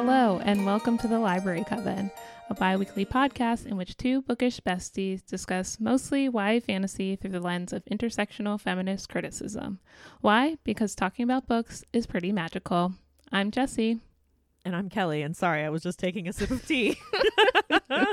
Hello, 0.00 0.40
and 0.44 0.64
welcome 0.64 0.96
to 0.98 1.08
the 1.08 1.18
Library 1.18 1.64
Coven, 1.64 2.12
a 2.48 2.54
bi 2.54 2.76
weekly 2.76 3.04
podcast 3.04 3.66
in 3.66 3.76
which 3.76 3.96
two 3.96 4.22
bookish 4.22 4.60
besties 4.60 5.26
discuss 5.26 5.80
mostly 5.80 6.26
YA 6.26 6.60
fantasy 6.60 7.16
through 7.16 7.32
the 7.32 7.40
lens 7.40 7.72
of 7.72 7.84
intersectional 7.86 8.60
feminist 8.60 9.08
criticism. 9.08 9.80
Why? 10.20 10.56
Because 10.62 10.94
talking 10.94 11.24
about 11.24 11.48
books 11.48 11.82
is 11.92 12.06
pretty 12.06 12.30
magical. 12.30 12.94
I'm 13.32 13.50
Jessie. 13.50 13.98
And 14.64 14.76
I'm 14.76 14.88
Kelly, 14.88 15.22
and 15.22 15.36
sorry, 15.36 15.64
I 15.64 15.68
was 15.68 15.82
just 15.82 15.98
taking 15.98 16.28
a 16.28 16.32
sip 16.32 16.52
of 16.52 16.64
tea. 16.64 16.96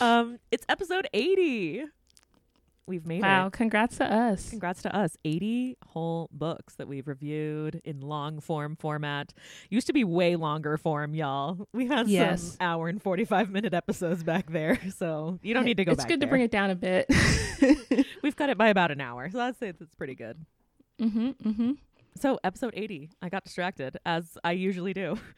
um, 0.00 0.40
it's 0.50 0.66
episode 0.68 1.06
80. 1.14 1.84
We've 2.86 3.06
made 3.06 3.22
Wow, 3.22 3.28
it. 3.28 3.42
Wow, 3.44 3.48
congrats 3.50 3.96
to 3.96 4.04
us. 4.04 4.50
Congrats 4.50 4.82
to 4.82 4.94
us. 4.94 5.16
80 5.24 5.78
whole 5.86 6.28
books 6.32 6.74
that 6.74 6.86
we've 6.86 7.08
reviewed 7.08 7.80
in 7.84 8.00
long 8.00 8.40
form 8.40 8.76
format. 8.76 9.32
Used 9.70 9.86
to 9.86 9.94
be 9.94 10.04
way 10.04 10.36
longer 10.36 10.76
form, 10.76 11.14
y'all. 11.14 11.66
We 11.72 11.86
had 11.86 12.08
Yes. 12.08 12.42
some 12.42 12.56
hour 12.60 12.88
and 12.88 13.00
45 13.02 13.50
minute 13.50 13.72
episodes 13.72 14.22
back 14.22 14.50
there. 14.50 14.78
So 14.96 15.38
you 15.42 15.54
don't 15.54 15.64
need 15.64 15.78
to 15.78 15.84
go 15.84 15.92
It's 15.92 16.04
good 16.04 16.20
to 16.20 16.26
bring 16.26 16.42
it 16.42 16.50
down 16.50 16.70
a 16.70 16.74
bit. 16.74 17.06
We've 18.22 18.36
cut 18.36 18.50
it 18.50 18.58
by 18.58 18.68
about 18.68 18.90
an 18.90 19.00
hour. 19.00 19.30
So 19.30 19.40
I'd 19.40 19.56
say 19.58 19.72
that's 19.72 19.94
pretty 19.94 20.14
good. 20.14 20.44
mm-hmm, 21.00 21.28
mm-hmm. 21.30 21.72
So 22.16 22.38
episode 22.44 22.74
80, 22.76 23.10
I 23.22 23.28
got 23.28 23.44
distracted 23.44 23.96
as 24.06 24.36
I 24.44 24.52
usually 24.52 24.92
do. 24.92 25.18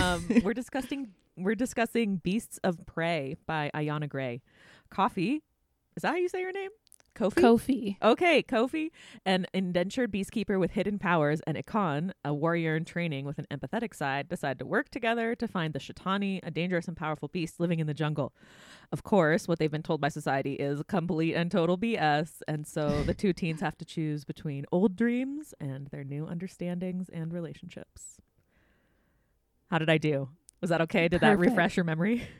Um, 0.00 0.26
we're 0.42 0.54
discussing 0.54 1.08
we're 1.36 1.54
discussing 1.56 2.16
Beasts 2.16 2.58
of 2.64 2.86
Prey 2.86 3.36
by 3.46 3.70
Ayana 3.74 4.08
Gray. 4.08 4.40
Coffee, 4.88 5.42
is 5.96 6.02
that 6.02 6.08
how 6.08 6.16
you 6.16 6.28
say 6.28 6.40
your 6.40 6.52
name? 6.52 6.70
Koffi. 7.14 7.40
Koffi. 7.40 7.96
okay, 8.02 8.42
Koffi, 8.42 8.90
an 9.24 9.46
indentured 9.54 10.12
beastkeeper 10.12 10.58
with 10.58 10.72
hidden 10.72 10.98
powers, 10.98 11.40
and 11.46 11.56
Ekon, 11.56 12.12
a 12.24 12.34
warrior 12.34 12.76
in 12.76 12.84
training 12.84 13.24
with 13.24 13.38
an 13.38 13.46
empathetic 13.50 13.94
side, 13.94 14.28
decide 14.28 14.58
to 14.58 14.66
work 14.66 14.90
together 14.90 15.34
to 15.36 15.46
find 15.46 15.72
the 15.72 15.78
Shetani, 15.78 16.40
a 16.42 16.50
dangerous 16.50 16.88
and 16.88 16.96
powerful 16.96 17.28
beast 17.28 17.60
living 17.60 17.78
in 17.80 17.86
the 17.86 17.94
jungle. 17.94 18.32
Of 18.92 19.02
course, 19.02 19.46
what 19.46 19.58
they've 19.58 19.70
been 19.70 19.82
told 19.82 20.00
by 20.00 20.08
society 20.08 20.54
is 20.54 20.82
complete 20.88 21.34
and 21.34 21.50
total 21.50 21.78
BS, 21.78 22.42
and 22.48 22.66
so 22.66 23.02
the 23.04 23.14
two 23.14 23.32
teens 23.34 23.60
have 23.60 23.78
to 23.78 23.84
choose 23.84 24.24
between 24.24 24.66
old 24.72 24.96
dreams 24.96 25.54
and 25.60 25.86
their 25.88 26.04
new 26.04 26.26
understandings 26.26 27.08
and 27.08 27.32
relationships. 27.32 28.20
How 29.70 29.78
did 29.78 29.90
I 29.90 29.98
do? 29.98 30.28
Was 30.60 30.70
that 30.70 30.80
okay? 30.82 31.08
Did 31.08 31.20
that 31.20 31.38
refresh 31.38 31.76
your 31.76 31.84
memory? 31.84 32.26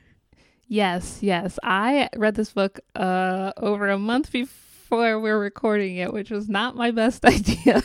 Yes, 0.69 1.19
yes. 1.23 1.59
I 1.62 2.09
read 2.17 2.34
this 2.34 2.53
book 2.53 2.81
uh 2.95 3.53
over 3.57 3.89
a 3.89 3.98
month 3.98 4.33
before 4.33 5.20
we're 5.20 5.39
recording 5.39 5.97
it, 5.97 6.12
which 6.12 6.31
was 6.31 6.48
not 6.48 6.75
my 6.77 6.91
best 6.91 7.25
idea. 7.37 7.83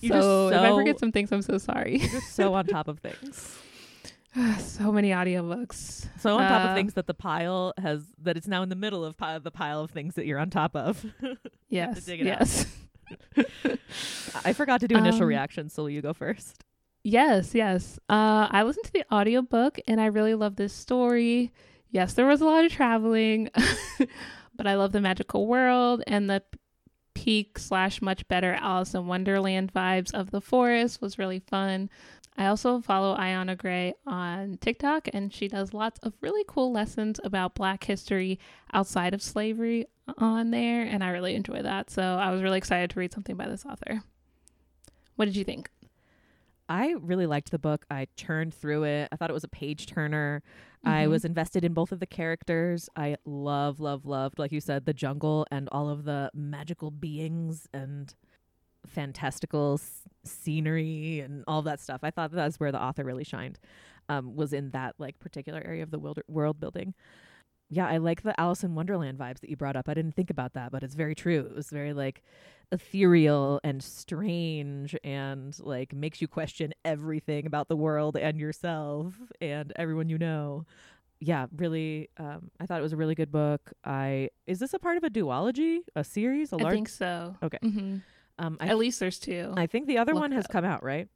You 0.00 0.10
just 0.10 0.22
so 0.22 0.48
if 0.48 0.54
I 0.60 0.70
forget 0.74 0.98
some 0.98 1.12
things, 1.12 1.32
I'm 1.32 1.42
so 1.42 1.58
sorry. 1.58 1.98
You're 1.98 2.20
so 2.22 2.54
on 2.54 2.66
top 2.66 2.88
of 2.88 2.98
things. 3.06 3.58
so 4.58 4.90
many 4.92 5.10
audiobooks. 5.10 6.08
So 6.18 6.36
on 6.36 6.48
top 6.48 6.64
Uh, 6.64 6.68
of 6.70 6.74
things 6.76 6.94
that 6.94 7.06
the 7.06 7.14
pile 7.14 7.72
has, 7.78 8.02
that 8.22 8.36
it's 8.36 8.48
now 8.48 8.62
in 8.62 8.68
the 8.68 8.76
middle 8.76 9.04
of 9.04 9.16
pi- 9.16 9.38
the 9.38 9.50
pile 9.52 9.80
of 9.80 9.90
things 9.92 10.16
that 10.16 10.26
you're 10.26 10.38
on 10.40 10.50
top 10.50 10.74
of. 10.76 11.04
Yes, 11.70 12.04
dig 12.04 12.20
it 12.20 12.26
out. 12.28 12.38
yes. 12.40 12.66
I 14.44 14.52
forgot 14.52 14.80
to 14.80 14.88
do 14.88 14.96
initial 14.96 15.22
Um, 15.22 15.28
reactions, 15.28 15.72
so 15.72 15.82
will 15.82 15.90
you 15.90 16.02
go 16.02 16.12
first? 16.12 16.62
Yes, 17.04 17.54
yes. 17.54 17.98
Uh, 18.08 18.48
I 18.50 18.62
listened 18.62 18.86
to 18.86 18.92
the 18.92 19.14
audiobook 19.14 19.78
and 19.86 20.00
I 20.00 20.06
really 20.06 20.34
love 20.34 20.56
this 20.56 20.72
story. 20.72 21.52
Yes, 21.90 22.14
there 22.14 22.26
was 22.26 22.40
a 22.40 22.46
lot 22.46 22.64
of 22.64 22.72
traveling, 22.72 23.50
but 24.56 24.66
I 24.66 24.74
love 24.74 24.92
the 24.92 25.02
magical 25.02 25.46
world 25.46 26.02
and 26.06 26.30
the 26.30 26.42
peak 27.12 27.58
slash 27.58 28.00
much 28.00 28.26
better 28.26 28.54
Alice 28.54 28.94
in 28.94 29.06
Wonderland 29.06 29.72
vibes 29.72 30.14
of 30.14 30.30
the 30.30 30.40
forest 30.40 31.02
was 31.02 31.18
really 31.18 31.40
fun. 31.40 31.90
I 32.38 32.46
also 32.46 32.80
follow 32.80 33.14
Ayana 33.16 33.56
Gray 33.56 33.94
on 34.06 34.56
TikTok 34.56 35.08
and 35.12 35.32
she 35.32 35.46
does 35.46 35.74
lots 35.74 36.00
of 36.00 36.14
really 36.22 36.42
cool 36.48 36.72
lessons 36.72 37.20
about 37.22 37.54
Black 37.54 37.84
history 37.84 38.40
outside 38.72 39.12
of 39.12 39.22
slavery 39.22 39.86
on 40.18 40.50
there, 40.50 40.82
and 40.82 41.04
I 41.04 41.10
really 41.10 41.34
enjoy 41.34 41.62
that. 41.62 41.90
So 41.90 42.02
I 42.02 42.30
was 42.30 42.42
really 42.42 42.58
excited 42.58 42.90
to 42.90 42.98
read 42.98 43.12
something 43.12 43.36
by 43.36 43.46
this 43.46 43.64
author. 43.66 44.02
What 45.16 45.26
did 45.26 45.36
you 45.36 45.44
think? 45.44 45.70
I 46.68 46.92
really 47.00 47.26
liked 47.26 47.50
the 47.50 47.58
book. 47.58 47.84
I 47.90 48.06
churned 48.16 48.54
through 48.54 48.84
it. 48.84 49.08
I 49.12 49.16
thought 49.16 49.30
it 49.30 49.34
was 49.34 49.44
a 49.44 49.48
page 49.48 49.86
turner. 49.86 50.42
I 50.84 51.04
Mhm. 51.04 51.10
was 51.10 51.24
invested 51.24 51.64
in 51.64 51.74
both 51.74 51.92
of 51.92 52.00
the 52.00 52.06
characters. 52.06 52.88
I 52.96 53.16
love, 53.24 53.80
love, 53.80 54.06
loved, 54.06 54.38
like 54.38 54.52
you 54.52 54.60
said, 54.60 54.84
the 54.86 54.94
jungle 54.94 55.46
and 55.50 55.68
all 55.72 55.88
of 55.90 56.04
the 56.04 56.30
magical 56.34 56.90
beings 56.90 57.68
and 57.72 58.14
fantastical 58.86 59.74
s- 59.74 60.02
scenery 60.24 61.20
and 61.20 61.44
all 61.46 61.62
that 61.62 61.80
stuff. 61.80 62.00
I 62.02 62.10
thought 62.10 62.32
that's 62.32 62.60
where 62.60 62.72
the 62.72 62.82
author 62.82 63.04
really 63.04 63.24
shined. 63.24 63.58
Um, 64.08 64.36
was 64.36 64.52
in 64.52 64.70
that 64.70 64.94
like 64.98 65.18
particular 65.18 65.62
area 65.64 65.82
of 65.82 65.90
the 65.90 65.98
wilder- 65.98 66.24
world 66.28 66.60
building. 66.60 66.92
Yeah, 67.70 67.88
I 67.88 67.96
like 67.96 68.22
the 68.22 68.38
Alice 68.38 68.62
in 68.62 68.74
Wonderland 68.74 69.18
vibes 69.18 69.40
that 69.40 69.48
you 69.48 69.56
brought 69.56 69.76
up. 69.76 69.88
I 69.88 69.94
didn't 69.94 70.12
think 70.14 70.28
about 70.28 70.52
that, 70.52 70.70
but 70.70 70.82
it's 70.82 70.94
very 70.94 71.14
true. 71.14 71.40
It 71.40 71.54
was 71.54 71.70
very 71.70 71.94
like 71.94 72.22
ethereal 72.74 73.60
and 73.64 73.82
strange 73.82 74.96
and 75.04 75.56
like 75.60 75.94
makes 75.94 76.20
you 76.20 76.28
question 76.28 76.74
everything 76.84 77.46
about 77.46 77.68
the 77.68 77.76
world 77.76 78.16
and 78.16 78.38
yourself 78.38 79.14
and 79.40 79.72
everyone 79.76 80.08
you 80.08 80.18
know. 80.18 80.66
Yeah, 81.20 81.46
really 81.56 82.10
um 82.18 82.50
I 82.60 82.66
thought 82.66 82.80
it 82.80 82.82
was 82.82 82.92
a 82.92 82.96
really 82.96 83.14
good 83.14 83.32
book. 83.32 83.72
I 83.84 84.30
is 84.46 84.58
this 84.58 84.74
a 84.74 84.78
part 84.78 84.96
of 84.96 85.04
a 85.04 85.08
duology, 85.10 85.78
a 85.96 86.04
series, 86.04 86.52
a 86.52 86.56
large 86.56 86.72
I 86.72 86.76
think 86.76 86.88
so. 86.88 87.36
Okay. 87.42 87.58
hmm 87.62 87.96
um 88.38 88.56
I 88.60 88.66
At 88.66 88.78
least 88.78 88.98
there's 89.00 89.18
two. 89.20 89.54
I, 89.56 89.66
think 89.66 89.86
the 89.86 89.98
other 89.98 90.12
look 90.12 90.22
one 90.22 90.32
has 90.32 90.44
up. 90.46 90.50
come 90.50 90.64
out, 90.64 90.82
right? 90.82 91.08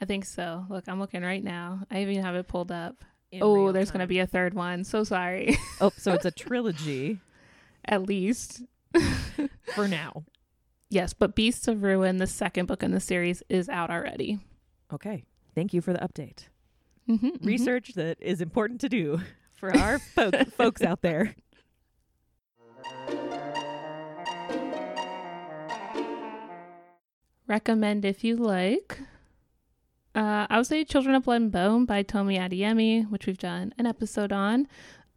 I 0.00 0.06
think 0.06 0.24
so. 0.24 0.64
Look, 0.70 0.88
I'm 0.88 0.98
looking 0.98 1.22
right 1.22 1.44
now. 1.44 1.80
I 1.90 2.00
even 2.00 2.22
have 2.22 2.34
it 2.34 2.48
pulled 2.48 2.72
up. 2.72 3.04
In 3.30 3.42
oh, 3.42 3.70
there's 3.70 3.90
going 3.90 4.00
to 4.00 4.06
be 4.08 4.18
a 4.18 4.26
third 4.26 4.54
one. 4.54 4.82
So 4.82 5.04
sorry. 5.04 5.56
Oh, 5.80 5.92
so 5.96 6.12
it's 6.14 6.24
a 6.24 6.30
trilogy 6.46 7.20
At 7.84 8.02
least. 8.02 8.62
for 9.74 9.86
now. 9.86 10.24
Yes, 10.90 11.12
but 11.12 11.36
Beasts 11.36 11.68
of 11.68 11.82
Ruin, 11.84 12.16
the 12.16 12.26
second 12.26 12.66
book 12.66 12.82
in 12.82 12.90
the 12.90 13.00
series, 13.00 13.42
is 13.48 13.68
out 13.68 13.90
already. 13.90 14.40
Okay. 14.92 15.24
Thank 15.54 15.72
you 15.72 15.80
for 15.80 15.92
the 15.92 16.00
update. 16.00 16.48
Mm-hmm, 17.08 17.44
Research 17.46 17.94
that 17.94 18.18
is 18.20 18.40
important 18.40 18.80
to 18.82 18.88
do 18.88 19.20
for 19.54 19.74
our 19.76 19.98
folk, 19.98 20.34
folks 20.56 20.82
out 20.82 21.02
there. 21.02 21.34
Recommend 27.46 28.04
if 28.04 28.22
you 28.22 28.36
like. 28.36 29.00
Uh, 30.14 30.46
I 30.48 30.56
would 30.56 30.66
say 30.66 30.84
Children 30.84 31.14
of 31.16 31.24
Blood 31.24 31.42
and 31.42 31.52
Bone 31.52 31.84
by 31.84 32.02
Tomi 32.02 32.38
Adeyemi, 32.38 33.08
which 33.10 33.26
we've 33.26 33.38
done 33.38 33.72
an 33.78 33.86
episode 33.86 34.32
on. 34.32 34.66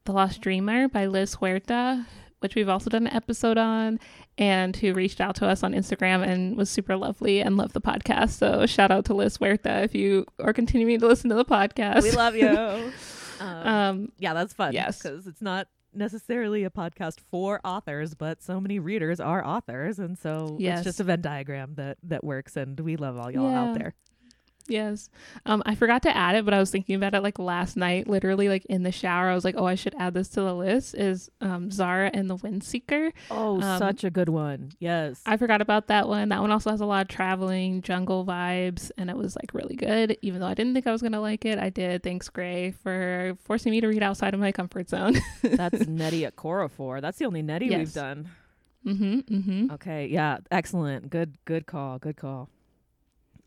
The 0.05 0.11
Lost 0.11 0.41
Dreamer 0.41 0.87
by 0.87 1.05
Lizz 1.05 1.35
Huerta, 1.35 2.05
which 2.43 2.53
we've 2.55 2.69
also 2.69 2.89
done 2.89 3.07
an 3.07 3.13
episode 3.13 3.57
on, 3.57 3.99
and 4.37 4.75
who 4.75 4.93
reached 4.93 5.19
out 5.21 5.35
to 5.37 5.47
us 5.47 5.63
on 5.63 5.73
Instagram 5.73 6.23
and 6.27 6.55
was 6.55 6.69
super 6.69 6.95
lovely 6.95 7.39
and 7.39 7.57
loved 7.57 7.73
the 7.73 7.81
podcast. 7.81 8.31
So 8.31 8.65
shout 8.67 8.91
out 8.91 9.05
to 9.05 9.13
Lizz 9.15 9.37
Huerta 9.37 9.83
if 9.83 9.95
you 9.95 10.25
are 10.39 10.53
continuing 10.53 10.99
to 10.99 11.07
listen 11.07 11.29
to 11.31 11.35
the 11.35 11.45
podcast. 11.45 12.03
We 12.03 12.11
love 12.11 12.35
you. 12.35 12.91
Um, 13.39 13.67
Um, 13.67 14.11
yeah, 14.19 14.33
that's 14.35 14.53
fun. 14.53 14.73
yes. 14.73 15.01
because 15.01 15.25
it's 15.27 15.41
not 15.41 15.67
necessarily 15.93 16.63
a 16.63 16.69
podcast 16.69 17.19
for 17.31 17.59
authors, 17.65 18.13
but 18.13 18.41
so 18.41 18.61
many 18.61 18.79
readers 18.79 19.19
are 19.19 19.45
authors, 19.45 19.99
and 19.99 20.17
so 20.17 20.55
Yes. 20.59 20.79
it's 20.79 20.85
just 20.85 20.99
a 20.99 21.03
Venn 21.03 21.21
diagram 21.21 21.73
that 21.75 21.97
that 22.03 22.23
works. 22.23 22.55
And 22.55 22.79
we 22.79 22.95
love 22.95 23.17
all 23.17 23.31
y'all 23.31 23.49
Yeah. 23.49 23.61
out 23.63 23.77
there. 23.77 23.93
Yes. 24.67 25.09
Um, 25.45 25.61
I 25.65 25.75
forgot 25.75 26.03
to 26.03 26.15
add 26.15 26.35
it, 26.35 26.45
but 26.45 26.53
I 26.53 26.59
was 26.59 26.71
thinking 26.71 26.95
about 26.95 27.13
it 27.13 27.21
like 27.21 27.37
last 27.37 27.75
night, 27.75 28.07
literally 28.07 28.47
like 28.47 28.65
in 28.65 28.83
the 28.83 28.91
shower. 28.91 29.29
I 29.29 29.35
was 29.35 29.43
like, 29.43 29.55
oh, 29.57 29.65
I 29.65 29.75
should 29.75 29.93
add 29.99 30.13
this 30.13 30.29
to 30.29 30.41
the 30.41 30.53
list. 30.55 30.95
Is 30.95 31.29
um, 31.41 31.69
Zahrah 31.69 32.09
and 32.13 32.29
the 32.29 32.37
Windseeker. 32.37 33.11
Oh, 33.29 33.61
Um, 33.61 33.79
such 33.79 34.03
a 34.03 34.09
good 34.09 34.29
one. 34.29 34.71
Yes. 34.79 35.21
I 35.25 35.35
forgot 35.37 35.61
about 35.61 35.87
that 35.87 36.07
one. 36.07 36.29
That 36.29 36.39
one 36.41 36.51
also 36.51 36.69
has 36.71 36.79
a 36.81 36.85
lot 36.85 37.01
of 37.01 37.07
traveling 37.09 37.81
jungle 37.81 38.25
vibes, 38.25 38.89
and 38.97 39.09
it 39.09 39.17
was 39.17 39.35
like 39.35 39.53
really 39.53 39.75
good. 39.75 40.17
Even 40.21 40.39
though 40.39 40.47
I 40.47 40.53
didn't 40.53 40.73
think 40.73 40.87
I 40.87 40.91
was 40.91 41.01
gonna 41.01 41.21
like 41.21 41.43
it, 41.45 41.59
I 41.59 41.69
did. 41.69 42.01
Thanks, 42.03 42.29
Gray, 42.29 42.71
for 42.71 43.37
forcing 43.43 43.71
me 43.71 43.81
to 43.81 43.87
read 43.87 44.01
outside 44.03 44.33
of 44.33 44.39
my 44.39 44.51
comfort 44.53 44.89
zone. 44.89 45.15
That's 45.41 45.79
Nnedi 45.79 46.31
Okorafor. 46.31 47.01
That's 47.01 47.17
the 47.17 47.25
only 47.25 47.41
Nettie 47.41 47.65
Yes. 47.67 47.77
we've 47.79 47.93
done. 47.93 48.29
mm-hmm. 48.85 49.19
Mm-hmm. 49.19 49.71
Okay, 49.73 50.07
yeah, 50.07 50.37
excellent. 50.51 51.09
Good 51.09 51.37
good 51.45 51.65
call. 51.65 51.99
Good 51.99 52.15
call. 52.17 52.49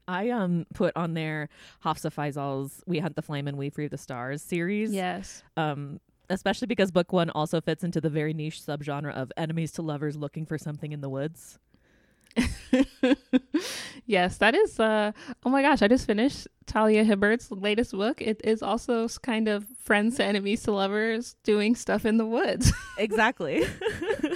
I 0.09 0.31
um 0.31 0.67
put 0.75 0.97
on 0.97 1.15
there 1.15 1.49
Hafsa 1.81 2.11
Faizal's 2.11 2.83
We 2.87 2.99
Hunt 2.99 3.17
the 3.17 3.23
Flame 3.23 3.49
and 3.49 3.57
We 3.57 3.71
Free 3.71 3.89
the 3.89 3.99
Stars 3.99 4.43
series. 4.43 4.93
Yes. 4.93 5.43
Um 5.57 6.01
especially 6.29 6.67
because 6.67 6.91
book 6.91 7.13
1 7.13 7.31
also 7.31 7.61
fits 7.61 7.85
into 7.85 8.01
the 8.01 8.11
very 8.11 8.35
niche 8.35 8.61
subgenre 8.61 9.15
of 9.15 9.31
enemies 9.37 9.71
to 9.73 9.83
lovers 9.83 10.17
looking 10.17 10.45
for 10.45 10.59
something 10.59 10.93
in 10.93 11.01
the 11.01 11.09
woods. 11.09 11.59
yes, 14.07 14.39
that 14.39 14.55
is. 14.55 14.79
Uh, 14.79 15.13
oh 15.45 15.51
my 15.51 15.63
gosh, 15.63 15.83
I 15.83 15.89
just 15.89 16.07
finished 16.07 16.49
Talia 16.67 17.05
Hibbert's 17.05 17.51
latest 17.51 17.93
book. 17.93 18.21
It 18.21 18.41
is 18.45 18.63
also 18.63 19.09
kind 19.09 19.49
of 19.49 19.67
friends 19.83 20.17
to 20.17 20.25
enemies 20.25 20.63
to 20.65 20.73
lovers 20.73 21.37
doing 21.45 21.75
stuff 21.75 22.05
in 22.05 22.17
the 22.17 22.27
woods. 22.27 22.73
Exactly. 22.99 23.63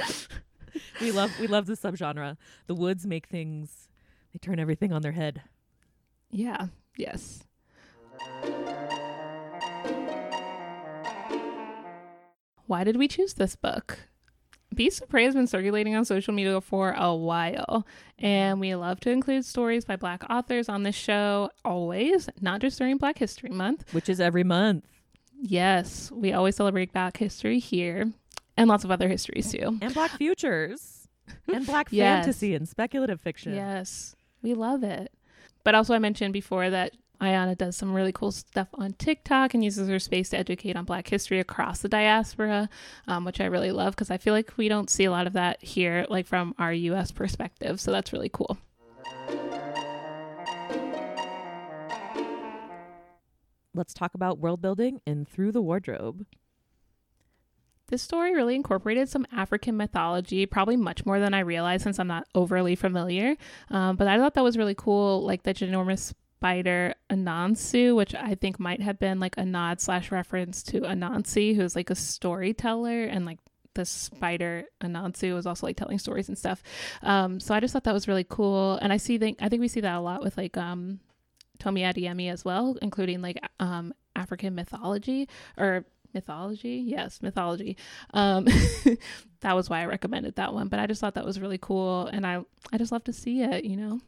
we 1.00 1.12
love 1.12 1.32
we 1.40 1.46
love 1.46 1.64
this 1.64 1.80
subgenre. 1.80 2.36
The 2.66 2.74
woods 2.74 3.06
make 3.06 3.26
things 3.26 3.88
they 4.34 4.38
turn 4.38 4.58
everything 4.58 4.92
on 4.92 5.00
their 5.00 5.12
head. 5.12 5.42
Yeah. 6.30 6.66
Yes. 6.96 7.44
Why 12.66 12.84
did 12.84 12.96
we 12.96 13.08
choose 13.08 13.34
this 13.34 13.56
book? 13.56 13.98
Beasts 14.72 15.00
of 15.00 15.08
Prey 15.08 15.24
has 15.24 15.34
been 15.34 15.48
circulating 15.48 15.96
on 15.96 16.04
social 16.04 16.32
media 16.32 16.60
for 16.60 16.92
a 16.92 17.12
while, 17.12 17.84
and 18.20 18.60
we 18.60 18.76
love 18.76 19.00
to 19.00 19.10
include 19.10 19.44
stories 19.44 19.84
by 19.84 19.96
Black 19.96 20.22
authors 20.30 20.68
on 20.68 20.84
this 20.84 20.94
show 20.94 21.50
always, 21.64 22.28
not 22.40 22.60
just 22.60 22.78
during 22.78 22.96
Black 22.96 23.18
History 23.18 23.50
Month. 23.50 23.92
Which 23.92 24.08
is 24.08 24.20
every 24.20 24.44
month. 24.44 24.84
Yes, 25.42 26.12
we 26.12 26.32
always 26.32 26.54
celebrate 26.54 26.92
Black 26.92 27.16
history 27.16 27.58
here 27.58 28.12
and 28.56 28.68
lots 28.68 28.84
of 28.84 28.92
other 28.92 29.08
histories 29.08 29.50
too. 29.50 29.78
And 29.82 29.92
Black 29.92 30.10
futures. 30.12 31.08
and 31.52 31.66
Black 31.66 31.88
Yes. 31.90 32.24
fantasy 32.26 32.54
and 32.54 32.68
speculative 32.68 33.20
fiction. 33.20 33.54
Yes, 33.54 34.14
we 34.42 34.54
love 34.54 34.84
it. 34.84 35.10
But 35.64 35.74
also, 35.74 35.94
I 35.94 35.98
mentioned 35.98 36.32
before 36.32 36.70
that 36.70 36.92
Ayana 37.20 37.56
does 37.56 37.76
some 37.76 37.92
really 37.92 38.12
cool 38.12 38.32
stuff 38.32 38.68
on 38.74 38.94
TikTok 38.94 39.52
and 39.52 39.62
uses 39.62 39.88
her 39.88 39.98
space 39.98 40.30
to 40.30 40.38
educate 40.38 40.74
on 40.76 40.86
Black 40.86 41.06
history 41.06 41.38
across 41.38 41.80
the 41.80 41.88
diaspora, 41.88 42.70
um, 43.06 43.24
which 43.24 43.40
I 43.40 43.44
really 43.44 43.72
love 43.72 43.94
because 43.94 44.10
I 44.10 44.16
feel 44.16 44.32
like 44.32 44.56
we 44.56 44.68
don't 44.68 44.88
see 44.88 45.04
a 45.04 45.10
lot 45.10 45.26
of 45.26 45.34
that 45.34 45.62
here, 45.62 46.06
like 46.08 46.26
from 46.26 46.54
our 46.58 46.72
US 46.72 47.12
perspective. 47.12 47.78
So 47.78 47.92
that's 47.92 48.12
really 48.12 48.30
cool. 48.32 48.58
Let's 53.74 53.94
talk 53.94 54.14
about 54.14 54.38
world 54.38 54.62
building 54.62 55.00
in 55.06 55.24
Through 55.26 55.52
the 55.52 55.62
Wardrobe. 55.62 56.26
This 57.90 58.02
story 58.02 58.34
really 58.34 58.54
incorporated 58.54 59.08
some 59.08 59.26
African 59.32 59.76
mythology, 59.76 60.46
probably 60.46 60.76
much 60.76 61.04
more 61.04 61.18
than 61.18 61.34
I 61.34 61.40
realized 61.40 61.82
since 61.82 61.98
I'm 61.98 62.06
not 62.06 62.26
overly 62.34 62.76
familiar. 62.76 63.36
Um, 63.68 63.96
but 63.96 64.06
I 64.06 64.16
thought 64.16 64.34
that 64.34 64.44
was 64.44 64.56
really 64.56 64.76
cool, 64.76 65.24
like 65.24 65.42
the 65.42 65.52
ginormous 65.52 66.14
spider 66.40 66.94
Anansu, 67.10 67.94
which 67.96 68.14
I 68.14 68.36
think 68.36 68.60
might 68.60 68.80
have 68.80 68.98
been 68.98 69.18
like 69.18 69.36
a 69.36 69.44
nod 69.44 69.80
slash 69.80 70.12
reference 70.12 70.62
to 70.64 70.82
Anansi, 70.82 71.56
who's 71.56 71.74
like 71.74 71.90
a 71.90 71.96
storyteller, 71.96 73.02
and 73.04 73.26
like 73.26 73.38
the 73.74 73.84
spider 73.84 74.64
Anansu 74.80 75.34
was 75.34 75.46
also 75.46 75.66
like 75.66 75.76
telling 75.76 75.98
stories 75.98 76.28
and 76.28 76.38
stuff. 76.38 76.62
Um, 77.02 77.40
so 77.40 77.54
I 77.54 77.60
just 77.60 77.72
thought 77.72 77.84
that 77.84 77.92
was 77.92 78.08
really 78.08 78.24
cool, 78.28 78.78
and 78.80 78.92
I 78.92 78.98
see 78.98 79.18
think 79.18 79.38
I 79.42 79.48
think 79.48 79.60
we 79.60 79.68
see 79.68 79.80
that 79.80 79.96
a 79.96 80.00
lot 80.00 80.22
with 80.22 80.36
like 80.36 80.56
um, 80.56 81.00
Tomi 81.58 81.82
Adeyemi 81.82 82.30
as 82.30 82.44
well, 82.44 82.76
including 82.80 83.20
like 83.20 83.38
um, 83.58 83.92
African 84.16 84.54
mythology 84.54 85.28
or 85.58 85.84
mythology 86.14 86.82
yes 86.86 87.20
mythology 87.22 87.76
um 88.14 88.44
that 89.40 89.54
was 89.54 89.70
why 89.70 89.80
i 89.80 89.86
recommended 89.86 90.34
that 90.36 90.52
one 90.54 90.68
but 90.68 90.78
i 90.80 90.86
just 90.86 91.00
thought 91.00 91.14
that 91.14 91.24
was 91.24 91.40
really 91.40 91.58
cool 91.58 92.06
and 92.08 92.26
i 92.26 92.40
i 92.72 92.78
just 92.78 92.92
love 92.92 93.04
to 93.04 93.12
see 93.12 93.42
it 93.42 93.64
you 93.64 93.76
know 93.76 94.00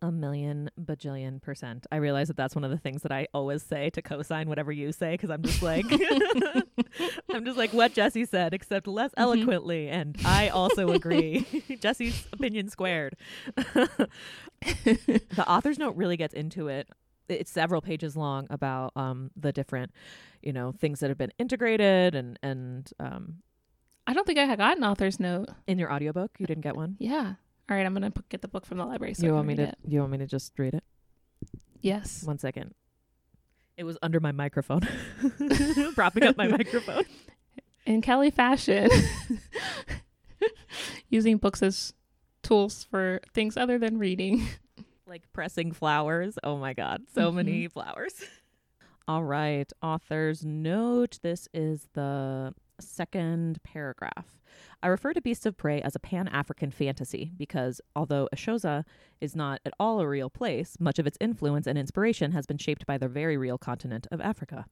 A 0.00 0.12
million 0.12 0.70
bajillion 0.80 1.42
percent. 1.42 1.88
I 1.90 1.96
realize 1.96 2.28
that 2.28 2.36
that's 2.36 2.54
one 2.54 2.62
of 2.62 2.70
the 2.70 2.78
things 2.78 3.02
that 3.02 3.10
I 3.10 3.26
always 3.34 3.64
say 3.64 3.90
to 3.90 4.00
co-sign 4.00 4.48
whatever 4.48 4.70
you 4.70 4.92
say 4.92 5.14
because 5.14 5.28
I'm 5.28 5.42
just 5.42 5.60
like, 5.60 5.86
I'm 7.34 7.44
just 7.44 7.58
like 7.58 7.72
what 7.72 7.94
Jessie 7.94 8.24
said, 8.24 8.54
except 8.54 8.86
less 8.86 9.10
Mhm. 9.10 9.14
eloquently, 9.24 9.88
and 9.88 10.16
I 10.24 10.50
also 10.50 10.90
agree. 10.92 11.44
Jessie's 11.80 12.28
opinion 12.32 12.68
squared. 12.68 13.16
the 14.62 15.44
author's 15.48 15.78
note 15.80 15.96
really 15.96 16.16
gets 16.16 16.32
into 16.34 16.68
it. 16.68 16.88
It's 17.28 17.50
several 17.50 17.80
pages 17.82 18.16
long 18.16 18.46
about 18.50 18.92
um 18.96 19.30
the 19.36 19.52
different, 19.52 19.92
you 20.42 20.52
know, 20.52 20.72
things 20.72 21.00
that 21.00 21.08
have 21.10 21.18
been 21.18 21.32
integrated 21.38 22.14
and 22.14 22.38
and 22.42 22.90
um 22.98 23.36
i 24.06 24.14
don't 24.14 24.26
think 24.26 24.38
i 24.38 24.44
had 24.44 24.58
got 24.58 24.76
an 24.78 24.84
author's 24.84 25.20
note 25.20 25.48
in 25.66 25.78
your 25.78 25.92
audiobook. 25.92 26.30
You 26.38 26.46
didn't 26.46 26.62
get 26.62 26.74
one. 26.76 26.96
yeah 26.98 27.34
all 27.70 27.76
right 27.76 27.84
i'm 27.84 27.92
gonna 27.92 28.10
put, 28.10 28.28
get 28.30 28.40
the 28.40 28.48
book 28.48 28.64
from 28.64 28.78
the 28.78 28.86
library 28.86 29.12
so 29.14 29.26
you 29.26 29.34
want 29.34 29.46
me 29.46 29.54
to? 29.56 29.62
it. 29.64 29.74
You 29.86 30.00
want 30.00 30.12
me 30.12 30.18
to 30.18 30.26
just 30.26 30.58
read 30.58 30.72
it? 30.74 30.82
yes 31.82 32.22
One 32.24 32.38
second. 32.38 32.74
It 33.76 33.84
was 33.84 33.96
under 34.02 34.18
my 34.18 34.32
microphone, 34.32 34.80
propping 35.94 36.24
up 36.24 36.36
my 36.36 36.48
microphone. 36.58 37.04
in 37.86 38.00
kelly 38.02 38.30
fashion 38.30 38.88
using 41.10 41.36
books 41.36 41.62
as 41.62 41.92
tools 42.42 42.84
for 42.90 43.20
things 43.34 43.56
other 43.56 43.78
than 43.78 43.98
reading 43.98 44.46
Like 45.08 45.22
pressing 45.32 45.72
flowers. 45.72 46.38
Oh 46.44 46.58
my 46.58 46.74
God, 46.74 47.02
so 47.14 47.28
mm-hmm. 47.28 47.36
many 47.36 47.68
flowers. 47.68 48.12
All 49.08 49.24
right, 49.24 49.70
author's 49.82 50.44
note. 50.44 51.18
This 51.22 51.48
is 51.54 51.88
the 51.94 52.52
second 52.78 53.62
paragraph. 53.62 54.26
I 54.82 54.88
refer 54.88 55.12
to 55.12 55.22
Beasts 55.22 55.46
of 55.46 55.56
Prey 55.56 55.80
as 55.80 55.96
a 55.96 56.00
pan 56.00 56.28
African 56.28 56.70
fantasy 56.70 57.32
because, 57.36 57.80
although 57.96 58.28
Ashoza 58.34 58.84
is 59.20 59.34
not 59.34 59.60
at 59.64 59.72
all 59.80 60.00
a 60.00 60.06
real 60.06 60.30
place, 60.30 60.76
much 60.78 60.98
of 60.98 61.06
its 61.06 61.18
influence 61.20 61.66
and 61.66 61.78
inspiration 61.78 62.32
has 62.32 62.46
been 62.46 62.58
shaped 62.58 62.86
by 62.86 62.98
the 62.98 63.08
very 63.08 63.36
real 63.36 63.58
continent 63.58 64.06
of 64.10 64.20
Africa. 64.20 64.66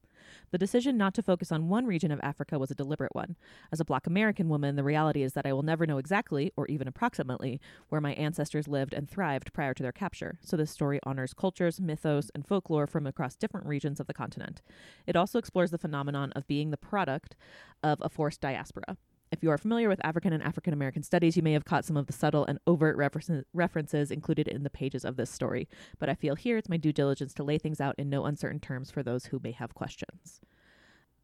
The 0.51 0.57
decision 0.57 0.97
not 0.97 1.13
to 1.15 1.21
focus 1.21 1.51
on 1.51 1.69
one 1.69 1.85
region 1.85 2.11
of 2.11 2.19
Africa 2.21 2.59
was 2.59 2.71
a 2.71 2.75
deliberate 2.75 3.13
one. 3.13 3.35
As 3.71 3.79
a 3.79 3.85
black 3.85 4.07
American 4.07 4.49
woman, 4.49 4.75
the 4.75 4.83
reality 4.83 5.23
is 5.23 5.33
that 5.33 5.45
I 5.45 5.53
will 5.53 5.63
never 5.63 5.85
know 5.85 5.97
exactly, 5.97 6.51
or 6.55 6.67
even 6.67 6.87
approximately, 6.87 7.59
where 7.89 8.01
my 8.01 8.13
ancestors 8.13 8.67
lived 8.67 8.93
and 8.93 9.09
thrived 9.09 9.53
prior 9.53 9.73
to 9.73 9.83
their 9.83 9.91
capture, 9.91 10.37
so 10.41 10.57
this 10.57 10.71
story 10.71 10.99
honors 11.03 11.33
cultures, 11.33 11.79
mythos, 11.79 12.29
and 12.33 12.45
folklore 12.45 12.87
from 12.87 13.07
across 13.07 13.35
different 13.35 13.67
regions 13.67 13.99
of 13.99 14.07
the 14.07 14.13
continent. 14.13 14.61
It 15.05 15.15
also 15.15 15.39
explores 15.39 15.71
the 15.71 15.77
phenomenon 15.77 16.31
of 16.33 16.47
being 16.47 16.71
the 16.71 16.77
product 16.77 17.35
of 17.83 17.99
a 18.01 18.09
forced 18.09 18.41
diaspora. 18.41 18.97
If 19.31 19.43
you 19.43 19.49
are 19.51 19.57
familiar 19.57 19.89
with 19.89 20.03
African 20.05 20.31
and 20.33 20.41
African 20.41 20.73
American 20.73 21.03
studies, 21.03 21.35
you 21.35 21.43
may 21.43 21.53
have 21.53 21.65
caught 21.65 21.83
some 21.85 21.97
of 21.97 22.07
the 22.07 22.13
subtle 22.13 22.45
and 22.45 22.59
overt 22.65 22.95
references, 22.95 23.43
references 23.53 24.09
included 24.09 24.47
in 24.47 24.63
the 24.63 24.69
pages 24.69 25.03
of 25.03 25.17
this 25.17 25.29
story, 25.29 25.67
but 25.99 26.07
I 26.09 26.13
feel 26.15 26.35
here 26.35 26.57
it's 26.57 26.69
my 26.69 26.77
due 26.77 26.93
diligence 26.93 27.33
to 27.35 27.43
lay 27.43 27.57
things 27.57 27.81
out 27.81 27.95
in 27.97 28.09
no 28.09 28.25
uncertain 28.25 28.59
terms 28.59 28.89
for 28.89 29.03
those 29.03 29.25
who 29.25 29.39
may 29.43 29.51
have 29.51 29.73
questions. 29.75 30.39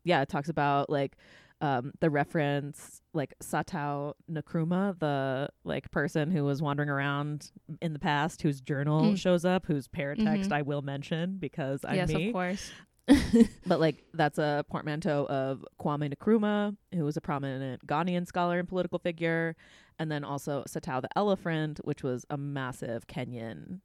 Yeah, 0.03 0.21
it 0.21 0.27
talks 0.27 0.49
about 0.49 0.89
like 0.89 1.15
um, 1.61 1.93
the 2.01 2.09
reference 2.09 3.01
like 3.13 3.33
Satao 3.41 4.15
Nkrumah, 4.29 4.99
the 4.99 5.47
like 5.63 5.89
person 5.91 6.29
who 6.29 6.43
was 6.43 6.61
wandering 6.61 6.89
around 6.89 7.51
in 7.81 7.93
the 7.93 7.99
past, 7.99 8.41
whose 8.41 8.59
journal 8.59 9.01
Mm. 9.13 9.17
shows 9.17 9.45
up, 9.45 9.65
whose 9.65 9.87
paratext 9.87 10.47
Mhm. 10.47 10.51
I 10.51 10.61
will 10.63 10.81
mention 10.81 11.37
because 11.37 11.85
I'm 11.85 11.95
yes 11.95 12.09
me. 12.09 12.27
of 12.27 12.33
course 12.33 12.69
But 13.65 13.79
like 13.79 14.03
that's 14.13 14.37
a 14.37 14.65
portmanteau 14.69 15.25
of 15.25 15.65
Kwame 15.79 16.13
Nkrumah, 16.13 16.75
who 16.93 17.03
was 17.03 17.17
a 17.17 17.21
prominent 17.21 17.85
Ghanaian 17.85 18.27
scholar 18.27 18.59
and 18.59 18.67
political 18.67 18.99
figure, 18.99 19.55
and 19.99 20.11
then 20.11 20.23
also 20.23 20.63
Satao 20.67 21.01
the 21.01 21.09
elephant, 21.15 21.79
which 21.83 22.03
was 22.03 22.25
a 22.29 22.37
massive 22.37 23.07
Kenyan, 23.07 23.79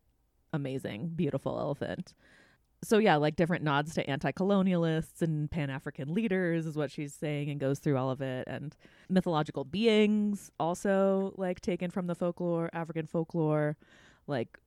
amazing, 0.52 1.12
beautiful 1.14 1.58
elephant. 1.58 2.14
So 2.84 2.98
yeah, 2.98 3.16
like 3.16 3.34
different 3.34 3.64
nods 3.64 3.94
to 3.94 4.08
anti-colonialists 4.08 5.20
and 5.20 5.50
Pan-African 5.50 6.14
leaders 6.14 6.64
is 6.64 6.76
what 6.76 6.92
she's 6.92 7.12
saying, 7.12 7.50
and 7.50 7.58
goes 7.58 7.80
through 7.80 7.96
all 7.96 8.10
of 8.10 8.20
it, 8.20 8.46
and 8.46 8.76
mythological 9.08 9.64
beings 9.64 10.50
also 10.60 11.34
like 11.36 11.60
taken 11.60 11.90
from 11.90 12.06
the 12.06 12.14
folklore, 12.14 12.70
African 12.72 13.06
folklore, 13.06 13.76
like 14.28 14.58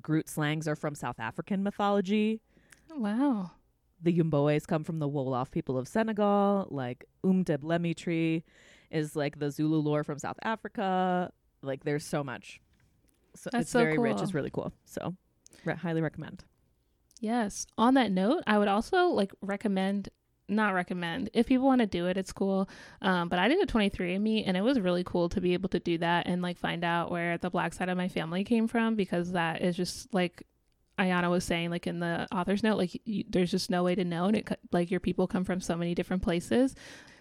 Grootslangs 0.00 0.66
are 0.66 0.76
from 0.76 0.94
South 0.94 1.18
African 1.18 1.62
mythology. 1.62 2.40
Wow 2.90 3.52
the 4.04 4.16
Yumboes 4.16 4.66
come 4.66 4.84
from 4.84 4.98
the 4.98 5.08
Wolof 5.08 5.50
people 5.50 5.78
of 5.78 5.88
Senegal. 5.88 6.68
Like 6.70 7.04
Umdhlebi 7.24 7.96
tree 7.96 8.44
is 8.90 9.16
like 9.16 9.38
the 9.38 9.50
Zulu 9.50 9.78
lore 9.78 10.04
from 10.04 10.18
South 10.18 10.38
Africa. 10.42 11.32
Like 11.62 11.84
there's 11.84 12.04
so 12.04 12.22
much. 12.22 12.60
So 13.34 13.50
That's 13.50 13.62
it's 13.62 13.70
so 13.70 13.80
very 13.80 13.98
rich. 13.98 14.20
It's 14.20 14.34
really 14.34 14.50
cool. 14.50 14.72
So 14.84 15.16
re- 15.64 15.74
highly 15.74 16.00
recommend. 16.00 16.44
Yes. 17.20 17.66
On 17.78 17.94
that 17.94 18.12
note, 18.12 18.44
I 18.46 18.58
would 18.58 18.68
also 18.68 19.06
like 19.06 19.32
recommend, 19.40 20.10
not 20.48 20.74
recommend, 20.74 21.30
if 21.32 21.46
people 21.46 21.66
want 21.66 21.80
to 21.80 21.86
do 21.86 22.06
it, 22.06 22.16
it's 22.16 22.32
cool. 22.32 22.68
Um, 23.00 23.28
but 23.28 23.38
I 23.38 23.48
did 23.48 23.62
a 23.62 23.66
23andMe 23.66 24.44
and 24.46 24.56
it 24.56 24.60
was 24.60 24.78
really 24.78 25.04
cool 25.04 25.28
to 25.30 25.40
be 25.40 25.54
able 25.54 25.70
to 25.70 25.80
do 25.80 25.98
that 25.98 26.26
and 26.26 26.42
like 26.42 26.58
find 26.58 26.84
out 26.84 27.10
where 27.10 27.38
the 27.38 27.50
black 27.50 27.72
side 27.72 27.88
of 27.88 27.96
my 27.96 28.08
family 28.08 28.44
came 28.44 28.68
from 28.68 28.94
because 28.94 29.32
that 29.32 29.62
is 29.62 29.76
just 29.76 30.12
like 30.12 30.46
Ayana 30.98 31.30
was 31.30 31.44
saying, 31.44 31.70
like 31.70 31.86
in 31.86 32.00
the 32.00 32.26
author's 32.32 32.62
note, 32.62 32.76
like 32.76 33.00
you, 33.04 33.24
there's 33.28 33.50
just 33.50 33.70
no 33.70 33.82
way 33.82 33.94
to 33.94 34.04
know. 34.04 34.26
And 34.26 34.36
it 34.36 34.58
like 34.72 34.90
your 34.90 35.00
people 35.00 35.26
come 35.26 35.44
from 35.44 35.60
so 35.60 35.76
many 35.76 35.94
different 35.94 36.22
places. 36.22 36.74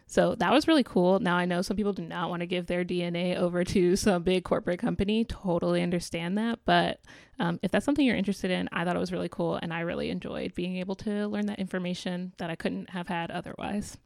So 0.06 0.36
that 0.36 0.52
was 0.52 0.68
really 0.68 0.84
cool. 0.84 1.20
Now 1.20 1.38
I 1.38 1.46
know 1.46 1.62
some 1.62 1.78
people 1.78 1.94
do 1.94 2.04
not 2.04 2.30
want 2.30 2.42
to 2.42 2.46
give 2.46 2.68
their 2.68 2.84
DNA 2.84 3.36
over 3.38 3.64
to 3.64 3.96
some 3.96 4.24
big 4.24 4.44
corporate 4.44 4.80
company. 4.80 5.26
Totally 5.26 5.82
understand 5.82 6.38
that. 6.38 6.60
But 6.66 7.00
um, 7.40 7.60
if 7.64 7.72
that's 7.72 7.86
something 7.86 8.06
you're 8.06 8.16
interested 8.16 8.52
in, 8.52 8.70
I 8.72 8.84
thought 8.84 8.96
it 8.96 9.00
was 9.00 9.12
really 9.12 9.30
cool. 9.30 9.56
And 9.56 9.74
I 9.74 9.82
really 9.82 10.10
enjoyed 10.10 10.54
being 10.54 10.78
able 10.78 10.96
to 10.96 11.28
learn 11.28 11.48
that 11.48 11.60
information 11.60 12.34
that 12.38 12.50
I 12.50 12.56
couldn't 12.56 12.92
have 12.92 13.08
had 13.08 13.32
otherwise. 13.32 13.98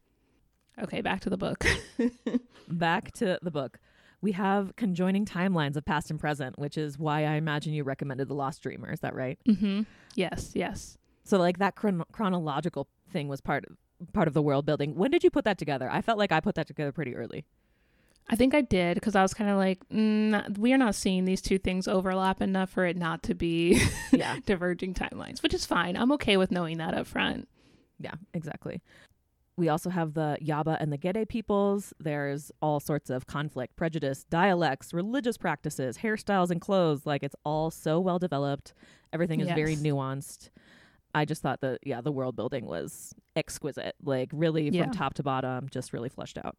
Okay, 0.80 1.00
back 1.00 1.20
to 1.22 1.30
the 1.30 1.36
book. 1.36 1.66
Back 2.68 3.12
to 3.14 3.38
the 3.42 3.50
book. 3.50 3.80
We 4.20 4.32
have 4.32 4.74
conjoining 4.76 5.24
timelines 5.24 5.76
of 5.76 5.84
past 5.84 6.10
and 6.10 6.18
present, 6.18 6.58
which 6.58 6.76
is 6.76 6.98
why 6.98 7.20
I 7.24 7.34
imagine 7.34 7.72
you 7.72 7.84
recommended 7.84 8.28
The 8.28 8.34
Lost 8.34 8.62
Dreamer. 8.62 8.90
Is 8.92 9.00
that 9.00 9.14
right? 9.14 9.38
mm-hmm. 9.48 9.82
Yes, 10.14 10.52
yes. 10.54 10.98
So 11.24 11.38
like 11.38 11.58
that 11.58 11.76
chron- 11.76 12.04
chronological 12.12 12.88
thing 13.12 13.28
was 13.28 13.40
part 13.40 13.64
part 14.12 14.28
of 14.28 14.34
the 14.34 14.42
world 14.42 14.64
building. 14.66 14.94
When 14.94 15.10
did 15.10 15.22
you 15.24 15.30
put 15.30 15.44
that 15.44 15.58
together? 15.58 15.88
I 15.90 16.02
felt 16.02 16.18
like 16.18 16.32
I 16.32 16.40
put 16.40 16.54
that 16.56 16.66
together 16.66 16.92
pretty 16.92 17.14
early. 17.16 17.44
I 18.30 18.36
think 18.36 18.54
I 18.54 18.60
did 18.60 18.94
because 18.94 19.14
I 19.16 19.22
was 19.22 19.32
kind 19.34 19.48
of 19.50 19.56
like, 19.56 19.78
mm, 19.88 20.58
we 20.58 20.72
are 20.72 20.78
not 20.78 20.94
seeing 20.94 21.24
these 21.24 21.40
two 21.40 21.58
things 21.58 21.88
overlap 21.88 22.42
enough 22.42 22.70
for 22.70 22.84
it 22.84 22.96
not 22.96 23.22
to 23.24 23.34
be 23.34 23.80
Yeah. 24.12 24.36
diverging 24.46 24.94
timelines, 24.94 25.42
which 25.42 25.54
is 25.54 25.64
fine. 25.64 25.96
I'm 25.96 26.12
okay 26.12 26.36
with 26.36 26.50
knowing 26.50 26.78
that 26.78 26.92
up 26.94 27.06
front. 27.06 27.48
Yeah, 27.98 28.14
exactly. 28.34 28.82
We 29.58 29.68
also 29.68 29.90
have 29.90 30.14
the 30.14 30.38
Yaba 30.40 30.76
and 30.80 30.92
the 30.92 30.96
Gede 30.96 31.28
peoples. 31.28 31.92
There's 31.98 32.52
all 32.62 32.78
sorts 32.78 33.10
of 33.10 33.26
conflict, 33.26 33.74
prejudice, 33.74 34.22
dialects, 34.30 34.94
religious 34.94 35.36
practices, 35.36 35.98
hairstyles, 35.98 36.50
and 36.50 36.60
clothes. 36.60 37.04
Like 37.04 37.24
it's 37.24 37.34
all 37.44 37.72
so 37.72 37.98
well 37.98 38.20
developed. 38.20 38.72
Everything 39.12 39.40
is 39.40 39.48
very 39.48 39.74
nuanced. 39.74 40.50
I 41.12 41.24
just 41.24 41.42
thought 41.42 41.60
that, 41.62 41.80
yeah, 41.82 42.00
the 42.00 42.12
world 42.12 42.36
building 42.36 42.66
was 42.66 43.12
exquisite. 43.34 43.96
Like 44.04 44.28
really 44.32 44.68
Yeah. 44.68 44.84
from 44.84 44.92
top 44.92 45.14
to 45.14 45.24
bottom, 45.24 45.68
just 45.68 45.92
really 45.92 46.08
fleshed 46.08 46.38
out. 46.38 46.54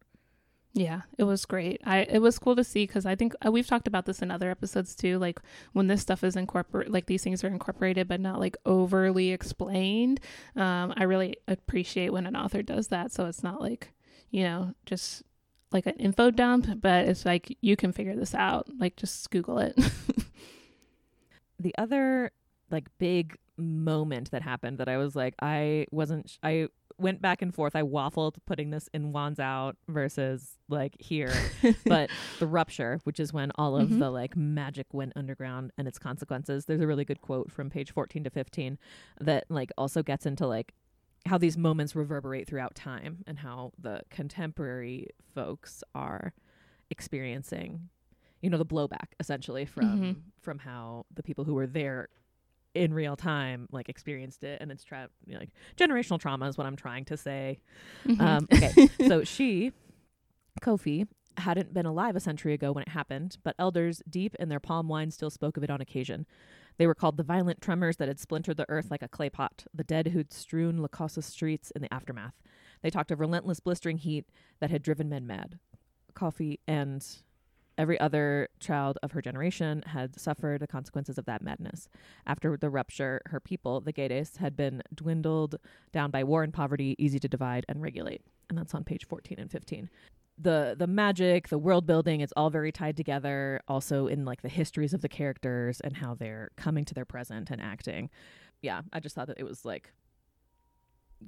Yeah, 0.72 1.02
it 1.18 1.24
was 1.24 1.44
great. 1.46 1.80
I 1.84 2.00
it 2.02 2.20
was 2.20 2.38
cool 2.38 2.54
to 2.54 2.62
see 2.62 2.86
because 2.86 3.04
I 3.04 3.16
think 3.16 3.34
uh, 3.44 3.50
we've 3.50 3.66
talked 3.66 3.88
about 3.88 4.06
this 4.06 4.22
in 4.22 4.30
other 4.30 4.50
episodes 4.50 4.94
too. 4.94 5.18
Like 5.18 5.40
when 5.72 5.88
this 5.88 6.00
stuff 6.00 6.22
is 6.22 6.36
incorporate, 6.36 6.90
like 6.90 7.06
these 7.06 7.24
things 7.24 7.42
are 7.42 7.48
incorporated 7.48 8.06
but 8.06 8.20
not 8.20 8.38
like 8.38 8.56
overly 8.64 9.30
explained. 9.32 10.20
Um, 10.54 10.94
I 10.96 11.04
really 11.04 11.36
appreciate 11.48 12.12
when 12.12 12.26
an 12.26 12.36
author 12.36 12.62
does 12.62 12.88
that. 12.88 13.10
So 13.10 13.26
it's 13.26 13.42
not 13.42 13.60
like 13.60 13.92
you 14.30 14.44
know 14.44 14.74
just 14.86 15.24
like 15.72 15.86
an 15.86 15.96
info 15.96 16.30
dump, 16.30 16.80
but 16.80 17.08
it's 17.08 17.24
like 17.24 17.56
you 17.60 17.74
can 17.76 17.92
figure 17.92 18.14
this 18.14 18.34
out. 18.34 18.68
Like 18.78 18.94
just 18.94 19.28
Google 19.30 19.58
it. 19.58 19.76
the 21.58 21.74
other 21.78 22.30
like 22.70 22.86
big 22.98 23.36
moment 23.60 24.30
that 24.30 24.42
happened 24.42 24.78
that 24.78 24.88
I 24.88 24.96
was 24.96 25.14
like 25.16 25.34
I 25.40 25.86
wasn't 25.90 26.30
sh- 26.30 26.38
I 26.42 26.68
went 26.98 27.22
back 27.22 27.40
and 27.42 27.54
forth 27.54 27.74
I 27.74 27.82
waffled 27.82 28.34
putting 28.46 28.70
this 28.70 28.88
in 28.92 29.12
Wands 29.12 29.40
out 29.40 29.76
versus 29.88 30.58
like 30.68 30.96
here 31.00 31.32
but 31.86 32.10
the 32.38 32.46
rupture 32.46 33.00
which 33.04 33.18
is 33.18 33.32
when 33.32 33.50
all 33.54 33.76
of 33.76 33.88
Mhm. 33.88 33.98
the 34.00 34.10
like 34.10 34.36
magic 34.36 34.86
went 34.92 35.12
underground 35.16 35.72
and 35.78 35.88
its 35.88 35.98
consequences 35.98 36.66
there's 36.66 36.80
a 36.82 36.86
really 36.86 37.04
good 37.06 37.20
quote 37.22 37.50
from 37.50 37.70
page 37.70 37.90
14 37.92 38.24
to 38.24 38.30
15 38.30 38.78
that 39.20 39.44
like 39.48 39.70
also 39.78 40.02
gets 40.02 40.26
into 40.26 40.46
like 40.46 40.74
how 41.26 41.36
these 41.38 41.56
moments 41.56 41.94
reverberate 41.96 42.46
throughout 42.46 42.74
time 42.74 43.22
and 43.26 43.38
how 43.38 43.72
the 43.78 44.00
contemporary 44.10 45.06
folks 45.34 45.82
are 45.94 46.32
experiencing 46.90 47.88
you 48.42 48.50
know 48.50 48.58
the 48.58 48.66
blowback 48.66 49.08
essentially 49.18 49.64
from 49.64 50.00
Mhm. 50.00 50.16
from 50.40 50.58
how 50.60 51.06
the 51.14 51.22
people 51.22 51.44
who 51.44 51.54
were 51.54 51.66
there 51.66 52.08
in 52.74 52.94
real 52.94 53.16
time 53.16 53.66
like 53.72 53.88
experienced 53.88 54.44
it 54.44 54.60
and 54.60 54.70
it's 54.70 54.84
tra- 54.84 55.08
you 55.26 55.34
know, 55.34 55.40
like 55.40 55.50
generational 55.76 56.20
trauma 56.20 56.46
is 56.48 56.56
what 56.56 56.66
i'm 56.66 56.76
trying 56.76 57.04
to 57.04 57.16
say. 57.16 57.58
Mhm. 58.06 58.20
um, 58.20 58.48
okay 58.52 58.88
so 59.08 59.24
she 59.24 59.72
koffi 60.60 61.06
hadn't 61.36 61.72
been 61.72 61.86
alive 61.86 62.16
a 62.16 62.20
century 62.20 62.52
ago 62.52 62.70
when 62.72 62.82
it 62.82 62.88
happened 62.88 63.38
but 63.42 63.54
elders 63.58 64.02
deep 64.08 64.34
in 64.38 64.48
their 64.48 64.60
palm 64.60 64.88
wine 64.88 65.10
still 65.10 65.30
spoke 65.30 65.56
of 65.56 65.64
it 65.64 65.70
on 65.70 65.80
occasion. 65.80 66.26
They 66.78 66.86
were 66.86 66.94
called 66.94 67.16
the 67.18 67.22
violent 67.22 67.60
tremors 67.60 67.96
that 67.96 68.08
had 68.08 68.18
splintered 68.18 68.56
the 68.56 68.64
earth 68.70 68.90
like 68.90 69.02
a 69.02 69.08
clay 69.08 69.28
pot 69.30 69.64
the 69.74 69.84
dead 69.84 70.08
who'd 70.08 70.32
strewn 70.32 70.78
Lkossa's 70.78 71.26
streets 71.26 71.70
in 71.72 71.82
the 71.82 71.92
aftermath. 71.92 72.34
They 72.82 72.90
talked 72.90 73.10
of 73.10 73.20
relentless 73.20 73.60
blistering 73.60 73.98
heat 73.98 74.26
that 74.60 74.70
had 74.70 74.82
driven 74.82 75.08
men 75.08 75.26
mad. 75.26 75.58
Koffi 76.14 76.58
and 76.66 77.06
every 77.80 77.98
other 77.98 78.46
child 78.60 78.98
of 79.02 79.12
her 79.12 79.22
generation 79.22 79.82
had 79.86 80.20
suffered 80.20 80.60
the 80.60 80.66
consequences 80.66 81.16
of 81.16 81.24
that 81.24 81.40
madness 81.40 81.88
after 82.26 82.54
the 82.58 82.68
rupture, 82.68 83.22
her 83.26 83.40
people, 83.40 83.80
the 83.80 83.92
Gedes, 83.92 84.36
had 84.36 84.54
been 84.54 84.82
dwindled 84.94 85.56
down 85.90 86.10
by 86.10 86.22
war 86.22 86.42
and 86.42 86.52
poverty, 86.52 86.94
easy 86.98 87.18
to 87.18 87.26
divide 87.26 87.64
and 87.70 87.80
regulate. 87.80 88.20
And 88.50 88.58
that's 88.58 88.74
on 88.74 88.84
page 88.84 89.06
14 89.06 89.38
and 89.40 89.50
15. 89.50 89.88
The 90.36 90.74
the 90.78 90.86
magic, 90.86 91.48
the 91.48 91.58
world 91.58 91.86
building, 91.86 92.20
it's 92.20 92.32
all 92.36 92.50
very 92.50 92.72
tied 92.72 92.96
together, 92.96 93.60
also 93.66 94.06
in 94.06 94.24
like 94.24 94.42
the 94.42 94.48
histories 94.48 94.92
of 94.92 95.00
the 95.00 95.08
characters 95.08 95.80
and 95.80 95.96
how 95.96 96.14
they're 96.14 96.50
coming 96.56 96.84
to 96.86 96.94
their 96.94 97.04
present 97.06 97.50
and 97.50 97.62
acting. 97.62 98.10
Yeah, 98.60 98.82
I 98.92 99.00
just 99.00 99.14
thought 99.14 99.28
that 99.28 99.38
it 99.38 99.44
was 99.44 99.64
like 99.64 99.92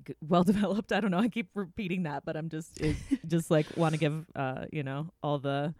g- 0.06 0.14
well 0.21 0.44
developed. 0.52 0.92
I 0.92 1.00
don't 1.00 1.11
know. 1.11 1.18
I 1.18 1.28
keep 1.28 1.49
repeating 1.54 2.02
that, 2.02 2.25
but 2.25 2.37
I'm 2.37 2.49
just 2.49 2.80
just 3.26 3.50
like 3.50 3.66
want 3.76 3.94
to 3.94 3.99
give 3.99 4.26
uh, 4.35 4.66
you 4.71 4.82
know, 4.82 5.11
all 5.23 5.38
the 5.38 5.75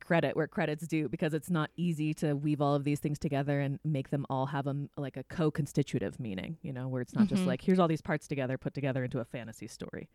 credit 0.00 0.36
where 0.36 0.46
credit's 0.46 0.86
due 0.86 1.08
because 1.08 1.34
it's 1.34 1.50
not 1.50 1.70
easy 1.76 2.14
to 2.14 2.34
weave 2.34 2.60
all 2.60 2.74
of 2.74 2.84
these 2.84 3.00
things 3.00 3.18
together 3.18 3.60
and 3.60 3.78
make 3.84 4.10
them 4.10 4.24
all 4.30 4.46
have 4.46 4.66
a 4.66 4.74
like 4.96 5.16
a 5.16 5.22
co-constitutive 5.24 6.18
meaning 6.20 6.56
you 6.62 6.72
know 6.72 6.88
where 6.88 7.02
it's 7.02 7.14
not 7.14 7.26
just 7.26 7.42
Mhm. 7.42 7.46
like 7.46 7.62
here's 7.62 7.78
all 7.78 7.88
these 7.88 8.00
parts 8.00 8.28
together 8.28 8.56
put 8.56 8.74
together 8.74 9.04
into 9.04 9.18
a 9.20 9.24
fantasy 9.24 9.66
story 9.66 10.08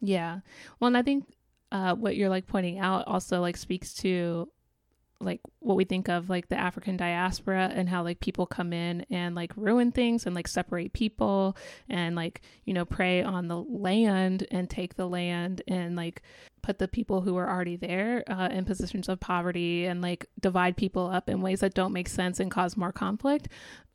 Yeah. 0.00 0.40
Well, 0.80 0.88
and 0.88 0.96
I 0.96 1.02
think 1.02 1.26
uh, 1.70 1.94
what 1.94 2.16
you're 2.16 2.28
like 2.28 2.46
pointing 2.46 2.78
out 2.80 3.06
also 3.06 3.40
like 3.40 3.56
speaks 3.56 3.94
to 3.94 4.48
like 5.20 5.40
what 5.60 5.76
we 5.76 5.84
think 5.84 6.08
of 6.08 6.28
like 6.28 6.48
the 6.48 6.58
African 6.58 6.96
diaspora 6.96 7.70
and 7.72 7.88
how 7.88 8.02
like 8.02 8.18
people 8.18 8.44
come 8.44 8.72
in 8.72 9.06
and 9.08 9.36
like 9.36 9.52
ruin 9.56 9.92
things 9.92 10.26
and 10.26 10.34
like 10.34 10.48
separate 10.48 10.92
people 10.92 11.56
and 11.88 12.16
like 12.16 12.42
you 12.64 12.74
know 12.74 12.84
prey 12.84 13.22
on 13.22 13.46
the 13.46 13.62
land 13.62 14.44
and 14.50 14.68
take 14.68 14.96
the 14.96 15.06
land 15.08 15.62
and 15.68 15.94
like 15.94 16.22
put 16.62 16.78
the 16.78 16.88
people 16.88 17.22
who 17.22 17.36
are 17.36 17.48
already 17.48 17.76
there 17.76 18.24
uh, 18.28 18.48
in 18.48 18.64
positions 18.64 19.08
of 19.08 19.20
poverty 19.20 19.84
and 19.86 20.00
like 20.00 20.26
divide 20.40 20.76
people 20.76 21.06
up 21.06 21.28
in 21.28 21.42
ways 21.42 21.60
that 21.60 21.74
don't 21.74 21.92
make 21.92 22.08
sense 22.08 22.40
and 22.40 22.50
cause 22.50 22.76
more 22.76 22.92
conflict. 22.92 23.48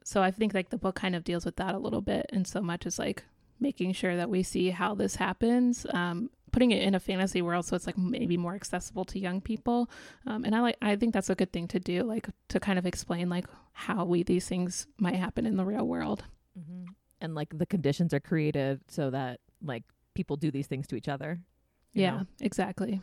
So 0.04 0.22
I 0.22 0.32
think 0.32 0.54
like 0.54 0.70
the 0.70 0.78
book 0.78 0.96
kind 0.96 1.16
of 1.16 1.24
deals 1.24 1.46
with 1.46 1.58
that 1.58 1.76
a 1.76 1.80
little 1.80 2.02
bit 2.02 2.26
and 2.32 2.48
so 2.48 2.62
much 2.62 2.86
as 2.86 3.00
like 3.00 3.24
making 3.60 3.94
sure 3.94 4.16
that 4.16 4.30
we 4.30 4.44
see 4.44 4.70
how 4.70 4.96
this 4.96 5.16
happens 5.16 5.86
um, 5.92 6.30
putting 6.52 6.72
it 6.72 6.82
in 6.82 6.96
a 6.96 7.00
fantasy 7.00 7.42
world 7.42 7.66
so 7.66 7.76
it's 7.76 7.86
like 7.86 7.98
maybe 7.98 8.38
more 8.38 8.56
accessible 8.56 9.06
to 9.06 9.20
young 9.20 9.42
people 9.42 9.90
um, 10.26 10.44
and 10.44 10.56
i 10.56 10.60
like 10.60 10.78
i 10.82 10.96
think 10.96 11.14
that's 11.14 11.30
a 11.30 11.36
good 11.36 11.52
thing 11.52 11.68
to 11.68 11.80
do 11.80 12.04
like 12.04 12.30
to 12.48 12.60
kind 12.60 12.80
of 12.80 12.86
explain 12.86 13.30
like 13.30 13.46
how 13.74 14.06
we 14.06 14.24
these 14.24 14.48
things 14.48 14.88
might 14.98 15.16
happen 15.16 15.46
in 15.46 15.58
the 15.58 15.66
real 15.66 15.86
world 15.86 16.24
mm-hmm. 16.58 16.86
and 17.22 17.36
like 17.36 17.58
the 17.58 17.66
conditions 17.66 18.14
are 18.14 18.20
created 18.20 18.80
so 18.88 19.10
that 19.10 19.40
like 19.64 19.84
people 20.14 20.36
do 20.36 20.50
these 20.50 20.68
things 20.68 20.88
to 20.88 20.96
each 20.96 21.08
other 21.08 21.40
yeah 21.98 22.18
know? 22.18 22.27
exactly. 22.42 23.01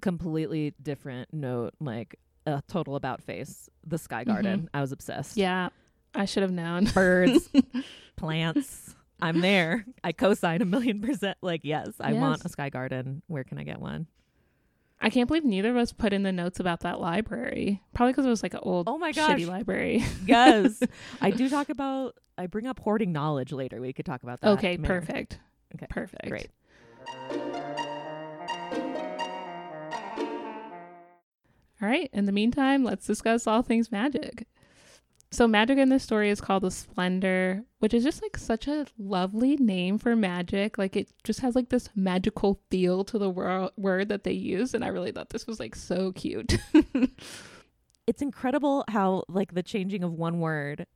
Completely 0.00 0.74
different 0.82 1.32
note 1.32 1.74
like 1.80 2.18
a 2.46 2.62
total 2.68 2.96
about 2.96 3.22
face 3.22 3.68
the 3.86 3.98
sky 3.98 4.22
mm-hmm. 4.22 4.32
garden. 4.32 4.70
I 4.72 4.80
was 4.80 4.92
obsessed. 4.92 5.36
Yeah 5.36 5.70
i 6.14 6.24
should 6.24 6.42
have 6.42 6.52
known. 6.52 6.84
Birds 6.94 7.48
plants 8.16 8.94
i'm 9.20 9.40
there. 9.40 9.84
I 10.02 10.12
co-sign 10.12 10.62
a 10.62 10.64
million 10.64 11.00
percent 11.00 11.38
like 11.42 11.60
yes 11.64 11.88
i 12.00 12.12
want 12.12 12.44
a 12.44 12.48
sky 12.48 12.68
garden. 12.70 13.22
Where 13.26 13.44
can 13.44 13.58
i 13.58 13.62
get 13.62 13.80
one? 13.80 14.06
I 15.00 15.10
can't 15.10 15.28
believe 15.28 15.44
neither 15.44 15.70
of 15.70 15.76
us 15.76 15.92
put 15.92 16.12
in 16.12 16.24
the 16.24 16.32
notes 16.32 16.58
about 16.58 16.80
that 16.80 17.00
library. 17.00 17.80
Probably 17.94 18.12
because 18.12 18.26
it 18.26 18.30
was 18.30 18.42
like 18.42 18.54
an 18.54 18.60
old 18.64 18.88
Oh 18.88 18.98
my 18.98 19.12
gosh. 19.12 19.38
shitty 19.38 19.46
library. 19.46 20.04
Yes. 20.26 20.82
I 21.20 21.30
do 21.30 21.48
talk 21.48 21.68
about 21.68 22.16
i 22.36 22.46
bring 22.46 22.66
up 22.66 22.80
hoarding 22.80 23.12
knowledge 23.12 23.52
later. 23.52 23.80
We 23.80 23.92
could 23.92 24.06
talk 24.06 24.22
about 24.22 24.40
that 24.40 24.50
okay 24.58 24.76
more. 24.76 24.86
perfect. 24.86 25.38
Okay, 25.74 25.86
perfect. 25.88 26.28
great. 26.28 26.48
All 31.80 31.88
right. 31.88 32.10
In 32.12 32.26
the 32.26 32.32
meantime, 32.32 32.84
let's 32.84 33.06
discuss 33.06 33.46
all 33.46 33.62
things 33.62 33.92
magic. 33.92 34.46
So, 35.30 35.46
magic 35.46 35.76
in 35.76 35.90
this 35.90 36.02
story 36.02 36.30
is 36.30 36.40
called 36.40 36.62
the 36.62 36.70
Splendor, 36.70 37.62
which 37.80 37.92
is 37.92 38.02
just 38.02 38.22
like 38.22 38.38
such 38.38 38.66
a 38.66 38.86
lovely 38.98 39.56
name 39.56 39.98
for 39.98 40.16
magic. 40.16 40.78
Like, 40.78 40.96
it 40.96 41.12
just 41.22 41.40
has 41.40 41.54
like 41.54 41.68
this 41.68 41.90
magical 41.94 42.60
feel 42.70 43.04
to 43.04 43.18
the 43.18 43.28
wor- 43.28 43.70
word 43.76 44.08
that 44.08 44.24
they 44.24 44.32
use. 44.32 44.72
And 44.72 44.82
I 44.82 44.88
really 44.88 45.12
thought 45.12 45.28
this 45.28 45.46
was 45.46 45.60
like 45.60 45.76
so 45.76 46.12
cute. 46.12 46.56
it's 48.08 48.22
incredible 48.22 48.84
how 48.88 49.22
like 49.28 49.52
the 49.52 49.62
changing 49.62 50.02
of 50.02 50.14
one 50.14 50.40
word 50.40 50.86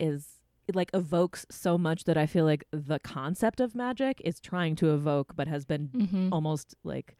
is 0.00 0.26
it 0.66 0.74
like 0.74 0.90
evokes 0.94 1.44
so 1.50 1.76
much 1.76 2.04
that 2.04 2.16
i 2.16 2.24
feel 2.24 2.46
like 2.46 2.64
the 2.70 2.98
concept 2.98 3.60
of 3.60 3.74
magic 3.74 4.22
is 4.24 4.40
trying 4.40 4.74
to 4.74 4.94
evoke 4.94 5.36
but 5.36 5.46
has 5.46 5.66
been 5.66 5.88
mm-hmm. 5.88 6.32
almost 6.32 6.74
like 6.82 7.14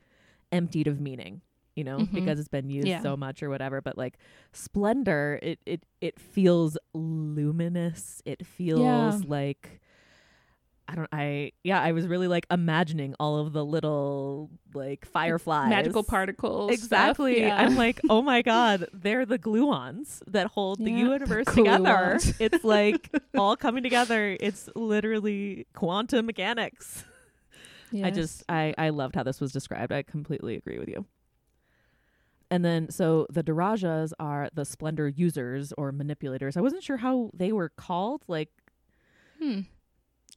emptied 0.52 0.86
of 0.86 1.00
meaning 1.00 1.42
you 1.76 1.84
know 1.84 1.98
Mhm. 1.98 2.12
because 2.12 2.38
it's 2.38 2.48
been 2.48 2.68
used 2.70 2.86
Yeah. 2.88 3.00
so 3.02 3.16
much 3.16 3.42
or 3.42 3.48
whatever 3.50 3.80
but 3.80 3.96
like 3.96 4.18
splendor 4.52 5.38
it 5.42 5.58
it 5.66 5.84
it 6.00 6.18
feels 6.20 6.76
luminous 6.92 8.22
it 8.24 8.44
feels 8.46 8.80
Yeah. 8.80 9.20
like 9.26 9.80
i 10.88 10.94
don't 10.94 11.08
i 11.12 11.52
yeah 11.64 11.80
i 11.80 11.92
was 11.92 12.06
really 12.06 12.28
like 12.28 12.44
imagining 12.50 13.14
all 13.20 13.38
of 13.38 13.52
the 13.52 13.64
little 13.64 14.50
like 14.74 15.06
fireflies 15.06 15.70
Magical 15.70 16.02
particles. 16.02 16.72
stuff. 16.72 16.84
exactly 16.84 17.40
Yeah. 17.40 17.56
i'm 17.56 17.76
like 17.76 18.00
oh 18.10 18.20
my 18.20 18.42
god 18.52 18.86
they're 18.92 19.24
the 19.24 19.38
gluons 19.38 20.20
that 20.26 20.48
hold 20.48 20.78
the 20.84 20.90
universe 20.90 21.46
the 21.46 21.52
together 21.54 22.18
it's 22.40 22.64
like 22.64 23.08
all 23.36 23.56
coming 23.56 23.82
together 23.82 24.36
it's 24.40 24.68
literally 24.74 25.66
quantum 25.74 26.26
mechanics 26.26 27.04
I 28.02 28.10
just 28.10 28.42
I 28.48 28.72
I 28.78 28.88
loved 28.88 29.14
how 29.16 29.22
this 29.22 29.38
was 29.38 29.52
described. 29.52 29.92
I 29.92 30.02
completely 30.02 30.54
agree 30.56 30.78
with 30.78 30.88
you. 30.88 31.04
And 32.52 32.64
then 32.64 32.90
so 32.90 33.26
the 33.30 33.42
Darajas 33.42 34.12
are 34.20 34.48
the 34.52 34.64
splendor 34.64 35.08
users 35.08 35.72
or 35.78 35.90
manipulators. 35.90 36.56
I 36.56 36.60
wasn't 36.60 36.82
sure 36.82 36.98
how 36.98 37.30
they 37.32 37.50
were 37.52 37.70
called, 37.70 38.22
like 38.28 38.50
Hmm. 39.40 39.60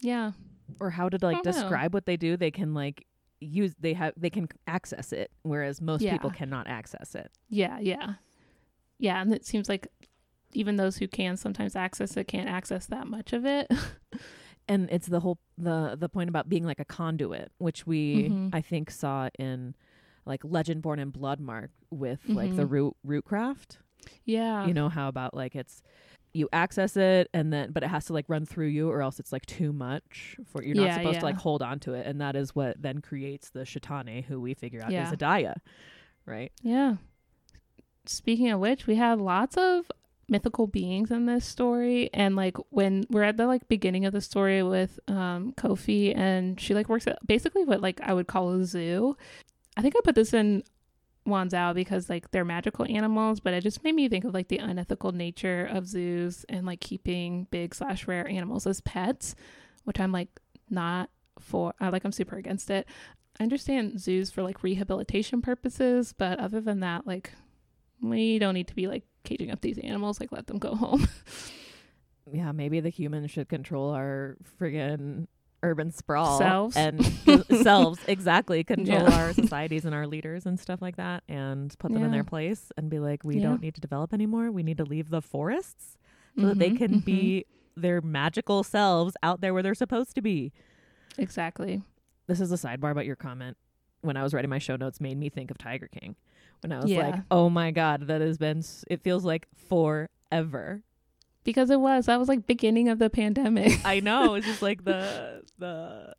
Yeah. 0.02 0.32
or 0.80 0.90
how 0.92 1.10
to 1.10 1.18
like 1.22 1.44
don't 1.44 1.46
know. 1.46 1.52
describe 1.52 1.94
what 1.94 2.06
they 2.06 2.18
do. 2.18 2.38
They 2.38 2.52
can 2.52 2.74
like 2.74 3.06
use 3.42 3.76
they 3.80 3.94
have 3.94 4.14
they 4.18 4.30
can 4.30 4.48
access 4.66 5.12
it 5.12 5.30
whereas 5.44 5.82
most 5.82 6.02
Yeah. 6.02 6.14
people 6.14 6.32
cannot 6.32 6.68
access 6.68 7.14
it 7.16 7.30
Yeah, 7.50 7.78
yeah. 7.80 8.14
Yeah, 8.98 9.22
and 9.22 9.34
it 9.34 9.46
seems 9.46 9.68
like 9.68 9.88
even 10.54 10.78
those 10.78 10.96
who 10.98 11.08
can 11.08 11.36
sometimes 11.36 11.76
access 11.76 12.16
it 12.16 12.30
can't 12.30 12.48
access 12.50 12.86
that 12.88 13.08
much 13.08 13.34
of 13.34 13.46
it. 13.46 13.70
and 14.70 14.90
it's 14.90 15.08
the 15.08 15.20
whole 15.20 15.38
the 15.58 15.96
the 16.00 16.08
point 16.10 16.30
about 16.30 16.48
being 16.50 16.64
like 16.64 16.80
a 16.80 16.86
conduit 16.86 17.52
which 17.58 17.86
we 17.86 18.30
Mhm. 18.30 18.50
i 18.54 18.62
think 18.62 18.90
saw 18.90 19.30
in 19.38 19.76
like 20.26 20.42
Legendborn 20.44 21.00
and 21.02 21.14
bloodmark 21.14 21.70
with 21.92 22.20
like 22.28 22.56
the 22.56 22.66
Mhm. 22.66 22.94
root 23.04 23.26
craft 23.26 23.78
yeah. 24.26 24.66
you 24.68 24.74
know 24.74 24.90
how 24.90 25.08
about 25.08 25.34
like 25.34 25.56
it's 25.56 25.82
you 26.34 26.50
access 26.52 26.98
it 26.98 27.30
and 27.34 27.54
then 27.54 27.72
but 27.72 27.82
it 27.82 27.88
has 27.88 28.06
to 28.06 28.14
like 28.14 28.26
run 28.28 28.46
through 28.46 28.68
you 28.68 28.90
or 28.90 29.02
else 29.02 29.20
it's 29.20 29.32
like 29.32 29.46
too 29.46 29.72
much 29.72 30.36
for 30.46 30.62
you're 30.64 30.76
not 30.76 30.86
Yeah, 30.88 30.98
supposed 30.98 31.20
to 31.20 31.26
like 31.26 31.38
hold 31.38 31.62
on 31.62 31.80
to 31.82 31.94
it 31.94 32.06
and 32.06 32.20
that 32.22 32.36
is 32.36 32.54
what 32.54 32.82
then 32.82 33.00
creates 33.00 33.50
the 33.52 33.62
shetani 33.62 34.26
who 34.26 34.42
we 34.42 34.54
figure 34.54 34.82
out 34.82 34.92
Yeah. 34.92 35.10
is 35.12 35.18
Adiah 35.18 35.56
right 36.26 36.52
Yeah. 36.62 36.98
Speaking 38.08 38.52
of 38.52 38.60
which, 38.60 38.86
we 38.86 38.96
have 38.98 39.20
lots 39.20 39.58
of 39.58 39.92
mythical 40.28 40.66
beings 40.68 41.10
in 41.12 41.26
this 41.28 41.46
story 41.46 42.10
and 42.14 42.36
like 42.36 42.58
when 42.72 43.04
we're 43.12 43.22
at 43.24 43.38
the 43.38 43.46
like 43.48 43.68
beginning 43.68 44.06
of 44.06 44.14
the 44.14 44.22
story 44.22 44.62
with 44.64 45.00
um 45.08 45.54
Koffi 45.54 46.16
and 46.18 46.60
she 46.60 46.74
like 46.74 46.90
works 46.90 47.06
at 47.08 47.18
basically 47.28 47.64
what 47.64 47.80
like 47.82 48.00
I 48.02 48.14
would 48.14 48.28
call 48.28 48.52
a 48.52 48.66
zoo. 48.66 49.16
I 49.78 49.82
think 49.82 49.96
I 49.96 50.00
put 50.04 50.16
this 50.16 50.34
in 50.34 50.64
Wands 51.26 51.54
Out 51.54 51.76
because 51.76 52.10
like 52.10 52.32
they're 52.32 52.46
magical 52.46 52.86
animals, 52.88 53.40
but 53.40 53.54
it 53.54 53.62
just 53.62 53.84
made 53.84 53.96
me 53.96 54.08
think 54.08 54.26
of 54.26 54.34
like 54.34 54.48
the 54.48 54.58
unethical 54.58 55.12
nature 55.12 55.66
of 55.66 55.88
zoos 55.88 56.46
and 56.50 56.66
like 56.66 56.80
keeping 56.80 57.48
big 57.52 57.74
slash 57.74 58.08
rare 58.08 58.28
animals 58.28 58.68
as 58.68 58.82
pets, 58.82 59.36
which 59.84 60.00
I'm 60.00 60.12
like 60.12 60.30
not 60.70 61.10
for. 61.40 61.74
I 61.80 61.90
like 61.90 62.06
I'm 62.06 62.12
super 62.12 62.38
against 62.38 62.70
it. 62.70 62.88
I 63.40 63.44
understand 63.44 64.00
zoos 64.00 64.32
for 64.32 64.44
like 64.44 64.64
rehabilitation 64.64 65.42
purposes, 65.42 66.14
but 66.18 66.40
other 66.40 66.62
than 66.62 66.80
that, 66.82 67.06
like 67.06 67.32
we 68.02 68.40
don't 68.40 68.54
need 68.54 68.68
to 68.68 68.76
be 68.76 68.88
like 68.88 69.04
caging 69.24 69.52
up 69.52 69.62
these 69.62 69.80
animals. 69.80 70.20
Like 70.20 70.32
let 70.32 70.48
them 70.48 70.60
go 70.60 70.76
home. 70.76 71.08
yeah 72.32 72.52
maybe 72.52 72.80
the 72.80 72.90
humans 72.90 73.30
should 73.30 73.48
control 73.48 73.92
our 73.92 74.36
friggin 74.60 75.28
urban 75.64 75.92
sprawl 75.92 76.38
Selves. 76.38 76.76
and 76.78 77.04
selves 77.64 78.00
exactly 78.08 78.64
control 78.64 79.02
Yeah. 79.10 79.20
our 79.20 79.34
societies 79.34 79.84
and 79.86 79.96
our 79.96 80.06
leaders 80.08 80.46
and 80.46 80.60
stuff 80.60 80.82
like 80.82 80.98
that 80.98 81.24
and 81.28 81.74
put 81.80 81.92
them 81.92 82.04
in 82.04 82.12
their 82.12 82.24
place 82.24 82.72
and 82.78 82.90
be 82.90 83.00
like 83.00 83.24
we 83.24 83.38
Yeah. 83.38 83.44
don't 83.50 83.62
need 83.62 83.74
to 83.76 83.82
develop 83.82 84.14
anymore 84.14 84.52
we 84.52 84.62
need 84.64 84.78
to 84.78 84.86
leave 84.86 85.10
the 85.10 85.22
forests 85.22 85.98
so 86.38 86.48
that 86.48 86.60
they 86.60 86.70
Mhm, 86.72 86.78
can 86.78 86.92
mhm. 87.02 87.06
be 87.06 87.46
their 87.76 88.02
magical 88.02 88.64
selves 88.64 89.16
out 89.24 89.42
there 89.42 89.54
where 89.54 89.64
they're 89.64 89.74
supposed 89.74 90.14
to 90.16 90.22
be 90.22 90.52
exactly. 91.18 91.82
this 92.28 92.40
is 92.42 92.52
a 92.52 92.56
sidebar 92.56 92.92
about 92.92 93.06
your 93.06 93.16
comment 93.16 93.58
when 94.02 94.18
I 94.18 94.24
was 94.24 94.34
writing 94.34 94.50
my 94.50 94.60
show 94.60 94.76
notes 94.76 95.02
made 95.02 95.18
me 95.18 95.30
think 95.30 95.50
of 95.50 95.58
Tiger 95.58 95.88
King. 95.88 96.16
When 96.62 96.72
I 96.72 96.80
was 96.80 96.92
like, 96.92 97.16
"Oh 97.32 97.50
my 97.50 97.72
god, 97.72 98.08
that 98.08 98.22
has 98.22 98.38
been 98.38 98.60
s- 98.60 98.86
it 98.88 99.02
feels 99.02 99.26
like 99.26 99.48
forever." 99.56 100.84
Because 101.46 101.70
it 101.70 101.80
was 101.80 102.08
that 102.08 102.20
was 102.20 102.28
like 102.28 102.46
beginning 102.46 102.90
of 102.90 103.00
the 103.00 103.10
pandemic. 103.10 103.80
I 103.86 104.02
know, 104.02 104.34
it's 104.36 104.46
just 104.46 104.62
like 104.62 104.84
the 104.92 105.44
the 105.58 106.14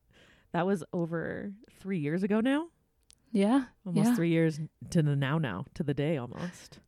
that 0.52 0.64
was 0.66 0.82
over 0.94 1.52
3 1.80 1.98
years 1.98 2.22
ago 2.22 2.40
now. 2.40 2.68
yeah. 3.32 3.64
Almost 3.84 4.08
Yeah. 4.10 4.14
3 4.16 4.28
years 4.30 4.60
to 4.90 5.02
the 5.02 5.14
now 5.14 5.36
now, 5.38 5.66
to 5.74 5.82
the 5.82 5.92
day 5.92 6.16
almost. 6.16 6.78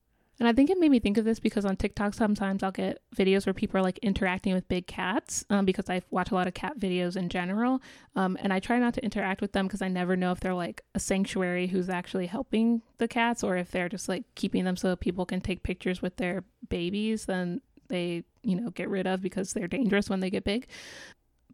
And 0.40 0.46
I 0.46 0.52
think 0.52 0.70
it 0.70 0.78
made 0.78 0.92
me 0.92 1.00
think 1.00 1.18
of 1.18 1.24
this 1.24 1.40
because 1.40 1.64
on 1.64 1.74
TikTok 1.74 2.14
sometimes 2.14 2.62
I'll 2.62 2.70
get 2.70 3.02
videos 3.16 3.44
where 3.44 3.52
people 3.52 3.76
are 3.78 3.82
like 3.82 3.98
interacting 3.98 4.54
with 4.54 4.68
big 4.68 4.86
cats 4.86 5.44
um, 5.50 5.64
because 5.64 5.90
I 5.90 6.00
watch 6.10 6.30
a 6.30 6.34
lot 6.36 6.46
of 6.46 6.54
cat 6.54 6.78
videos 6.78 7.16
in 7.16 7.28
general. 7.28 7.82
Um, 8.14 8.38
and 8.40 8.52
I 8.52 8.60
try 8.60 8.78
not 8.78 8.94
to 8.94 9.04
interact 9.04 9.40
with 9.40 9.50
them 9.52 9.66
because 9.66 9.82
I 9.82 9.88
never 9.88 10.14
know 10.14 10.30
if 10.30 10.38
they're 10.38 10.54
like 10.54 10.82
a 10.94 11.00
sanctuary 11.00 11.66
who's 11.66 11.88
actually 11.90 12.26
helping 12.26 12.82
the 12.98 13.08
cats 13.08 13.42
or 13.42 13.56
if 13.56 13.72
they're 13.72 13.88
just 13.88 14.08
like 14.08 14.22
keeping 14.36 14.64
them 14.64 14.76
so 14.76 14.94
people 14.94 15.26
can 15.26 15.40
take 15.40 15.64
pictures 15.64 16.00
with 16.00 16.18
their 16.18 16.44
babies. 16.68 17.26
Then 17.26 17.60
they, 17.88 18.24
you 18.42 18.56
know, 18.56 18.70
get 18.70 18.88
rid 18.88 19.06
of 19.06 19.20
because 19.22 19.52
they're 19.52 19.68
dangerous 19.68 20.08
when 20.08 20.20
they 20.20 20.30
get 20.30 20.44
big. 20.44 20.66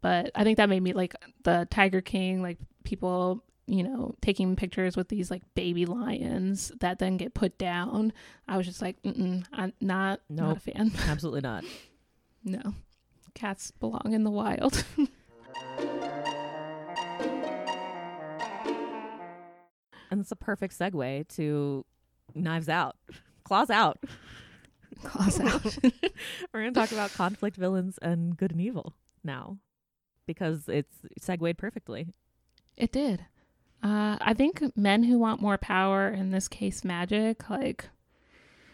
But 0.00 0.30
I 0.34 0.44
think 0.44 0.58
that 0.58 0.68
made 0.68 0.82
me 0.82 0.92
like 0.92 1.14
the 1.44 1.66
Tiger 1.70 2.00
King, 2.00 2.42
like 2.42 2.58
people 2.84 3.42
you 3.66 3.82
know, 3.82 4.14
taking 4.20 4.56
pictures 4.56 4.94
with 4.94 5.08
these 5.08 5.30
like 5.30 5.40
baby 5.54 5.86
lions 5.86 6.70
that 6.80 6.98
then 6.98 7.16
get 7.16 7.32
put 7.32 7.56
down. 7.56 8.12
I 8.46 8.58
was 8.58 8.66
just 8.66 8.82
like, 8.82 9.00
Mm-mm, 9.02 9.46
I'm 9.54 9.72
not 9.80 10.20
not 10.28 10.48
Nope. 10.48 10.56
a 10.58 10.60
fan. 10.60 10.92
Absolutely 11.08 11.40
not. 11.40 11.64
No, 12.44 12.74
cats 13.34 13.70
belong 13.70 14.12
in 14.12 14.22
the 14.24 14.30
wild. 14.30 14.84
And 20.10 20.20
it's 20.20 20.30
a 20.30 20.36
perfect 20.36 20.78
segue 20.78 21.26
to 21.36 21.84
Knives 22.34 22.68
Out. 22.68 22.96
Claws 23.44 23.70
Out. 23.70 23.98
Claws 25.02 25.40
out. 25.40 25.78
We're 26.52 26.62
going 26.62 26.74
to 26.74 26.80
talk 26.80 26.92
about 26.92 27.12
conflict 27.12 27.56
villains 27.56 27.98
and 28.02 28.36
good 28.36 28.52
and 28.52 28.60
evil 28.60 28.94
now 29.22 29.58
because 30.26 30.68
it's 30.68 30.94
segued 31.20 31.58
perfectly. 31.58 32.08
it 32.76 32.92
did. 32.92 33.26
Uh, 33.82 34.16
I 34.20 34.32
think 34.32 34.62
men 34.76 35.02
who 35.02 35.18
want 35.18 35.42
more 35.42 35.58
power, 35.58 36.08
in 36.08 36.30
this 36.30 36.48
case, 36.48 36.84
magic, 36.84 37.50
like 37.50 37.90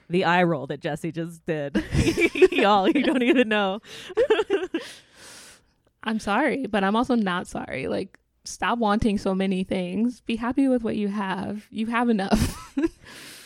The 0.09 0.25
eye 0.25 0.45
roll 0.45 0.69
that 0.69 0.81
Jessie 0.81 1.11
just 1.11 1.45
did. 1.47 1.83
Y'all, 2.53 2.89
you 2.89 3.03
don't 3.03 3.23
even 3.25 3.49
know. 3.49 3.81
I'm 6.03 6.19
sorry, 6.21 6.67
but 6.67 6.85
I'm 6.85 6.97
also 6.97 7.15
not 7.15 7.47
sorry. 7.47 7.89
Like, 7.89 8.19
stop 8.45 8.79
wanting 8.79 9.19
so 9.19 9.35
many 9.35 9.65
things. 9.65 10.21
Be 10.21 10.37
happy 10.37 10.69
with 10.69 10.83
what 10.83 10.97
you 10.97 11.09
have. 11.09 11.67
You 11.71 11.87
have 11.87 12.09
enough. 12.09 12.75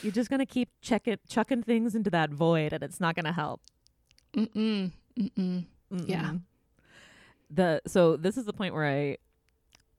You're 0.05 0.13
just 0.13 0.29
going 0.31 0.39
to 0.41 0.47
keep 0.47 0.69
checking, 0.83 1.17
chucking 1.29 1.63
things 1.65 1.95
into 1.95 2.11
that 2.11 2.31
void 2.31 2.73
and 2.73 2.83
it's 2.83 3.01
not 3.01 3.15
going 3.17 3.25
to 3.25 3.33
help. 3.33 3.61
Mm-mm. 4.37 4.93
Mm-mm. 5.19 5.65
Yeah. 5.91 6.23
Mm-mm. 6.25 6.41
The 7.51 7.83
so 7.87 8.17
this 8.17 8.37
is 8.37 8.45
the 8.47 8.53
point 8.53 8.75
where 8.75 8.87
I 8.87 9.17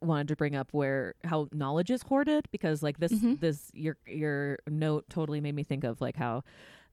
wanted 0.01 0.27
to 0.27 0.35
bring 0.35 0.55
up 0.55 0.69
where 0.71 1.15
how 1.23 1.47
knowledge 1.51 1.89
is 1.89 2.01
hoarded 2.03 2.47
because 2.51 2.83
like 2.83 2.99
this 2.99 3.13
Mhm. 3.13 3.39
this 3.39 3.71
your 3.73 3.97
your 4.05 4.59
note 4.67 5.05
totally 5.09 5.41
made 5.41 5.55
me 5.55 5.63
think 5.63 5.83
of 5.83 6.01
like 6.01 6.15
how 6.17 6.43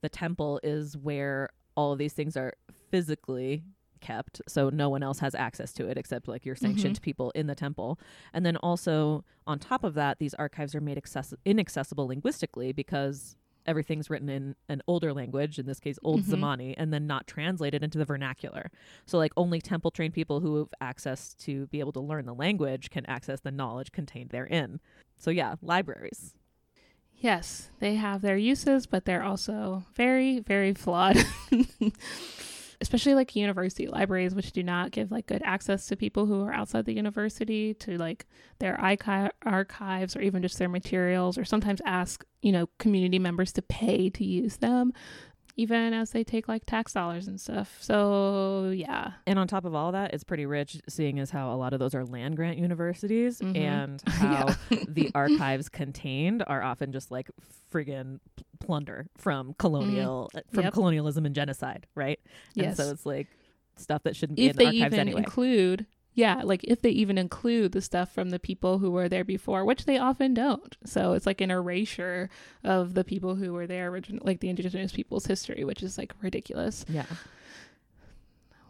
the 0.02 0.08
temple 0.08 0.60
is 0.62 0.96
where 0.96 1.50
all 1.74 1.92
of 1.92 1.98
these 1.98 2.12
things 2.12 2.36
are 2.36 2.54
physically 2.90 3.64
kept 4.02 4.42
so 4.46 4.68
no 4.68 4.90
one 4.90 5.02
else 5.02 5.20
has 5.20 5.34
access 5.34 5.72
to 5.72 5.86
it 5.88 5.96
except 5.96 6.28
like 6.28 6.44
your 6.44 6.54
sanctioned 6.56 7.00
people 7.00 7.30
in 7.34 7.46
the 7.46 7.54
temple. 7.54 7.98
And 8.34 8.44
then 8.44 8.56
also 8.58 9.24
on 9.46 9.58
top 9.58 9.82
of 9.84 9.94
that 9.94 10.18
these 10.18 10.34
archives 10.34 10.74
are 10.74 10.80
made 10.82 10.98
access- 10.98 11.32
inaccessible 11.46 12.06
linguistically 12.06 12.72
because 12.72 13.36
everything's 13.64 14.10
written 14.10 14.28
in 14.28 14.56
an 14.68 14.82
older 14.88 15.12
language 15.12 15.56
in 15.58 15.66
this 15.66 15.78
case 15.78 15.96
old 16.02 16.22
Mhm. 16.24 16.32
zamani 16.34 16.74
and 16.76 16.92
then 16.92 17.06
not 17.06 17.28
translated 17.28 17.82
into 17.84 17.96
the 17.96 18.04
vernacular. 18.04 18.70
So 19.06 19.16
like 19.18 19.32
only 19.36 19.60
temple 19.60 19.92
trained 19.92 20.14
people 20.14 20.40
who 20.40 20.58
have 20.58 20.68
access 20.80 21.32
to 21.46 21.68
be 21.68 21.78
able 21.78 21.92
to 21.92 22.00
learn 22.00 22.26
the 22.26 22.34
language 22.34 22.90
can 22.90 23.06
access 23.06 23.38
the 23.40 23.52
knowledge 23.52 23.92
contained 23.92 24.30
therein. 24.30 24.80
So 25.16 25.30
yeah 25.30 25.54
libraries. 25.62 26.34
Yes, 27.14 27.70
they 27.78 27.94
have 27.94 28.20
their 28.20 28.36
uses, 28.36 28.86
but 28.86 29.04
they're 29.04 29.22
also 29.22 29.84
very, 29.94 30.40
very 30.40 30.74
flawed. 30.74 31.16
Especially 32.92 33.14
like 33.14 33.34
university 33.34 33.86
libraries, 33.86 34.34
which 34.34 34.52
do 34.52 34.62
not 34.62 34.90
give 34.90 35.10
like 35.10 35.24
good 35.24 35.40
access 35.46 35.86
to 35.86 35.96
people 35.96 36.26
who 36.26 36.42
are 36.42 36.52
outside 36.52 36.84
the 36.84 36.92
university 36.92 37.72
to 37.72 37.96
like 37.96 38.26
their 38.58 38.78
archi- 38.78 39.32
archives 39.46 40.14
or 40.14 40.20
even 40.20 40.42
just 40.42 40.58
their 40.58 40.68
materials, 40.68 41.38
or 41.38 41.44
sometimes 41.46 41.80
ask, 41.86 42.22
you 42.42 42.52
know, 42.52 42.68
community 42.78 43.18
members 43.18 43.50
to 43.52 43.62
pay 43.62 44.10
to 44.10 44.22
use 44.22 44.58
them, 44.58 44.92
even 45.56 45.92
as 45.92 46.10
they 46.10 46.24
take 46.24 46.48
like 46.48 46.64
tax 46.66 46.92
dollars 46.94 47.28
and 47.28 47.40
stuff. 47.40 47.76
So, 47.80 48.70
yeah. 48.74 49.12
And 49.26 49.38
on 49.38 49.46
top 49.46 49.64
of 49.64 49.74
all 49.74 49.92
that, 49.92 50.14
it's 50.14 50.24
pretty 50.24 50.46
rich, 50.46 50.80
seeing 50.88 51.18
as 51.18 51.30
how 51.30 51.52
a 51.52 51.56
lot 51.56 51.72
of 51.72 51.78
those 51.78 51.94
are 51.94 52.04
land 52.04 52.36
grant 52.36 52.58
universities 52.58 53.40
Mhm. 53.40 53.56
and 53.56 54.02
how 54.06 54.46
Yeah. 54.70 54.78
the 54.88 55.10
archives 55.14 55.68
contained 55.68 56.42
are 56.46 56.62
often 56.62 56.90
just 56.92 57.10
like 57.10 57.30
friggin' 57.72 58.20
plunder 58.60 59.06
from 59.18 59.54
colonial 59.58 60.30
uh, 60.34 60.40
from 60.52 60.64
Yep. 60.64 60.72
colonialism 60.72 61.26
and 61.26 61.34
genocide, 61.34 61.86
right? 61.94 62.18
Yes. 62.54 62.66
And 62.66 62.76
so 62.86 62.92
it's 62.92 63.04
like 63.06 63.26
stuff 63.76 64.02
that 64.04 64.14
shouldn't 64.16 64.36
be 64.36 64.46
if 64.46 64.52
in 64.52 64.56
they 64.58 64.64
archives 64.66 64.80
even 64.86 64.98
anyway. 65.00 65.18
include 65.18 65.86
yeah 66.14 66.42
like 66.44 66.62
if 66.64 66.82
they 66.82 66.90
even 66.90 67.16
include 67.18 67.72
the 67.72 67.80
stuff 67.80 68.12
from 68.12 68.30
the 68.30 68.38
people 68.38 68.78
who 68.78 68.90
were 68.90 69.08
there 69.08 69.24
before 69.24 69.64
which 69.64 69.84
they 69.86 69.96
often 69.98 70.34
don't 70.34 70.76
so 70.84 71.12
it's 71.14 71.26
like 71.26 71.40
an 71.40 71.50
erasure 71.50 72.28
of 72.64 72.94
the 72.94 73.04
people 73.04 73.34
who 73.36 73.52
were 73.52 73.66
there 73.66 73.88
originally 73.88 74.22
like 74.24 74.40
the 74.40 74.48
indigenous 74.48 74.92
people's 74.92 75.26
history 75.26 75.64
which 75.64 75.82
is 75.82 75.96
like 75.98 76.12
ridiculous 76.20 76.84
yeah. 76.88 77.06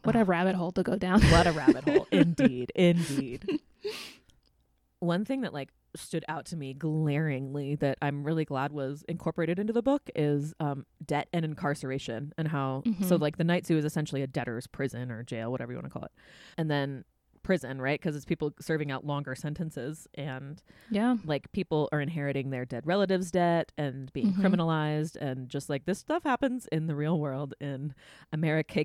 what 0.04 0.16
a 0.16 0.24
rabbit 0.24 0.54
hole 0.54 0.72
to 0.72 0.82
go 0.82 0.96
down 0.96 1.20
What 1.22 1.46
a 1.46 1.52
rabbit 1.52 1.84
hole. 1.84 2.06
Indeed. 2.12 2.72
Indeed. 2.74 3.60
One 5.00 5.24
thing 5.24 5.40
that 5.40 5.52
like 5.52 5.70
stood 5.96 6.24
out 6.28 6.46
to 6.46 6.56
me 6.56 6.72
glaringly 6.74 7.74
that 7.76 7.98
I'm 8.00 8.24
really 8.24 8.44
glad 8.44 8.72
was 8.72 9.04
incorporated 9.08 9.58
into 9.58 9.72
the 9.72 9.82
book 9.82 10.08
is 10.14 10.54
um, 10.60 10.86
debt 11.04 11.28
and 11.32 11.44
incarceration 11.44 12.32
and 12.38 12.48
how 12.48 12.82
so 13.06 13.16
Mhm. 13.18 13.20
like 13.20 13.36
the 13.36 13.44
night 13.44 13.66
zoo 13.66 13.76
is 13.76 13.84
essentially 13.84 14.22
a 14.22 14.26
debtor's 14.26 14.66
prison 14.66 15.10
or 15.10 15.22
jail, 15.22 15.50
whatever 15.50 15.72
you 15.72 15.76
want 15.76 15.86
to 15.86 15.90
call 15.92 16.04
it. 16.04 16.12
And 16.56 16.70
then 16.70 17.04
prison, 17.42 17.80
right? 17.80 18.00
Because 18.00 18.14
it's 18.16 18.24
people 18.24 18.52
serving 18.60 18.90
out 18.90 19.04
longer 19.04 19.34
sentences 19.34 20.06
and 20.14 20.62
Yeah. 20.90 21.16
like 21.24 21.50
people 21.52 21.88
are 21.92 22.00
inheriting 22.00 22.50
their 22.50 22.64
dead 22.64 22.86
relatives' 22.86 23.30
debt 23.30 23.72
and 23.76 24.12
being 24.12 24.32
Mhm. 24.32 24.40
criminalized 24.42 25.16
and 25.16 25.48
just 25.48 25.68
like 25.68 25.84
this 25.84 25.98
stuff 25.98 26.22
happens 26.22 26.66
in 26.72 26.86
the 26.86 26.94
real 26.94 27.18
world 27.18 27.54
in 27.60 27.94
America, 28.32 28.84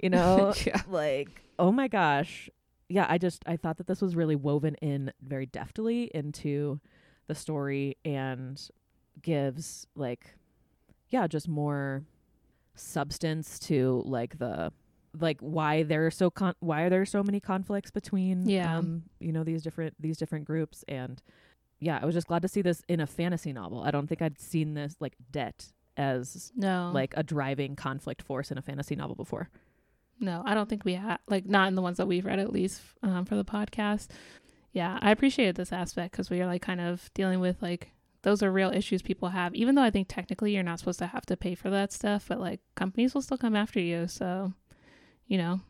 you 0.00 0.10
know, 0.10 0.54
yeah. 0.66 0.82
like 0.88 1.42
oh 1.58 1.70
my 1.72 1.88
gosh, 1.88 2.50
yeah. 2.88 3.06
I 3.08 3.18
just 3.18 3.42
I 3.46 3.56
thought 3.56 3.76
that 3.78 3.86
this 3.86 4.00
was 4.02 4.16
really 4.16 4.36
woven 4.36 4.74
in 4.76 5.12
very 5.22 5.46
deftly 5.46 6.10
into 6.14 6.80
the 7.28 7.34
story 7.34 7.96
and 8.04 8.60
gives 9.20 9.86
like 9.94 10.34
yeah 11.10 11.26
just 11.26 11.46
more 11.48 12.02
substance 12.74 13.58
to 13.58 14.02
like 14.06 14.38
the 14.38 14.72
like 15.18 15.38
why 15.40 15.82
there 15.82 16.06
are 16.06 16.10
so 16.10 16.30
con- 16.30 16.54
why 16.60 16.82
are 16.82 16.90
there 16.90 17.04
so 17.04 17.22
many 17.22 17.38
conflicts 17.40 17.90
between 17.90 18.48
Yeah. 18.48 18.78
um 18.78 19.02
you 19.20 19.32
know 19.32 19.44
these 19.44 19.62
different 19.62 19.94
these 20.00 20.16
different 20.16 20.44
groups 20.46 20.84
and 20.88 21.22
yeah 21.80 21.98
i 22.00 22.06
was 22.06 22.14
just 22.14 22.26
glad 22.28 22.40
to 22.42 22.48
see 22.48 22.62
this 22.62 22.82
in 22.88 22.98
a 23.00 23.06
fantasy 23.06 23.52
novel 23.52 23.82
i 23.82 23.90
don't 23.90 24.06
think 24.06 24.22
i'd 24.22 24.40
seen 24.40 24.72
this 24.74 24.96
like 25.00 25.14
debt 25.30 25.66
as 25.98 26.50
No. 26.56 26.90
like 26.94 27.12
a 27.16 27.22
driving 27.22 27.76
conflict 27.76 28.22
force 28.22 28.50
in 28.50 28.56
a 28.56 28.62
fantasy 28.62 28.96
novel 28.96 29.14
before 29.16 29.50
No, 30.20 30.42
I 30.46 30.54
don't 30.54 30.68
think 30.68 30.84
we 30.84 30.94
have, 30.94 31.18
like, 31.26 31.46
not 31.46 31.66
in 31.68 31.74
the 31.74 31.82
ones 31.82 31.96
that 31.96 32.06
we've 32.06 32.24
read 32.24 32.38
at 32.38 32.52
least 32.52 32.80
um, 33.02 33.24
for 33.24 33.34
the 33.34 33.44
podcast. 33.44 34.08
Yeah, 34.72 34.98
I 35.02 35.10
appreciated 35.10 35.56
this 35.56 35.72
aspect 35.72 36.12
because 36.12 36.30
we 36.30 36.40
are 36.40 36.46
like 36.46 36.62
kind 36.62 36.80
of 36.80 37.10
dealing 37.12 37.40
with 37.40 37.60
like 37.60 37.90
those 38.22 38.40
are 38.42 38.52
real 38.52 38.70
issues 38.70 39.02
people 39.02 39.30
have, 39.30 39.52
even 39.54 39.74
though 39.74 39.82
I 39.82 39.90
think 39.90 40.06
technically 40.08 40.54
you're 40.54 40.62
not 40.62 40.78
supposed 40.78 41.00
to 41.00 41.08
have 41.08 41.26
to 41.26 41.36
pay 41.36 41.54
for 41.56 41.70
that 41.70 41.92
stuff, 41.92 42.26
but 42.28 42.38
like 42.40 42.60
companies 42.76 43.14
will 43.14 43.22
still 43.22 43.36
come 43.36 43.56
after 43.56 43.80
you. 43.80 44.06
So, 44.06 44.52
you 45.32 45.38
know, 45.38 45.60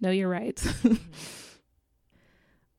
know 0.00 0.10
your 0.10 0.28
rights. 0.28 0.66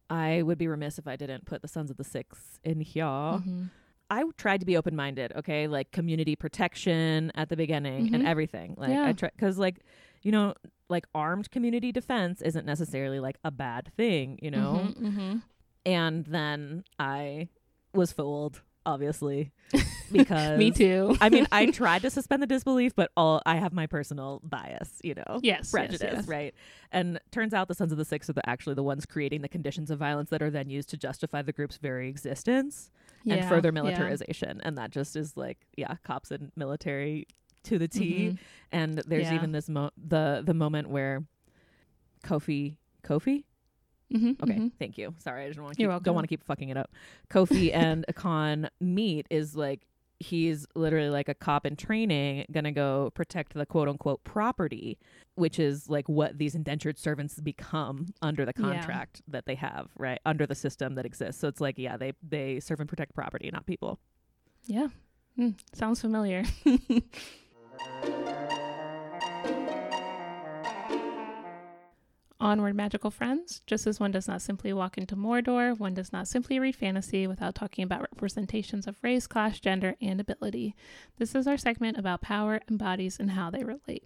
i 0.10 0.42
would 0.42 0.58
be 0.58 0.68
remiss 0.68 0.98
if 1.00 1.08
i 1.08 1.16
didn't 1.16 1.46
put 1.46 1.62
the 1.62 1.68
sons 1.68 1.90
of 1.90 1.98
the 1.98 2.04
six 2.04 2.60
in 2.64 2.82
here 2.82 3.04
Mhm. 3.06 3.70
I 4.10 4.24
tried 4.38 4.60
to 4.60 4.66
be 4.68 4.78
open 4.78 4.96
minded, 4.96 5.32
okay? 5.38 5.66
Like 5.68 5.92
community 5.92 6.36
protection 6.36 7.32
at 7.34 7.50
the 7.50 7.56
beginning 7.58 8.14
and 8.14 8.22
Mhm. 8.22 8.28
everything. 8.28 8.76
Like 8.78 8.90
Yeah. 8.92 9.06
I 9.06 9.14
try 9.14 9.30
cuz 9.40 9.58
like 9.58 9.80
you 10.22 10.32
know, 10.32 10.54
like 10.88 11.08
armed 11.16 11.50
community 11.50 11.92
defense 11.92 12.40
isn't 12.44 12.64
necessarily 12.66 13.20
like 13.20 13.38
a 13.44 13.50
bad 13.50 13.92
thing, 13.98 14.38
you 14.40 14.52
know? 14.52 14.94
Mhm, 14.94 15.02
mhm. 15.02 15.42
And 15.86 16.26
then 16.26 16.84
I 17.00 17.48
was 17.94 18.12
fooled, 18.12 18.62
obviously, 18.86 19.52
because 20.12 20.58
Me 20.60 20.72
too. 20.72 21.18
I 21.22 21.30
mean, 21.30 21.48
I 21.52 21.66
tried 21.72 22.02
to 22.04 22.10
suspend 22.10 22.42
the 22.44 22.48
disbelief, 22.48 22.94
but 22.96 23.12
all 23.18 23.42
I 23.46 23.56
have 23.56 23.74
my 23.74 23.88
personal 23.88 24.42
bias, 24.44 25.00
you 25.04 25.16
know. 25.16 25.40
yes, 25.42 25.72
Prejudice, 25.72 26.02
yes, 26.02 26.14
yes. 26.18 26.28
right? 26.28 26.54
And 26.92 27.20
turns 27.32 27.54
out 27.54 27.68
the 27.68 27.76
Sons 27.76 27.92
of 27.92 27.98
the 27.98 28.06
Six 28.06 28.30
are 28.30 28.34
the, 28.34 28.48
actually 28.50 28.76
the 28.76 28.84
ones 28.84 29.06
creating 29.06 29.42
the 29.42 29.50
conditions 29.50 29.90
of 29.92 30.00
violence 30.00 30.30
that 30.30 30.42
are 30.42 30.50
then 30.52 30.70
used 30.70 30.90
to 30.90 30.98
justify 30.98 31.42
the 31.42 31.54
group's 31.54 31.78
very 31.78 32.10
existence 32.10 32.92
and 33.26 33.40
Yeah, 33.40 33.50
further 33.50 33.70
yeah. 33.70 33.82
militarization. 33.82 34.62
And 34.64 34.78
that 34.78 34.92
just 34.92 35.16
is 35.16 35.36
like, 35.38 35.58
yeah, 35.78 35.96
cops 36.04 36.30
and 36.32 36.52
military 36.56 37.28
to 37.64 37.80
the 37.80 37.88
T. 37.88 38.30
Mhm. 38.32 38.38
And 38.72 38.98
there's 39.08 39.24
Yeah. 39.28 39.36
even 39.36 39.52
this 39.54 39.70
mo- 39.70 39.92
the 39.98 40.44
the 40.46 40.54
moment 40.54 40.90
where 40.90 41.24
Koffi 42.24 42.78
Koffi 43.04 43.44
Mhm, 44.12 44.42
Okay, 44.44 44.54
mhm. 44.60 44.72
thank 44.80 44.98
you. 44.98 45.14
Sorry, 45.20 45.46
I 45.46 45.48
just 45.48 45.60
want 45.60 45.76
to 45.76 45.78
keep, 45.78 46.04
don't 46.04 46.16
want 46.16 46.24
to 46.26 46.28
keep 46.30 46.44
fucking 46.44 46.70
it 46.70 46.78
up. 46.78 46.92
Koffi 47.30 47.74
and 47.74 48.06
Ekon 48.12 48.70
meet 48.80 49.28
is 49.30 49.56
like 49.56 49.88
he's 50.20 50.66
literally 50.76 51.10
like 51.10 51.28
a 51.28 51.34
cop 51.34 51.66
in 51.66 51.76
training 51.76 52.46
gonna 52.52 52.72
go 52.72 53.12
protect 53.14 53.54
the 53.56 53.66
quote 53.66 53.90
unquote 53.90 54.24
property, 54.24 54.98
which 55.36 55.60
is 55.60 55.90
like 55.90 56.08
what 56.08 56.38
these 56.38 56.56
indentured 56.56 56.98
servants 56.98 57.42
become 57.42 58.06
under 58.22 58.46
the 58.46 58.54
Yeah. 58.56 58.64
contract 58.64 59.22
that 59.28 59.46
they 59.46 59.56
have, 59.56 59.90
right? 59.98 60.20
Under 60.26 60.46
the 60.46 60.56
system 60.56 60.96
that 60.96 61.06
exists. 61.06 61.42
So 61.42 61.48
it's 61.48 61.60
like, 61.60 61.78
yeah, 61.78 61.98
they 61.98 62.14
they 62.22 62.60
serve 62.60 62.80
and 62.80 62.88
protect 62.88 63.14
property, 63.16 63.50
not 63.52 63.66
people. 63.66 64.00
Yeah. 64.66 64.88
Mm, 65.38 65.56
sounds 65.74 66.00
familiar. 66.00 66.44
Onward, 72.44 72.76
magical 72.76 73.10
friends. 73.10 73.62
Just 73.66 73.88
as 73.88 74.02
one 74.02 74.12
does 74.12 74.28
not 74.28 74.42
simply 74.42 74.74
walk 74.74 74.98
into 74.98 75.16
Mordor, 75.16 75.80
one 75.80 75.94
does 75.94 76.12
not 76.12 76.28
simply 76.28 76.60
read 76.60 76.76
fantasy 76.76 77.26
without 77.26 77.56
talking 77.56 77.86
about 77.86 78.02
representations 78.02 78.86
of 78.86 78.98
race, 79.02 79.28
class, 79.28 79.62
gender, 79.62 79.96
and 80.02 80.20
ability. 80.20 80.76
This 81.18 81.36
is 81.36 81.48
our 81.48 81.56
segment 81.56 81.98
about 81.98 82.20
power 82.20 82.60
and 82.68 82.78
bodies 82.78 83.18
and 83.18 83.32
how 83.32 83.50
they 83.50 83.64
relate. 83.64 84.04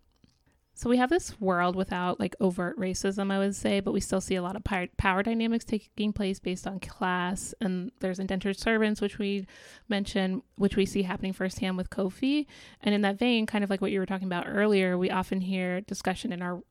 So 0.76 0.88
we 0.88 0.98
have 0.98 1.10
this 1.10 1.42
world 1.42 1.76
without 1.76 2.20
like 2.20 2.36
overt 2.40 2.78
racism, 2.78 3.32
I 3.32 3.40
would 3.40 3.56
say, 3.56 3.80
but 3.80 3.94
we 3.94 4.00
still 4.00 4.22
see 4.22 4.36
a 4.36 4.44
lot 4.44 4.56
of 4.56 4.64
power 4.98 5.24
dynamics 5.24 5.66
taking 5.66 6.14
place 6.14 6.38
based 6.38 6.68
on 6.68 6.80
class. 6.80 7.56
And 7.60 7.92
there's 8.02 8.20
indentured 8.20 8.60
servants, 8.60 9.02
which 9.02 9.18
we 9.18 9.48
mentioned, 9.90 10.44
which 10.58 10.76
we 10.76 10.86
see 10.86 11.02
happening 11.02 11.34
firsthand 11.34 11.78
with 11.78 11.90
Koffi. 11.90 12.46
And 12.84 12.94
in 12.94 13.02
that 13.02 13.18
vein, 13.18 13.48
kind 13.48 13.64
of 13.64 13.72
like 13.72 13.82
what 13.82 13.90
you 13.90 14.00
were 14.00 14.06
talking 14.06 14.28
about 14.28 14.46
earlier, 14.48 14.96
we 14.96 15.10
often 15.10 15.42
hear 15.42 15.82
discussion 15.82 16.32
in 16.32 16.44
our 16.44 16.62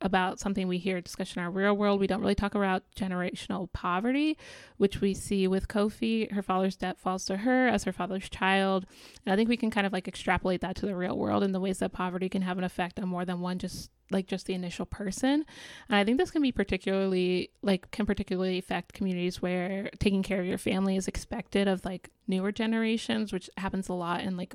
about 0.00 0.38
something 0.38 0.68
we 0.68 0.78
hear 0.78 1.00
discussion 1.00 1.40
in 1.40 1.44
our 1.44 1.50
real 1.50 1.76
world. 1.76 2.00
We 2.00 2.06
don't 2.06 2.20
really 2.20 2.34
talk 2.34 2.54
about 2.54 2.82
generational 2.96 3.72
poverty, 3.72 4.36
which 4.76 5.00
we 5.00 5.14
see 5.14 5.48
with 5.48 5.68
Koffi. 5.68 6.30
Her 6.32 6.42
father's 6.42 6.76
debt 6.76 6.98
falls 6.98 7.24
to 7.26 7.38
her 7.38 7.68
as 7.68 7.84
her 7.84 7.92
father's 7.92 8.28
child. 8.28 8.86
And 9.24 9.32
I 9.32 9.36
think 9.36 9.48
we 9.48 9.56
can 9.56 9.70
kind 9.70 9.86
of 9.86 9.92
like 9.92 10.08
extrapolate 10.08 10.60
that 10.60 10.76
to 10.76 10.86
the 10.86 10.96
real 10.96 11.16
world 11.16 11.42
in 11.42 11.52
the 11.52 11.60
ways 11.60 11.78
that 11.78 11.92
poverty 11.92 12.28
can 12.28 12.42
have 12.42 12.58
an 12.58 12.64
effect 12.64 13.00
on 13.00 13.08
more 13.08 13.24
than 13.24 13.40
one 13.40 13.58
just 13.58 13.90
like 14.10 14.26
just 14.26 14.46
the 14.46 14.54
initial 14.54 14.86
person. 14.86 15.44
And 15.88 15.96
I 15.96 16.04
think 16.04 16.18
this 16.18 16.30
can 16.30 16.42
be 16.42 16.52
particularly 16.52 17.50
like 17.62 17.90
can 17.90 18.06
particularly 18.06 18.58
affect 18.58 18.92
communities 18.92 19.42
where 19.42 19.90
taking 19.98 20.22
care 20.22 20.40
of 20.40 20.46
your 20.46 20.58
family 20.58 20.96
is 20.96 21.08
expected 21.08 21.68
of 21.68 21.84
like 21.84 22.10
newer 22.28 22.52
generations, 22.52 23.32
which 23.32 23.50
happens 23.56 23.88
a 23.88 23.94
lot 23.94 24.22
in 24.22 24.36
like 24.36 24.54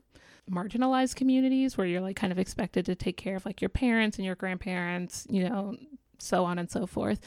marginalized 0.49 1.15
communities 1.15 1.77
where 1.77 1.87
you're 1.87 2.01
like 2.01 2.15
kind 2.15 2.31
of 2.31 2.39
expected 2.39 2.85
to 2.85 2.95
take 2.95 3.17
care 3.17 3.35
of 3.35 3.45
like 3.45 3.61
your 3.61 3.69
parents 3.69 4.17
and 4.17 4.25
your 4.25 4.35
grandparents, 4.35 5.27
you 5.29 5.47
know, 5.47 5.75
so 6.17 6.45
on 6.45 6.59
and 6.59 6.69
so 6.69 6.85
forth. 6.85 7.19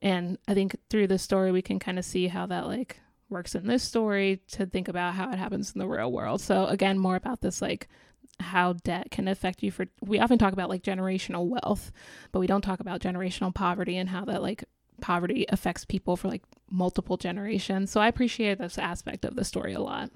And 0.00 0.38
I 0.48 0.54
think 0.54 0.76
through 0.90 1.08
this 1.08 1.22
story 1.22 1.52
we 1.52 1.62
can 1.62 1.78
kind 1.78 1.98
of 1.98 2.04
see 2.04 2.28
how 2.28 2.46
that 2.46 2.66
like 2.66 3.00
works 3.28 3.54
in 3.54 3.66
this 3.66 3.82
story 3.82 4.40
to 4.52 4.66
think 4.66 4.88
about 4.88 5.14
how 5.14 5.30
it 5.30 5.38
happens 5.38 5.72
in 5.72 5.78
the 5.78 5.88
real 5.88 6.12
world. 6.12 6.40
So 6.40 6.66
again, 6.66 6.98
more 6.98 7.16
about 7.16 7.40
this 7.40 7.62
like 7.62 7.88
how 8.40 8.72
debt 8.74 9.10
can 9.10 9.28
affect 9.28 9.62
you 9.62 9.70
for 9.70 9.86
we 10.00 10.18
often 10.18 10.38
talk 10.38 10.52
about 10.52 10.68
like 10.68 10.82
generational 10.82 11.46
wealth, 11.46 11.92
but 12.32 12.40
we 12.40 12.46
don't 12.46 12.62
talk 12.62 12.80
about 12.80 13.00
generational 13.00 13.54
poverty 13.54 13.96
and 13.96 14.08
how 14.08 14.24
that 14.24 14.42
like 14.42 14.64
poverty 15.00 15.46
affects 15.48 15.84
people 15.84 16.16
for 16.16 16.28
like 16.28 16.42
multiple 16.70 17.16
generations. 17.16 17.90
So 17.90 18.00
I 18.00 18.08
appreciate 18.08 18.58
this 18.58 18.78
aspect 18.78 19.24
of 19.24 19.36
the 19.36 19.44
story 19.44 19.72
a 19.74 19.80
lot. 19.80 20.10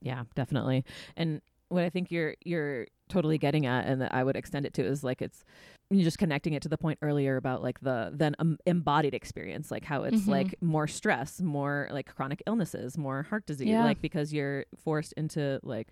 Yeah, 0.00 0.24
definitely. 0.34 0.84
And 1.16 1.40
what 1.68 1.84
I 1.84 1.90
think 1.90 2.10
you're 2.10 2.34
you're 2.44 2.86
totally 3.08 3.38
getting 3.38 3.66
at, 3.66 3.86
and 3.86 4.00
that 4.02 4.12
I 4.14 4.24
would 4.24 4.36
extend 4.36 4.66
it 4.66 4.74
to, 4.74 4.84
is 4.84 5.04
like 5.04 5.22
it's 5.22 5.44
you're 5.90 6.04
just 6.04 6.18
connecting 6.18 6.54
it 6.54 6.62
to 6.62 6.68
the 6.68 6.78
point 6.78 6.98
earlier 7.02 7.36
about 7.36 7.62
like 7.62 7.80
the 7.80 8.10
then 8.14 8.34
um, 8.38 8.58
embodied 8.66 9.14
experience, 9.14 9.70
like 9.70 9.84
how 9.84 10.02
it's 10.04 10.22
Mhm. 10.22 10.28
like 10.28 10.54
more 10.62 10.86
stress, 10.86 11.40
more 11.40 11.88
like 11.92 12.12
chronic 12.14 12.42
illnesses, 12.46 12.96
more 12.98 13.22
heart 13.24 13.46
disease, 13.46 13.68
Yeah. 13.68 13.84
like 13.84 14.00
because 14.00 14.32
you're 14.32 14.64
forced 14.82 15.12
into 15.14 15.60
like 15.62 15.88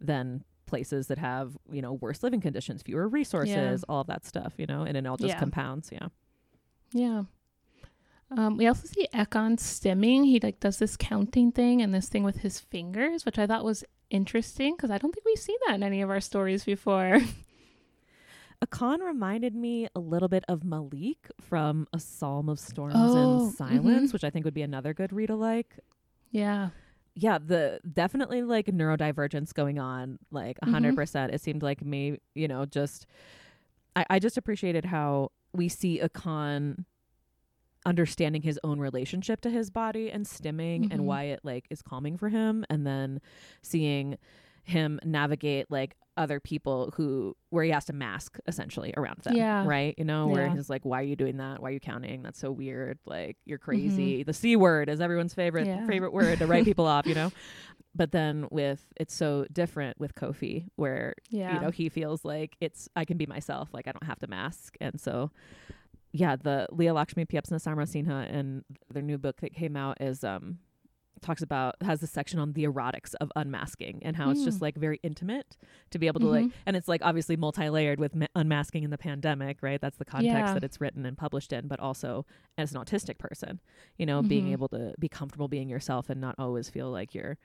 then 0.00 0.44
places 0.66 1.06
that 1.08 1.18
have 1.18 1.56
you 1.70 1.82
know 1.82 1.92
worse 1.94 2.22
living 2.22 2.40
conditions, 2.40 2.82
fewer 2.82 3.08
resources, 3.08 3.84
all 3.88 4.00
of 4.00 4.06
that 4.08 4.24
stuff, 4.24 4.54
you 4.58 4.66
know, 4.66 4.82
and 4.82 4.96
it 4.96 5.06
all 5.06 5.16
just 5.16 5.38
compounds. 5.38 5.90
Yeah. 5.92 6.08
Yeah. 6.92 7.22
Um, 8.30 8.56
we 8.56 8.66
also 8.66 8.86
see 8.86 9.06
Ekon 9.14 9.58
stimming. 9.58 10.24
He 10.24 10.40
like 10.40 10.58
does 10.60 10.78
this 10.78 10.96
counting 10.96 11.52
thing 11.52 11.82
and 11.82 11.92
this 11.94 12.08
thing 12.08 12.24
with 12.24 12.38
his 12.38 12.58
fingers, 12.58 13.24
which 13.26 13.38
I 13.38 13.46
thought 13.46 13.64
was 13.64 13.84
interesting 14.10 14.74
because 14.76 14.90
I 14.90 14.98
don't 14.98 15.12
think 15.12 15.24
we've 15.24 15.38
seen 15.38 15.56
that 15.66 15.74
in 15.74 15.82
any 15.82 16.02
of 16.02 16.10
our 16.10 16.20
stories 16.20 16.64
before. 16.64 17.20
Ekon 18.64 19.00
reminded 19.00 19.54
me 19.54 19.88
a 19.94 20.00
little 20.00 20.28
bit 20.28 20.44
of 20.48 20.64
Malik 20.64 21.30
from 21.40 21.86
A 21.92 21.98
Psalm 22.00 22.48
of 22.48 22.58
Storms 22.58 22.94
Oh, 22.96 23.44
and 23.46 23.54
Silence, 23.54 24.10
mhm. 24.10 24.12
which 24.14 24.24
I 24.24 24.30
think 24.30 24.44
would 24.46 24.54
be 24.54 24.62
another 24.62 24.94
good 24.94 25.12
read 25.12 25.30
alike. 25.30 25.78
yeah. 26.30 26.70
Yeah 27.14 27.38
the 27.38 27.80
definitely 27.92 28.42
like 28.42 28.66
neurodivergence 28.66 29.54
going 29.54 29.78
on 29.78 30.18
like 30.30 30.58
a 30.62 30.66
Mhm. 30.66 30.72
100 30.72 30.94
percent 30.96 31.32
it 31.34 31.40
seemed 31.40 31.62
like 31.62 31.84
me 31.84 32.18
you 32.34 32.48
know 32.48 32.64
just 32.66 33.06
I, 33.96 34.04
I 34.10 34.18
just 34.18 34.36
appreciated 34.36 34.84
how 34.86 35.30
we 35.52 35.68
see 35.68 36.00
Ekon 36.00 36.84
understanding 37.86 38.42
his 38.42 38.58
own 38.64 38.80
relationship 38.80 39.40
to 39.42 39.50
his 39.50 39.70
body 39.70 40.10
and 40.10 40.24
stimming 40.24 40.84
Mhm. 40.86 40.92
and 40.92 41.06
why 41.06 41.24
it 41.24 41.40
like 41.44 41.66
is 41.70 41.82
calming 41.82 42.16
for 42.16 42.30
him 42.30 42.64
and 42.70 42.86
then 42.86 43.20
seeing 43.62 44.16
him 44.64 44.98
navigate 45.04 45.70
like 45.70 45.94
other 46.16 46.38
people 46.40 46.92
who 46.96 47.36
where 47.50 47.64
he 47.64 47.70
has 47.70 47.84
to 47.86 47.92
mask 47.92 48.38
essentially 48.46 48.94
around 48.96 49.18
them 49.22 49.34
Yeah. 49.36 49.64
right 49.66 49.94
you 49.98 50.04
know 50.04 50.28
where 50.28 50.46
Yeah. 50.46 50.54
he's 50.54 50.70
like 50.70 50.84
why 50.84 51.00
are 51.00 51.04
you 51.04 51.16
doing 51.16 51.38
that 51.38 51.60
why 51.60 51.70
are 51.70 51.72
you 51.72 51.80
counting 51.80 52.22
that's 52.22 52.38
so 52.38 52.52
weird 52.52 52.98
like 53.04 53.36
you're 53.44 53.58
crazy 53.58 54.22
the 54.22 54.32
c 54.32 54.54
word 54.56 54.88
is 54.88 55.00
everyone's 55.00 55.34
favorite 55.34 55.66
Mm-hmm. 55.66 55.80
Yeah. 55.82 55.86
favorite 55.86 56.12
word 56.12 56.38
to 56.38 56.46
write 56.46 56.64
people 56.70 56.86
off 56.86 57.06
you 57.06 57.14
know 57.14 57.32
but 57.96 58.12
then 58.12 58.46
with 58.50 58.84
it's 58.96 59.14
so 59.14 59.44
different 59.52 59.98
with 59.98 60.14
koffi 60.14 60.66
where 60.76 61.14
Yeah. 61.30 61.54
you 61.54 61.60
know 61.60 61.70
he 61.70 61.88
feels 61.88 62.24
like 62.24 62.56
it's 62.60 62.88
i 62.94 63.04
can 63.04 63.16
be 63.16 63.26
myself 63.26 63.70
like 63.72 63.88
i 63.88 63.92
don't 63.92 64.04
have 64.04 64.18
to 64.20 64.26
mask 64.28 64.76
and 64.80 65.00
so 65.00 65.30
yeah, 66.16 66.36
the 66.36 66.68
Leah 66.70 66.94
Lakshmi 66.94 67.24
Piepzna 67.24 67.60
Samarasinha 67.60 68.32
and 68.32 68.62
their 68.88 69.02
new 69.02 69.18
book 69.18 69.40
that 69.40 69.52
came 69.52 69.74
out 69.76 70.00
is 70.00 70.22
um 70.22 70.58
talks 71.22 71.42
about 71.42 71.74
has 71.82 72.02
a 72.02 72.06
section 72.06 72.38
on 72.38 72.52
the 72.52 72.64
erotics 72.64 73.14
of 73.20 73.30
unmasking 73.36 74.02
and 74.04 74.16
how 74.16 74.30
it's 74.30 74.44
just 74.44 74.58
Mm. 74.58 74.62
like 74.62 74.76
very 74.76 75.00
intimate 75.02 75.56
to 75.90 75.98
be 75.98 76.06
able 76.06 76.20
to 76.20 76.26
like 76.26 76.46
Mhm. 76.46 76.52
and 76.66 76.76
it's 76.76 76.88
like 76.88 77.00
obviously 77.02 77.36
multi-layered 77.36 77.98
with 77.98 78.14
ma- 78.14 78.26
unmasking 78.34 78.82
in 78.84 78.90
the 78.90 78.98
pandemic 78.98 79.62
right 79.62 79.80
that's 79.80 79.96
the 79.96 80.04
context 80.04 80.36
Yeah. 80.48 80.54
that 80.54 80.64
it's 80.64 80.80
written 80.80 81.06
and 81.06 81.16
published 81.16 81.52
in 81.52 81.66
but 81.66 81.80
also 81.80 82.26
as 82.58 82.74
an 82.74 82.80
autistic 82.80 83.16
person 83.18 83.60
you 83.96 84.04
know 84.06 84.22
being 84.22 84.46
Mhm. 84.48 84.52
able 84.52 84.68
to 84.68 84.94
be 84.98 85.08
comfortable 85.08 85.48
being 85.48 85.68
yourself 85.68 86.10
and 86.10 86.20
not 86.20 86.34
always 86.38 86.68
feel 86.68 86.90
like 86.90 87.14
you're 87.14 87.38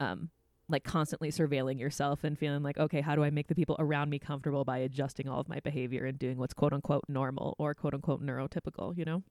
um 0.00 0.30
like 0.68 0.82
constantly 0.82 1.30
surveilling 1.30 1.78
yourself 1.78 2.24
and 2.24 2.38
feeling 2.38 2.62
like 2.62 2.78
okay 2.78 3.00
how 3.00 3.14
do 3.14 3.22
i 3.22 3.30
make 3.30 3.46
the 3.48 3.54
people 3.54 3.76
around 3.78 4.08
me 4.10 4.18
comfortable 4.18 4.64
by 4.64 4.78
adjusting 4.78 5.28
all 5.28 5.38
of 5.40 5.48
my 5.48 5.60
behavior 5.60 6.06
and 6.06 6.18
doing 6.18 6.38
what's 6.38 6.54
quote 6.54 6.72
unquote 6.72 7.04
normal 7.08 7.54
or 7.58 7.74
quote 7.74 7.92
unquote 7.94 8.22
neurotypical 8.22 8.96
you 8.96 9.04
know 9.04 9.22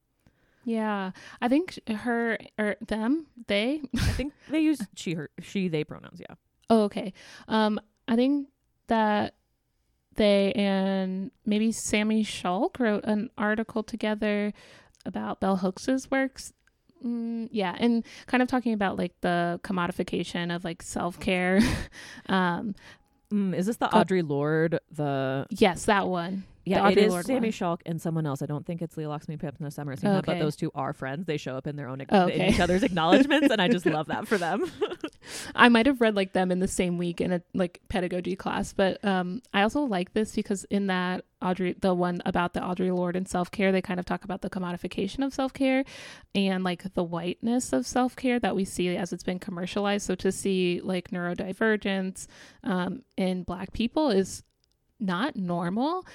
Yeah. 0.66 1.12
I 1.42 1.48
think 1.48 1.80
her 1.88 2.38
or 2.60 2.76
them, 2.86 3.28
they. 3.48 3.82
i 3.96 4.00
think 4.12 4.34
they 4.50 4.60
use 4.60 4.82
she 4.96 5.14
her 5.14 5.30
she 5.42 5.68
they 5.68 5.84
pronouns 5.84 6.20
yeah 6.20 6.36
Oh, 6.70 6.84
okay. 6.84 7.14
Um, 7.48 7.80
I 8.08 8.16
think 8.16 8.48
that 8.88 9.36
they 10.16 10.52
and 10.54 11.32
maybe 11.46 11.72
Sami 11.72 12.24
Schalk 12.24 12.80
wrote 12.80 13.04
an 13.04 13.30
article 13.38 13.84
together 13.84 14.54
about 15.06 15.40
Bell 15.40 15.58
Hooks's 15.58 16.10
works. 16.10 16.54
Mm, 17.06 17.50
yeah, 17.52 17.76
and 17.80 18.04
kind 18.26 18.42
of 18.42 18.50
talking 18.50 18.74
about 18.74 18.98
like 18.98 19.14
the 19.22 19.60
commodification 19.64 20.56
of 20.56 20.64
like 20.64 20.82
self 20.82 21.20
care. 21.20 21.60
um, 22.30 22.74
mm, 23.32 23.56
is 23.56 23.66
this 23.66 23.78
the 23.78 23.88
audre 23.88 24.28
lorde 24.28 24.80
the 24.92 25.46
yes, 25.50 25.86
that 25.86 26.08
one. 26.08 26.44
Yeah, 26.68 26.90
it 26.90 26.98
is 26.98 27.12
Lorde 27.12 27.28
Sami 27.28 27.40
one. 27.42 27.52
Schalk 27.52 27.84
and 27.86 28.02
someone 28.02 28.26
else. 28.26 28.42
I 28.42 28.48
don't 28.48 28.66
think 28.66 28.82
it's 28.82 28.98
Leah 28.98 29.10
Lakshmi 29.10 29.38
Piepzna 29.38 29.68
Samarasinha, 29.68 30.26
but 30.26 30.40
those 30.40 30.56
two 30.56 30.72
are 30.74 30.94
friends. 30.94 31.28
They 31.28 31.38
show 31.38 31.56
up 31.56 31.68
in 31.68 31.76
their 31.76 31.88
own 31.88 32.04
Oh, 32.10 32.26
in 32.28 32.42
each 32.42 32.60
other's 32.60 32.82
acknowledgments, 32.82 33.50
and 33.52 33.62
I 33.62 33.68
just 33.68 33.86
love 33.98 34.08
that 34.08 34.28
for 34.28 34.40
them. 34.40 34.66
I 35.56 35.70
might 35.70 35.86
have 35.86 36.02
read 36.02 36.16
like 36.16 36.34
them 36.34 36.52
in 36.52 36.60
the 36.60 36.68
same 36.68 36.98
week 36.98 37.22
in 37.22 37.32
a 37.34 37.42
like 37.54 37.82
pedagogy 37.90 38.36
class, 38.36 38.74
but 38.74 39.04
um 39.04 39.42
I 39.54 39.62
also 39.62 39.82
like 39.82 40.14
this 40.14 40.36
because 40.36 40.66
in 40.66 40.88
that 40.88 41.26
Audre 41.42 41.80
the 41.80 41.94
one 41.94 42.22
about 42.26 42.54
the 42.54 42.60
Audre 42.60 42.96
Lorde 42.96 43.16
and 43.16 43.28
self-care, 43.28 43.72
they 43.72 43.82
kind 43.82 44.00
of 44.00 44.06
talk 44.06 44.24
about 44.24 44.42
the 44.42 44.50
commodification 44.50 45.26
of 45.26 45.34
self-care 45.34 45.84
and 46.34 46.64
like 46.64 46.94
the 46.94 47.04
whiteness 47.04 47.74
of 47.74 47.86
self-care 47.86 48.40
that 48.40 48.56
we 48.56 48.66
see 48.66 48.96
as 48.96 49.14
it's 49.14 49.24
been 49.24 49.40
commercialized. 49.40 50.06
So 50.06 50.16
to 50.16 50.32
see 50.32 50.82
like 50.84 51.12
neurodivergence 51.12 52.28
um 52.64 53.04
in 53.18 53.44
black 53.44 53.74
people 53.74 54.10
is 54.10 54.44
not 55.00 55.36
normal 55.36 56.06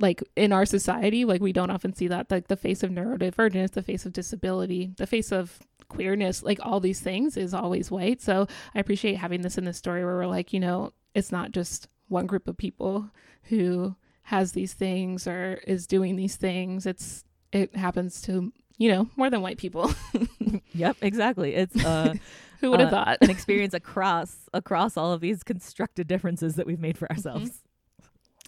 like 0.00 0.22
in 0.36 0.52
our 0.52 0.66
society 0.66 1.24
like 1.24 1.40
we 1.40 1.52
don't 1.52 1.70
often 1.70 1.92
see 1.94 2.08
that 2.08 2.30
like 2.30 2.48
the 2.48 2.56
face 2.56 2.82
of 2.82 2.90
neurodivergence 2.90 3.72
the 3.72 3.82
face 3.82 4.04
of 4.04 4.12
disability 4.12 4.92
the 4.96 5.06
face 5.06 5.30
of 5.30 5.60
queerness 5.88 6.42
like 6.42 6.58
all 6.62 6.80
these 6.80 7.00
things 7.00 7.36
is 7.36 7.54
always 7.54 7.90
white. 7.90 8.20
So 8.20 8.46
i 8.74 8.78
appreciate 8.80 9.16
having 9.16 9.42
this 9.42 9.58
in 9.58 9.64
the 9.64 9.72
story 9.72 10.04
where 10.04 10.14
we're 10.16 10.26
like 10.26 10.52
you 10.52 10.60
know 10.60 10.92
it's 11.14 11.30
not 11.32 11.52
just 11.52 11.88
one 12.08 12.26
group 12.26 12.48
of 12.48 12.56
people 12.56 13.10
who 13.44 13.94
has 14.22 14.52
these 14.52 14.72
things 14.72 15.26
or 15.26 15.60
is 15.66 15.86
doing 15.86 16.16
these 16.16 16.36
things. 16.36 16.86
It's 16.86 17.24
it 17.52 17.76
happens 17.76 18.20
to 18.22 18.52
you 18.78 18.90
know 18.90 19.08
more 19.16 19.30
than 19.30 19.42
white 19.42 19.58
people. 19.58 19.92
Yep, 20.76 20.96
exactly. 21.02 21.54
It's 21.54 21.84
uh, 21.84 22.14
who 22.60 22.70
would 22.70 22.80
have 22.80 22.88
Uh, 22.92 23.04
thought? 23.04 23.18
an 23.20 23.30
experience 23.30 23.74
across 23.74 24.48
across 24.52 24.96
all 24.96 25.12
of 25.12 25.20
these 25.20 25.42
constructed 25.44 26.08
differences 26.08 26.56
that 26.56 26.66
we've 26.66 26.80
made 26.80 26.98
for 26.98 27.08
ourselves. 27.10 27.62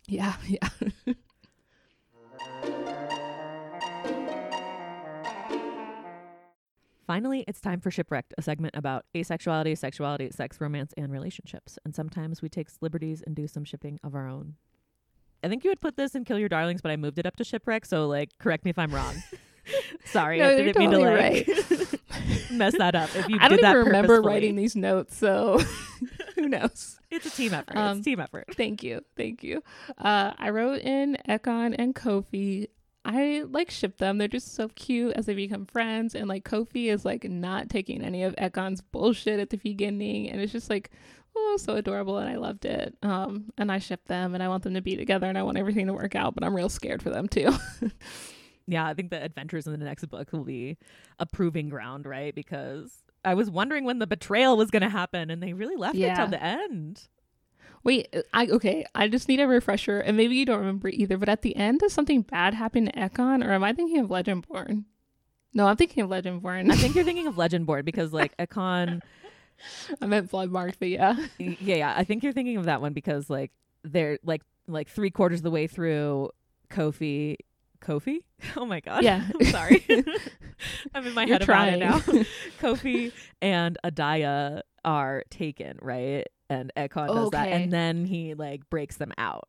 yeah 0.09 0.35
yeah 0.46 0.68
Finally, 7.07 7.45
it's 7.47 7.61
time 7.61 7.81
for 7.81 7.90
Shipwrecked, 7.90 8.35
a 8.37 8.42
segment 8.42 8.75
about 8.77 9.05
asexuality, 9.14 9.79
sexuality, 9.79 10.29
sex, 10.33 10.61
romance, 10.61 10.92
and 10.97 11.12
relationships. 11.12 11.79
And 11.85 11.95
sometimes 11.95 12.42
we 12.42 12.49
take 12.49 12.69
liberties 12.81 13.23
and 13.25 13.37
do 13.37 13.47
some 13.47 13.64
shipping 13.64 14.01
of 14.03 14.14
our 14.16 14.27
own. 14.27 14.55
I 15.45 15.49
think 15.49 15.62
you 15.62 15.71
would 15.71 15.81
put 15.81 15.97
this 15.97 16.16
in 16.16 16.25
Kill 16.25 16.38
Your 16.38 16.49
Darlings, 16.49 16.83
but 16.83 16.90
I 16.90 16.97
moved 16.97 17.21
it 17.21 17.27
up 17.27 17.37
to 17.37 17.45
Shipwreck, 17.45 17.85
so 17.87 18.09
like 18.09 18.31
correct 18.38 18.64
me 18.64 18.71
if 18.71 18.79
I'm 18.79 18.92
wrong. 18.92 19.23
Sorry, 20.05 20.38
No, 20.38 20.49
I 20.49 20.57
didn't 20.57 20.79
mean 20.79 20.90
to 20.90 20.97
totally 20.97 21.45
like 21.45 22.01
mess 22.53 22.77
that 22.79 22.95
up. 22.95 23.14
If 23.14 23.29
you 23.29 23.38
i 23.40 23.49
don't 23.49 23.59
even 23.59 23.77
remember 23.77 24.23
writing 24.23 24.55
these 24.57 24.77
notes 24.77 25.16
so 25.16 25.61
who 26.37 26.49
knows 26.49 26.99
It's 27.11 27.27
a 27.27 27.31
team 27.31 27.53
effort. 27.53 27.77
Um, 27.77 27.99
it's 27.99 28.05
team 28.05 28.21
effort. 28.21 28.47
Thank 28.57 28.83
you. 28.83 29.01
Thank 29.16 29.42
you. 29.45 29.62
Uh, 29.99 30.33
I 30.38 30.51
wrote 30.51 30.81
in 30.81 31.16
Ekon 31.29 31.75
and 31.79 31.95
Koffi. 31.95 32.69
I 33.07 33.45
like 33.49 33.71
ship 33.71 33.99
them. 33.99 34.19
They're 34.19 34.27
just 34.27 34.55
so 34.55 34.69
cute 34.69 35.14
as 35.14 35.27
they 35.27 35.35
become 35.35 35.64
friends. 35.64 36.14
And 36.14 36.29
like 36.29 36.45
Koffi 36.45 36.87
is 36.87 37.05
like 37.05 37.25
not 37.25 37.69
taking 37.71 38.03
any 38.03 38.25
of 38.25 38.35
Ekon's 38.37 38.81
bullshit 38.81 39.38
at 39.38 39.51
the 39.51 39.59
beginning. 39.59 40.29
And 40.29 40.40
it's 40.40 40.53
just 40.53 40.69
like, 40.69 40.90
oh, 41.37 41.57
so 41.61 41.77
adorable. 41.77 42.19
And 42.19 42.29
I 42.29 42.35
loved 42.35 42.64
it. 42.64 42.97
Um, 43.03 43.53
and 43.57 43.71
I 43.71 43.79
ship 43.79 44.09
them 44.09 44.35
and 44.35 44.42
I 44.42 44.49
want 44.49 44.64
them 44.64 44.75
to 44.75 44.83
be 44.83 44.97
together 44.97 45.29
and 45.29 45.38
I 45.38 45.45
want 45.45 45.57
everything 45.57 45.87
to 45.87 45.92
work 45.92 46.16
out, 46.16 46.35
but 46.35 46.42
I'm 46.42 46.57
real 46.57 46.69
scared 46.69 47.01
for 47.01 47.11
them 47.11 47.29
too. 47.29 47.55
Yeah, 48.69 48.85
I 48.87 48.95
think 48.95 49.11
the 49.11 49.23
adventures 49.23 49.66
in 49.66 49.79
the 49.79 49.85
next 49.85 50.07
book 50.07 50.33
will 50.33 50.45
be 50.45 50.77
a 51.21 51.27
proving 51.27 51.69
ground, 51.69 52.05
right? 52.05 52.35
Because 52.35 53.05
I 53.25 53.35
was 53.35 53.49
wondering 53.49 53.85
when 53.85 54.01
the 54.01 54.07
betrayal 54.09 54.57
was 54.57 54.71
going 54.71 54.83
to 54.83 54.88
happen, 54.88 55.31
and 55.31 55.40
they 55.40 55.53
really 55.53 55.77
left 55.77 55.95
it 56.12 56.16
till 56.16 56.27
the 56.27 56.42
end. 56.42 57.07
Wait, 57.87 58.12
I 58.35 58.46
okay. 58.46 58.85
I 58.96 59.07
just 59.07 59.29
need 59.29 59.38
a 59.38 59.46
refresher, 59.46 60.01
and 60.01 60.16
maybe 60.16 60.35
you 60.35 60.44
don't 60.44 60.59
remember 60.59 60.88
either. 60.88 61.16
But 61.16 61.29
at 61.29 61.42
the 61.42 61.55
end, 61.55 61.79
does 61.79 61.92
something 61.92 62.22
bad 62.22 62.53
happen 62.53 62.87
to 62.87 62.92
Ekon, 62.92 63.46
or 63.46 63.53
am 63.53 63.62
I 63.62 63.72
thinking 63.72 64.01
of 64.01 64.09
Legendborn? 64.09 64.87
No, 65.55 65.68
I'm 65.68 65.77
thinking 65.77 66.03
of 66.03 66.11
Legendborn. 66.11 66.72
I 66.72 66.75
think 66.75 66.96
you're 66.96 67.05
thinking 67.05 67.29
of 67.29 67.37
Legendborn 67.37 67.85
because, 67.85 68.12
like, 68.12 68.37
Ekon. 68.40 69.03
I 70.03 70.07
meant 70.07 70.33
Bloodmark, 70.33 70.75
but 70.81 70.88
yeah. 70.88 71.14
yeah, 71.38 71.77
yeah, 71.77 71.94
I 71.96 72.03
think 72.03 72.25
you're 72.25 72.33
thinking 72.33 72.57
of 72.57 72.64
that 72.64 72.81
one 72.81 72.92
because, 72.92 73.31
like, 73.31 73.53
they're 73.85 74.18
like 74.25 74.42
like 74.66 74.88
three 74.88 75.11
quarters 75.11 75.38
of 75.38 75.44
the 75.44 75.53
way 75.53 75.68
through 75.68 76.31
Koffi. 76.68 77.37
Koffi? 77.81 78.18
Oh 78.57 78.66
my 78.66 78.81
god. 78.81 79.05
Yeah. 79.05 79.25
I'm 79.40 79.46
sorry. 79.46 79.87
I'm 80.92 81.07
in 81.07 81.14
my 81.14 81.25
You're 81.25 81.35
head 81.35 81.42
about 81.42 81.68
it 81.68 81.79
now. 81.79 82.01
Koffi 82.61 83.12
and 83.40 83.79
Adiah 83.85 84.62
are 84.85 85.22
taken, 85.31 85.79
right? 85.81 86.27
And 86.48 86.72
Ekon 86.76 87.09
does 87.09 87.30
that, 87.30 87.48
and 87.48 87.72
then 87.72 88.04
he 88.04 88.35
like 88.35 88.68
breaks 88.70 88.96
them 88.96 89.12
out. 89.18 89.48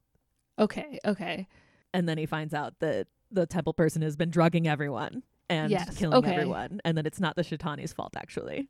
Okay, 0.60 1.00
okay. 1.06 1.48
and 1.94 2.10
then 2.10 2.18
he 2.18 2.26
finds 2.26 2.54
out 2.54 2.74
that 2.80 3.08
the 3.32 3.46
temple 3.46 3.74
person 3.74 4.02
has 4.02 4.16
been 4.16 4.32
drugging 4.32 4.68
everyone 4.68 5.22
and 5.50 5.70
Yes, 5.70 5.96
killing 5.98 6.18
okay. 6.18 6.32
everyone 6.34 6.82
and 6.84 6.98
that 6.98 7.06
it's 7.06 7.20
not 7.20 7.36
the 7.36 7.44
Shetani's 7.44 7.94
fault 7.94 8.16
actually. 8.18 8.70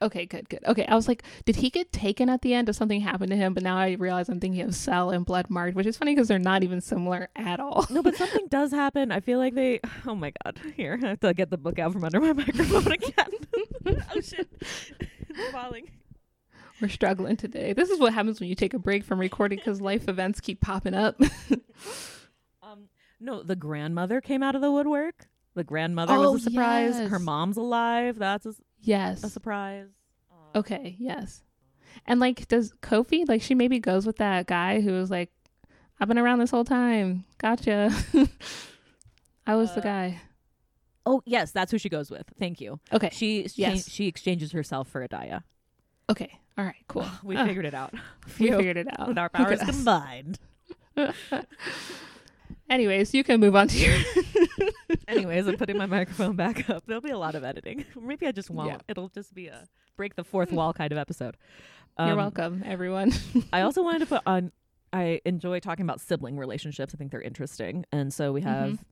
Okay, 0.00 0.26
good, 0.26 0.48
good. 0.48 0.64
Okay, 0.66 0.84
I 0.86 0.96
was 0.96 1.06
like, 1.06 1.22
did 1.44 1.54
he 1.56 1.70
get 1.70 1.92
taken 1.92 2.28
at 2.28 2.42
the 2.42 2.54
end? 2.54 2.66
Does 2.66 2.76
something 2.76 3.00
happen 3.00 3.30
to 3.30 3.36
him? 3.36 3.54
But 3.54 3.62
now 3.62 3.76
I 3.76 3.92
realize 3.92 4.28
I'm 4.28 4.40
thinking 4.40 4.62
of 4.62 4.74
Cell 4.74 5.10
and 5.10 5.24
Blood 5.24 5.48
Marked, 5.48 5.76
which 5.76 5.86
is 5.86 5.96
funny 5.96 6.12
because 6.12 6.26
they're 6.26 6.40
not 6.40 6.64
even 6.64 6.80
similar 6.80 7.28
at 7.36 7.60
all. 7.60 7.86
No, 7.88 8.02
but 8.02 8.16
something 8.22 8.48
does 8.48 8.72
happen. 8.72 9.12
I 9.12 9.20
feel 9.20 9.38
like 9.38 9.54
they 9.54 9.78
oh 10.06 10.14
my 10.16 10.32
god. 10.44 10.60
Here, 10.76 10.98
I 11.02 11.06
have 11.08 11.20
to 11.20 11.32
get 11.34 11.50
the 11.50 11.58
book 11.58 11.78
out 11.78 11.92
from 11.92 12.02
under 12.04 12.20
my 12.20 12.32
microphone 12.44 12.92
again. 12.92 13.30
oh 14.14 14.20
shit. 14.20 14.48
It's 15.00 15.52
falling. 15.52 15.88
We're 16.82 16.88
struggling 16.88 17.36
today. 17.36 17.72
This 17.74 17.90
is 17.90 18.00
what 18.00 18.12
happens 18.12 18.40
when 18.40 18.48
you 18.48 18.56
take 18.56 18.74
a 18.74 18.78
break 18.78 19.04
from 19.04 19.20
recording 19.20 19.56
because 19.58 19.80
life 19.80 20.08
events 20.08 20.40
keep 20.40 20.60
popping 20.60 20.94
up. 20.94 21.18
Um 22.62 22.88
no, 23.20 23.42
the 23.42 23.56
grandmother 23.56 24.20
came 24.20 24.42
out 24.42 24.54
of 24.54 24.60
the 24.62 24.70
woodwork. 24.70 25.26
The 25.54 25.64
grandmother 25.64 26.14
Oh, 26.14 26.32
was 26.32 26.42
a 26.46 26.50
surprise. 26.50 26.98
Her 26.98 27.18
mom's 27.18 27.56
alive. 27.56 28.18
That's 28.18 28.46
a, 28.46 28.54
yes, 28.80 29.22
a 29.24 29.28
surprise. 29.30 29.88
Um, 30.30 30.38
Okay, 30.60 30.96
yes. 30.98 31.42
And 32.06 32.18
like, 32.20 32.46
does 32.48 32.72
Koffi, 32.82 33.28
like, 33.28 33.42
she 33.42 33.54
maybe 33.54 33.78
goes 33.78 34.06
with 34.06 34.16
that 34.16 34.46
guy 34.46 34.80
who 34.80 34.92
was 34.92 35.10
like, 35.10 35.30
I've 36.00 36.08
been 36.08 36.18
around 36.18 36.38
this 36.38 36.50
whole 36.50 36.64
time. 36.64 37.24
Gotcha. 37.38 37.90
I 39.46 39.54
was 39.56 39.72
the 39.74 39.80
Uh, 39.80 39.84
guy. 39.84 40.20
Oh, 41.04 41.20
yes, 41.26 41.50
that's 41.52 41.70
who 41.72 41.78
she 41.78 41.88
goes 41.88 42.10
with. 42.10 42.24
Thank 42.38 42.60
you. 42.60 42.80
Okay. 42.92 43.10
She 43.12 43.48
Yes. 43.56 43.88
she 43.90 44.06
exchanges 44.06 44.52
herself 44.52 44.88
for 44.88 45.06
Adiah. 45.06 45.42
Okay. 46.08 46.38
All 46.58 46.64
right. 46.64 46.74
Cool. 46.88 47.06
We 47.24 47.36
Ah, 47.36 47.46
figured 47.46 47.64
it 47.66 47.74
out. 47.74 47.92
we 48.38 48.46
Phew. 48.48 48.56
figured 48.58 48.76
it 48.76 48.86
out. 48.98 49.08
with 49.08 49.18
our 49.18 49.28
powers 49.28 49.60
combined. 49.60 50.38
Anyways, 52.70 53.12
you 53.12 53.22
can 53.22 53.38
move 53.40 53.54
on 53.54 53.68
to 53.68 53.78
your. 53.78 53.98
Anyways, 55.08 55.46
I'm 55.46 55.56
putting 55.56 55.76
my 55.76 55.86
microphone 55.86 56.36
back 56.36 56.70
up. 56.70 56.84
There'll 56.86 57.02
be 57.02 57.10
a 57.10 57.18
lot 57.18 57.34
of 57.34 57.44
editing. 57.44 57.84
Maybe 58.00 58.26
I 58.26 58.32
just 58.32 58.48
won't. 58.50 58.68
Yeah. 58.70 58.78
It'll 58.88 59.08
just 59.10 59.34
be 59.34 59.48
a 59.48 59.66
break 59.96 60.14
the 60.16 60.24
fourth 60.24 60.52
wall 60.52 60.72
kind 60.72 60.90
of 60.92 60.96
episode. 60.98 61.36
You're 61.98 62.10
Um, 62.10 62.16
welcome, 62.16 62.62
everyone. 62.64 63.12
I 63.52 63.60
also 63.62 63.82
wanted 63.82 63.98
to 64.00 64.06
put 64.06 64.22
on. 64.24 64.52
I 64.92 65.20
enjoy 65.26 65.60
talking 65.60 65.84
about 65.84 66.00
sibling 66.00 66.38
relationships. 66.38 66.94
I 66.94 66.98
think 66.98 67.10
they're 67.10 67.20
interesting, 67.20 67.84
and 67.92 68.12
so 68.12 68.32
we 68.32 68.40
have 68.42 68.82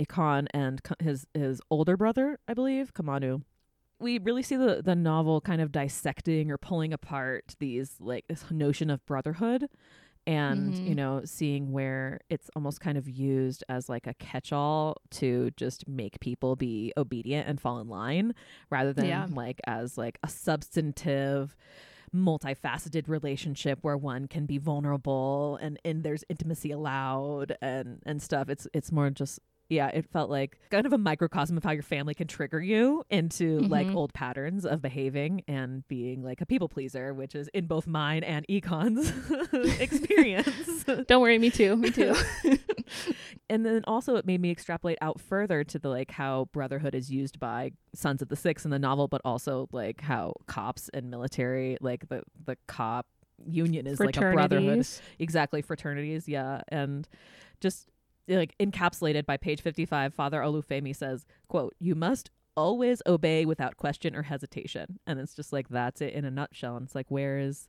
Ekon 0.00 0.46
and 0.52 0.80
his 1.00 1.26
his 1.34 1.60
older 1.70 1.96
brother, 1.96 2.38
I 2.46 2.54
believe, 2.54 2.94
Kamau. 2.94 3.42
We 3.98 4.18
really 4.18 4.42
see 4.42 4.56
the 4.56 4.82
the 4.82 4.94
novel 4.94 5.40
kind 5.40 5.60
of 5.62 5.72
dissecting 5.72 6.50
or 6.50 6.58
pulling 6.58 6.92
apart 6.92 7.56
these 7.58 7.96
like 7.98 8.26
this 8.28 8.44
notion 8.50 8.90
of 8.90 9.04
brotherhood 9.06 9.68
and 10.26 10.78
you 10.84 10.92
Mhm. 10.92 10.96
know 10.96 11.22
seeing 11.24 11.72
where 11.72 12.20
it's 12.28 12.50
almost 12.56 12.80
kind 12.80 12.98
of 12.98 13.08
used 13.08 13.64
as 13.68 13.88
like 13.88 14.06
a 14.06 14.14
catch-all 14.14 14.96
to 15.12 15.50
just 15.56 15.88
make 15.88 16.20
people 16.20 16.56
be 16.56 16.92
obedient 16.96 17.48
and 17.48 17.60
fall 17.60 17.78
in 17.78 17.88
line 17.88 18.34
rather 18.70 18.92
than 18.92 19.06
Yeah. 19.06 19.26
like 19.30 19.60
as 19.66 19.96
like 19.96 20.18
a 20.22 20.28
substantive 20.28 21.56
multifaceted 22.14 23.08
relationship 23.08 23.78
where 23.82 23.96
one 23.96 24.26
can 24.28 24.46
be 24.46 24.58
vulnerable 24.58 25.58
and 25.62 25.78
and 25.84 26.02
there's 26.02 26.24
intimacy 26.28 26.70
allowed 26.70 27.56
and 27.62 28.02
and 28.04 28.20
stuff 28.22 28.48
it's 28.48 28.66
it's 28.74 28.92
more 28.92 29.10
just 29.10 29.38
yeah 29.68 29.88
it 29.88 30.04
felt 30.12 30.30
like 30.30 30.58
kind 30.70 30.86
of 30.86 30.92
a 30.92 30.98
microcosm 30.98 31.56
of 31.56 31.64
how 31.64 31.72
your 31.72 31.82
family 31.82 32.14
can 32.14 32.26
trigger 32.28 32.60
you 32.60 33.02
into 33.10 33.58
like 33.60 33.88
Mhm. 33.88 33.94
old 33.96 34.12
patterns 34.14 34.64
of 34.64 34.80
behaving 34.80 35.42
and 35.48 35.86
being 35.88 36.22
like 36.22 36.40
a 36.40 36.46
people 36.46 36.68
pleaser 36.68 37.12
which 37.12 37.34
is 37.34 37.48
in 37.48 37.66
both 37.66 37.86
mine 37.86 38.22
and 38.22 38.46
Ekon's 38.48 39.12
experience 39.80 40.84
Don't 41.08 41.20
worry, 41.20 41.38
me 41.38 41.50
too. 41.50 41.76
Me 41.76 41.90
too. 41.90 42.14
and 43.50 43.66
then 43.66 43.82
also 43.86 44.16
it 44.16 44.24
made 44.26 44.40
me 44.40 44.50
extrapolate 44.50 44.98
out 45.00 45.20
further 45.20 45.64
to 45.64 45.78
the 45.78 45.88
like 45.88 46.10
how 46.12 46.48
brotherhood 46.52 46.94
is 46.94 47.10
used 47.10 47.38
by 47.40 47.72
sons 47.94 48.22
of 48.22 48.28
the 48.28 48.36
six 48.36 48.64
in 48.64 48.70
the 48.70 48.78
novel 48.78 49.08
but 49.08 49.20
also 49.24 49.68
like 49.72 50.00
how 50.00 50.32
cops 50.46 50.88
and 50.94 51.10
military 51.10 51.76
like 51.80 52.08
the 52.08 52.22
the 52.44 52.56
cop 52.66 53.06
union 53.48 53.86
is 53.86 54.00
like 54.00 54.16
a 54.16 54.20
brotherhood 54.32 54.86
exactly 55.18 55.60
fraternities 55.60 56.28
yeah 56.28 56.60
and 56.68 57.08
just 57.60 57.88
like 58.28 58.54
encapsulated 58.58 59.24
by 59.26 59.36
page 59.36 59.60
55 59.60 60.12
father 60.14 60.40
olufemi 60.40 60.94
says 60.94 61.24
quote 61.48 61.74
you 61.78 61.94
must 61.94 62.30
always 62.56 63.02
obey 63.06 63.44
without 63.44 63.76
question 63.76 64.16
or 64.16 64.22
hesitation 64.22 64.98
and 65.06 65.20
it's 65.20 65.34
just 65.34 65.52
like 65.52 65.68
that's 65.68 66.00
it 66.00 66.12
in 66.14 66.24
a 66.24 66.30
nutshell 66.30 66.76
and 66.76 66.86
it's 66.86 66.94
like 66.94 67.10
where 67.10 67.38
is 67.38 67.68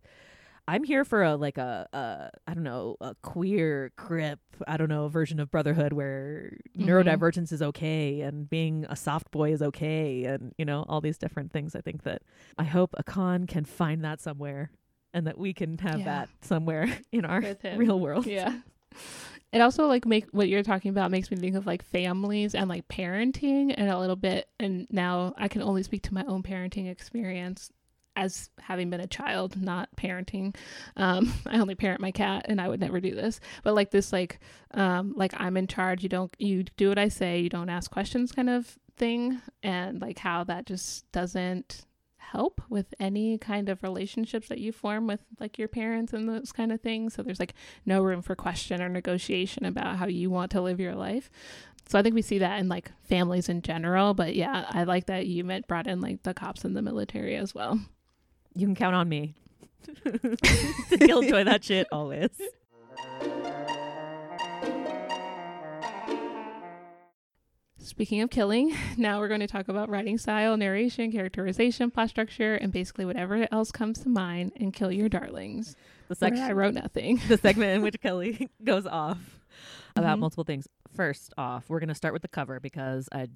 i'm 0.69 0.83
here 0.83 1.03
for 1.03 1.23
a 1.23 1.35
like 1.35 1.57
a, 1.57 1.87
a 1.93 2.29
i 2.49 2.53
don't 2.53 2.63
know 2.63 2.95
a 3.01 3.13
queer 3.21 3.91
crip 3.97 4.39
i 4.67 4.77
don't 4.77 4.87
know 4.89 5.07
version 5.09 5.39
of 5.39 5.51
brotherhood 5.51 5.91
where 5.93 6.57
Mhm. 6.77 6.85
neurodivergence 6.87 7.51
is 7.51 7.61
okay 7.61 8.21
and 8.21 8.49
being 8.49 8.85
a 8.89 8.95
soft 8.95 9.29
boy 9.31 9.51
is 9.51 9.61
okay 9.61 10.23
and 10.23 10.53
you 10.57 10.63
know 10.65 10.85
all 10.87 11.01
these 11.01 11.17
different 11.17 11.51
things 11.51 11.75
i 11.75 11.81
think 11.81 12.03
that 12.03 12.21
i 12.57 12.63
hope 12.63 12.95
Ekon 12.97 13.45
can 13.47 13.65
find 13.65 14.03
that 14.05 14.21
somewhere 14.21 14.71
and 15.13 15.27
that 15.27 15.37
we 15.37 15.53
can 15.53 15.77
have 15.79 15.99
Yeah. 15.99 16.05
that 16.05 16.29
somewhere 16.41 16.87
in 17.11 17.25
our 17.25 17.43
real 17.75 17.99
world 17.99 18.25
Yeah. 18.25 18.59
It 19.53 19.62
also 19.62 19.88
like 19.88 20.05
make 20.05 20.27
what 20.31 20.49
you're 20.49 20.63
talking 20.63 20.89
about 20.89 21.12
makes 21.12 21.31
me 21.31 21.38
think 21.38 21.55
of 21.55 21.65
like 21.65 21.83
families 21.83 22.53
and 22.53 22.67
like 22.67 22.88
parenting 22.88 23.73
and 23.75 23.89
a 23.89 23.99
little 23.99 24.15
bit 24.15 24.49
and 24.60 24.88
now 24.89 25.33
I 25.38 25.47
can 25.47 25.62
only 25.62 25.83
speak 25.83 26.03
to 26.03 26.13
my 26.13 26.25
own 26.27 26.43
parenting 26.43 26.89
experience 26.89 27.71
as 28.15 28.49
having 28.60 28.89
been 28.89 28.99
a 28.99 29.07
child 29.07 29.62
not 29.62 29.89
parenting. 29.95 30.55
Um 30.97 31.33
i 31.45 31.60
only 31.60 31.75
parent 31.75 32.01
my 32.01 32.12
cat 32.12 32.45
and 32.49 32.60
i 32.60 32.67
would 32.67 32.79
never 32.81 32.99
do 32.99 33.15
this. 33.15 33.39
But 33.63 33.73
like 33.75 33.91
this 33.91 34.12
like 34.12 34.39
um 34.71 35.13
like 35.15 35.33
i'm 35.38 35.55
in 35.55 35.67
charge 35.67 36.03
you 36.03 36.10
don't 36.10 36.36
you 36.39 36.63
do 36.63 36.89
what 36.89 36.99
i 36.99 37.07
say 37.07 37.39
you 37.39 37.49
don't 37.49 37.69
ask 37.69 37.89
questions 37.89 38.31
kind 38.31 38.49
of 38.49 38.77
thing 38.97 39.41
and 39.63 40.01
like 40.01 40.19
how 40.19 40.43
that 40.43 40.65
just 40.65 41.10
doesn't 41.12 41.86
help 42.31 42.61
with 42.69 42.93
any 42.99 43.37
kind 43.37 43.69
of 43.69 43.83
relationships 43.83 44.47
that 44.47 44.59
you 44.59 44.71
form 44.71 45.07
with 45.07 45.21
like 45.39 45.57
your 45.57 45.67
parents 45.67 46.13
and 46.13 46.27
those 46.27 46.51
kind 46.51 46.71
of 46.71 46.81
things 46.81 47.13
so 47.13 47.23
there's 47.23 47.39
like 47.39 47.53
no 47.85 48.01
room 48.01 48.21
for 48.21 48.35
question 48.35 48.81
or 48.81 48.89
negotiation 48.89 49.65
about 49.65 49.97
how 49.97 50.05
you 50.07 50.29
want 50.29 50.51
to 50.51 50.61
live 50.61 50.79
your 50.79 50.95
life 50.95 51.29
so 51.89 51.97
I 51.97 52.01
think 52.01 52.15
we 52.15 52.21
see 52.21 52.39
that 52.39 52.59
in 52.59 52.67
like 52.67 52.91
families 53.03 53.47
in 53.47 53.61
general, 53.61 54.13
but 54.13 54.35
yeah, 54.35 54.65
I 54.69 54.83
like 54.83 55.05
that 55.05 55.25
you 55.25 55.43
meant 55.43 55.67
brought 55.67 55.87
in 55.87 56.01
like 56.01 56.23
the 56.23 56.33
cops 56.33 56.65
and 56.65 56.75
the 56.75 56.81
military 56.81 57.35
as 57.35 57.55
well. 57.55 57.79
You 58.53 58.67
can 58.67 58.75
count 58.75 58.95
on 58.95 59.07
me 59.07 59.35
to 60.03 60.97
killjoy 60.99 61.45
that 61.45 61.63
shit 61.63 61.87
always. 61.91 62.29
Speaking 67.88 68.19
of 68.21 68.30
killing, 68.30 68.76
now 68.97 69.19
we're 69.19 69.30
going 69.30 69.39
to 69.39 69.47
talk 69.47 69.69
about 69.69 69.89
writing 69.89 70.17
style, 70.17 70.58
narration, 70.58 71.10
characterization, 71.10 71.89
plot 71.89 72.10
structure, 72.10 72.56
and 72.56 72.69
basically 72.69 73.06
whatever 73.06 73.47
else 73.50 73.71
comes 73.71 74.00
to 74.00 74.10
mind 74.10 74.52
and 74.58 74.73
kill 74.73 74.91
your 74.91 75.08
darlings. 75.08 75.78
The 76.10 76.15
section 76.15 76.43
I 76.43 76.52
wrote 76.52 76.73
nothing. 76.73 77.21
the 77.30 77.38
segment 77.38 77.71
in 77.78 77.82
which 77.82 78.02
Kelly 78.02 78.50
goes 78.63 78.86
off 78.86 79.39
about 79.95 80.17
Mhm. 80.17 80.19
multiple 80.19 80.43
things. 80.43 80.67
First 80.93 81.34
off, 81.38 81.69
we're 81.69 81.80
going 81.80 81.88
to 81.88 81.95
start 81.95 82.12
with 82.13 82.23
the 82.23 82.28
cover 82.28 82.60
because 82.60 83.08
I 83.13 83.28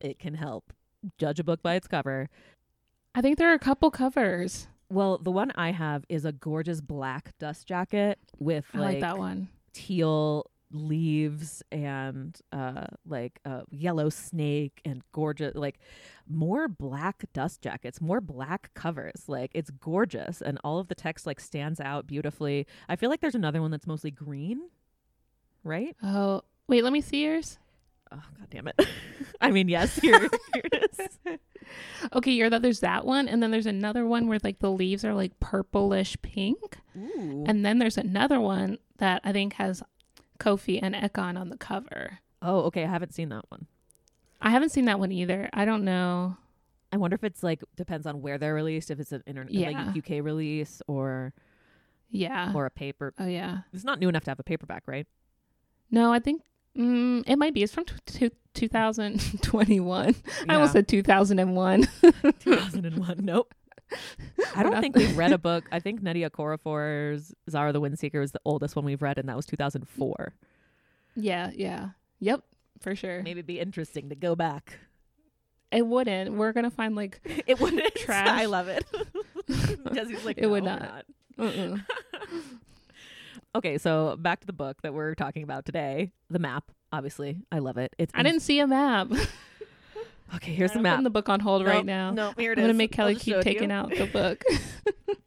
it 0.00 0.18
can 0.18 0.34
help 0.34 0.72
judge 1.16 1.38
a 1.38 1.44
book 1.44 1.62
by 1.62 1.76
its 1.76 1.86
cover. 1.86 2.28
I 3.14 3.20
think 3.20 3.38
there 3.38 3.48
are 3.48 3.54
a 3.54 3.60
couple 3.60 3.92
covers. 3.92 4.66
Well, 4.90 5.18
the 5.18 5.30
one 5.30 5.52
I 5.54 5.70
have 5.70 6.04
is 6.08 6.24
a 6.24 6.32
gorgeous 6.32 6.80
black 6.80 7.38
dust 7.38 7.68
jacket 7.68 8.18
with 8.40 8.64
I 8.74 8.78
like 8.80 9.00
that 9.00 9.18
one. 9.18 9.50
teal 9.72 10.50
leaves 10.72 11.62
and 11.70 12.40
uh 12.52 12.86
like 13.06 13.38
a 13.44 13.62
yellow 13.70 14.08
snake 14.08 14.80
and 14.84 15.02
gorgeous 15.12 15.54
like 15.54 15.78
more 16.28 16.68
black 16.68 17.24
dust 17.32 17.60
jackets 17.60 18.00
more 18.00 18.20
black 18.20 18.72
covers 18.74 19.24
like 19.28 19.50
it's 19.54 19.70
gorgeous 19.70 20.40
and 20.40 20.58
all 20.64 20.78
of 20.78 20.88
the 20.88 20.94
text 20.94 21.26
like 21.26 21.40
stands 21.40 21.80
out 21.80 22.06
beautifully 22.06 22.66
i 22.88 22.96
feel 22.96 23.10
like 23.10 23.20
there's 23.20 23.34
another 23.34 23.60
one 23.60 23.70
that's 23.70 23.86
mostly 23.86 24.10
green 24.10 24.60
right 25.64 25.96
Oh, 26.02 26.42
wait, 26.68 26.82
let 26.84 26.92
me 26.92 27.00
see 27.00 27.24
yours. 27.24 27.58
oh 28.10 28.22
god 28.38 28.48
damn 28.50 28.68
it 28.68 28.80
i 29.40 29.50
mean 29.50 29.68
yes 29.68 29.96
here, 29.98 30.18
here 30.20 30.30
it 30.72 30.90
is 30.98 31.38
Okay, 32.12 32.32
you're 32.32 32.50
that 32.50 32.60
there's 32.60 32.80
that 32.80 33.06
one, 33.06 33.28
and 33.28 33.42
then 33.42 33.50
there's 33.50 33.66
another 33.66 34.04
one 34.04 34.26
where 34.26 34.38
like 34.42 34.58
the 34.58 34.70
leaves 34.70 35.04
are 35.04 35.14
like 35.14 35.38
purplish 35.40 36.16
pink. 36.20 36.78
Ooh. 36.98 37.44
And 37.46 37.64
then 37.64 37.78
there's 37.78 37.96
another 37.96 38.40
one 38.40 38.78
that 38.98 39.22
I 39.24 39.32
think 39.32 39.54
has 39.54 39.82
Koffi 40.42 40.78
and 40.82 40.94
Ekon 40.94 41.38
on 41.38 41.48
the 41.48 41.56
cover. 41.56 42.18
oh 42.42 42.60
okay 42.68 42.84
i 42.84 42.88
haven't 42.88 43.14
seen 43.14 43.28
that 43.30 43.44
one 43.50 43.66
I 44.44 44.50
haven't 44.50 44.70
seen 44.70 44.86
that 44.86 44.98
one 44.98 45.12
either. 45.12 45.48
I 45.52 45.64
don't 45.64 45.84
know. 45.84 46.36
i 46.92 46.96
wonder 46.96 47.14
if 47.14 47.22
it's 47.22 47.42
like 47.44 47.60
depends 47.76 48.06
on 48.08 48.20
where 48.22 48.38
they're 48.38 48.54
released 48.54 48.90
if 48.90 48.98
it's 48.98 49.12
an 49.12 49.22
internet 49.26 49.52
Yeah. 49.54 49.70
like 49.70 49.96
uk 49.98 50.10
release 50.24 50.82
or 50.88 51.32
Yeah. 52.10 52.52
or 52.54 52.66
a 52.66 52.70
paper 52.70 53.14
oh 53.18 53.26
yeah. 53.26 53.58
it's 53.72 53.84
not 53.84 54.00
new 54.00 54.08
enough 54.08 54.24
to 54.24 54.30
have 54.32 54.40
a 54.40 54.44
paperback 54.52 54.84
right 54.88 55.06
No, 55.90 56.12
I 56.12 56.18
think 56.18 56.42
mm, 56.76 57.22
it 57.26 57.36
might 57.36 57.52
be. 57.54 57.62
It's 57.62 57.72
from 57.74 57.84
t- 57.84 57.94
t- 58.06 58.30
2021. 58.54 60.14
I 60.48 60.54
almost 60.54 60.72
said 60.72 60.88
2001. 60.88 61.86
2001. 62.40 63.16
Nope. 63.22 63.54
I 64.54 64.62
don't 64.62 64.80
think 64.80 64.96
we've 64.96 65.16
read 65.16 65.32
a 65.32 65.38
book. 65.50 65.64
I 65.72 65.80
think 65.80 66.02
Nnedi 66.02 66.28
Okorafor's 66.28 67.34
Zahrah 67.50 67.72
the 67.72 67.80
Windseeker 67.80 68.20
was 68.20 68.32
the 68.32 68.40
oldest 68.44 68.76
one 68.76 68.84
we've 68.84 69.02
read, 69.02 69.18
and 69.18 69.28
that 69.28 69.36
was 69.36 69.46
2004. 69.46 70.34
yeah, 71.16 71.50
yeah. 71.54 71.90
Yep, 72.20 72.42
for 72.80 72.94
sure. 72.94 73.18
Maybe 73.22 73.38
it'd 73.40 73.46
be 73.46 73.58
interesting 73.60 74.08
to 74.10 74.14
go 74.14 74.34
back. 74.36 74.78
It 75.70 75.86
wouldn't. 75.86 76.34
We're 76.34 76.52
going 76.52 76.64
to 76.64 76.70
find 76.70 76.94
like 76.94 77.20
It 77.46 77.58
wouldn't. 77.60 77.94
Trash. 77.96 78.28
I 78.28 78.44
love 78.44 78.68
it. 78.68 78.84
Jessie's 79.92 80.24
like, 80.24 80.38
It 80.38 80.46
would 80.46 80.64
"No, 80.64 80.72
we're 81.38 81.46
not." 81.48 81.78
uh-uh. 81.78 81.78
okay, 83.56 83.78
so 83.78 84.16
back 84.18 84.40
to 84.40 84.46
the 84.46 84.52
book 84.52 84.82
that 84.82 84.94
we're 84.94 85.14
talking 85.14 85.42
about 85.42 85.64
today. 85.64 86.12
The 86.30 86.38
map, 86.38 86.70
obviously. 86.92 87.38
I 87.50 87.58
love 87.58 87.78
it. 87.78 87.94
It's 87.98 88.12
I 88.14 88.22
didn't 88.22 88.40
see 88.40 88.60
a 88.60 88.66
map. 88.66 89.08
Okay, 90.36 90.52
here's 90.54 90.72
the 90.72 90.78
I'm 90.78 90.82
map. 90.82 90.92
putting 90.94 91.04
the 91.04 91.10
book 91.10 91.28
on 91.28 91.40
hold 91.40 91.64
right 91.66 91.84
now. 91.84 92.10
No, 92.10 92.32
here 92.38 92.52
it 92.52 92.58
I'm 92.58 92.64
is. 92.64 92.68
gonna 92.68 92.74
make 92.78 92.92
Kelly 92.92 93.14
keep 93.16 93.34
show 93.34 93.40
it 93.40 93.42
to 93.44 93.50
taking 93.52 93.70
you. 93.70 93.76
out 93.76 93.90
the 93.90 94.06
book. 94.12 94.42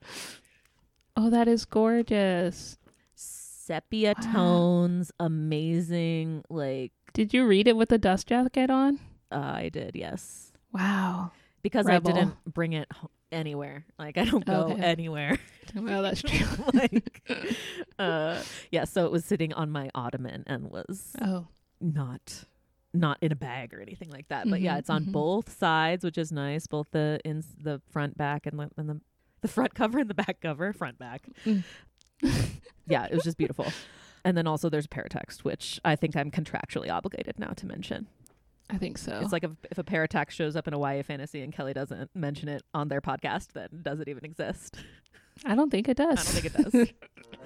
oh, 1.17 1.29
that 1.29 1.47
is 1.47 1.65
gorgeous. 1.65 2.77
sepia 3.15 4.13
Wow. 4.21 4.31
tones, 4.33 5.11
amazing. 5.19 6.43
Like 6.49 6.91
Did 7.13 7.33
you 7.33 7.45
read 7.45 7.67
it 7.67 7.75
with 7.77 7.89
the 7.89 7.97
dust 7.97 8.27
jacket 8.27 8.69
on? 8.69 8.99
uh, 9.31 9.35
I 9.55 9.69
did, 9.69 9.95
yes. 9.95 10.51
Wow. 10.73 11.31
because 11.61 11.85
Rebel. 11.85 12.11
I 12.11 12.13
didn't 12.13 12.53
bring 12.53 12.73
it 12.73 12.87
ho- 12.91 13.09
anywhere. 13.31 13.85
Like 13.97 14.17
I 14.17 14.25
don't 14.25 14.45
go 14.45 14.69
Okay. 14.71 14.81
anywhere. 14.81 15.37
Well, 15.75 16.03
that's 16.03 16.21
true. 16.21 16.45
like, 16.73 17.21
uh, 17.99 18.39
yeah. 18.71 18.85
So 18.85 19.05
it 19.07 19.11
was 19.11 19.25
sitting 19.25 19.51
on 19.51 19.71
my 19.71 19.89
ottoman 19.93 20.45
and 20.47 20.69
was 20.71 21.11
Oh, 21.21 21.47
not 21.81 22.45
not 22.95 23.17
in 23.21 23.31
a 23.31 23.35
bag 23.35 23.73
or 23.73 23.81
anything 23.81 24.09
like 24.09 24.27
that. 24.29 24.49
But 24.49 24.61
yeah, 24.61 24.75
Mhm, 24.75 24.79
it's 24.79 24.89
on 24.89 25.05
mhm. 25.05 25.11
both 25.11 25.55
sides, 25.57 26.03
which 26.03 26.17
is 26.17 26.31
nice. 26.31 26.67
Both 26.67 26.91
the 26.91 27.19
in 27.25 27.43
the 27.61 27.81
front, 27.91 28.17
back, 28.17 28.45
and 28.45 28.59
the 28.59 28.69
and 28.77 28.89
the 28.89 29.01
the 29.41 29.47
front 29.47 29.75
cover 29.75 29.99
and 29.99 30.09
the 30.09 30.13
back 30.15 30.41
cover, 30.41 30.73
front 30.73 30.97
back. 30.97 31.27
Mm. 31.45 31.63
yeah, 32.87 33.05
it 33.05 33.13
was 33.13 33.23
just 33.23 33.37
beautiful. 33.37 33.67
And 34.23 34.35
then 34.35 34.47
also 34.47 34.69
there's 34.69 34.87
paratext, 34.87 35.43
which 35.43 35.79
I 35.85 35.95
think 35.95 36.15
I'm 36.15 36.31
contractually 36.31 36.89
obligated 36.89 37.37
now 37.37 37.49
to 37.57 37.65
mention. 37.67 38.07
I 38.71 38.77
think 38.79 38.97
so. 38.97 39.19
It's 39.21 39.31
like 39.31 39.43
if, 39.43 39.51
if 39.69 39.77
a 39.77 39.83
paratext 39.83 40.31
shows 40.31 40.55
up 40.55 40.67
in 40.67 40.73
a 40.73 40.79
YA 40.79 41.03
fantasy 41.03 41.41
and 41.43 41.53
Kelly 41.53 41.73
doesn't 41.73 42.09
mention 42.15 42.49
it 42.49 42.63
on 42.73 42.87
their 42.87 43.01
podcast, 43.01 43.49
then 43.53 43.67
does 43.83 43.99
it 43.99 44.07
even 44.07 44.25
exist? 44.25 44.77
I 45.45 45.53
don't 45.53 45.69
think 45.69 45.87
it 45.87 45.97
does. 45.97 46.07
I 46.09 46.23
don't 46.23 46.41
think 46.41 46.45
it 46.45 46.71
does. 46.71 46.87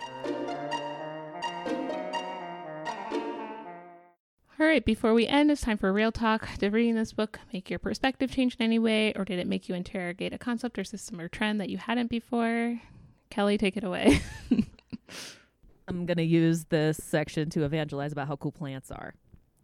All 4.59 4.65
right, 4.65 4.83
before 4.83 5.13
we 5.13 5.25
end, 5.25 5.49
it's 5.51 5.61
time 5.61 5.77
for 5.77 5.93
real 5.93 6.11
talk. 6.11 6.49
Did 6.57 6.73
reading 6.73 6.95
this 6.95 7.13
book 7.13 7.39
make 7.53 7.69
your 7.69 7.79
perspective 7.79 8.29
change 8.29 8.55
in 8.55 8.61
any 8.61 8.77
way, 8.77 9.13
or 9.15 9.23
did 9.23 9.39
it 9.39 9.47
make 9.47 9.69
you 9.69 9.75
interrogate 9.75 10.33
a 10.33 10.37
concept 10.37 10.77
or 10.77 10.83
system 10.83 11.21
or 11.21 11.29
trend 11.29 11.61
that 11.61 11.69
you 11.69 11.77
hadn't 11.77 12.09
before? 12.09 12.81
Kelly, 13.29 13.57
take 13.57 13.77
it 13.77 13.85
away. 13.85 14.19
I'm 15.87 16.05
gonna 16.05 16.23
use 16.23 16.65
this 16.65 16.97
section 17.01 17.49
to 17.51 17.63
evangelize 17.63 18.11
about 18.11 18.27
how 18.27 18.35
cool 18.35 18.51
plants 18.51 18.91
are. 18.91 19.13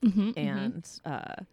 Mm-hmm, 0.02 0.32
and 0.38 0.90
uh, 1.04 1.44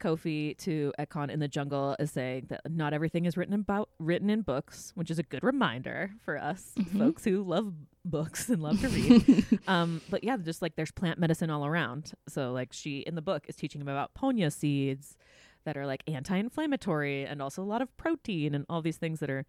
Koffi 0.00 0.56
to 0.58 0.92
Ekon 0.98 1.30
in 1.30 1.40
the 1.40 1.48
jungle 1.48 1.96
is 1.98 2.10
saying 2.10 2.46
that 2.48 2.60
not 2.70 2.92
everything 2.92 3.24
is 3.24 3.36
written 3.36 3.54
about 3.54 3.88
written 3.98 4.30
in 4.30 4.42
books, 4.42 4.92
which 4.94 5.10
is 5.10 5.18
a 5.18 5.22
good 5.22 5.42
reminder 5.42 6.12
for 6.24 6.38
us 6.38 6.72
Mhm. 6.76 6.98
folks 6.98 7.24
who 7.24 7.42
love 7.42 7.72
books 8.04 8.48
and 8.48 8.62
love 8.62 8.80
to 8.80 8.88
read. 8.88 9.60
um, 9.68 10.00
but 10.10 10.22
yeah, 10.24 10.36
just 10.36 10.62
like 10.62 10.76
there's 10.76 10.90
plant 10.92 11.18
medicine 11.18 11.50
all 11.50 11.66
around. 11.66 12.12
So 12.28 12.52
like 12.52 12.72
she 12.72 12.98
in 13.00 13.14
the 13.14 13.22
book 13.22 13.46
is 13.48 13.56
teaching 13.56 13.80
him 13.80 13.88
about 13.88 14.14
ponya 14.14 14.52
seeds 14.52 15.16
that 15.64 15.76
are 15.76 15.86
like 15.86 16.02
anti-inflammatory 16.06 17.24
and 17.24 17.42
also 17.42 17.62
a 17.62 17.64
lot 17.64 17.82
of 17.82 17.94
protein 17.96 18.54
and 18.54 18.64
all 18.68 18.82
these 18.82 18.98
things 18.98 19.18
that 19.20 19.30
are 19.30 19.44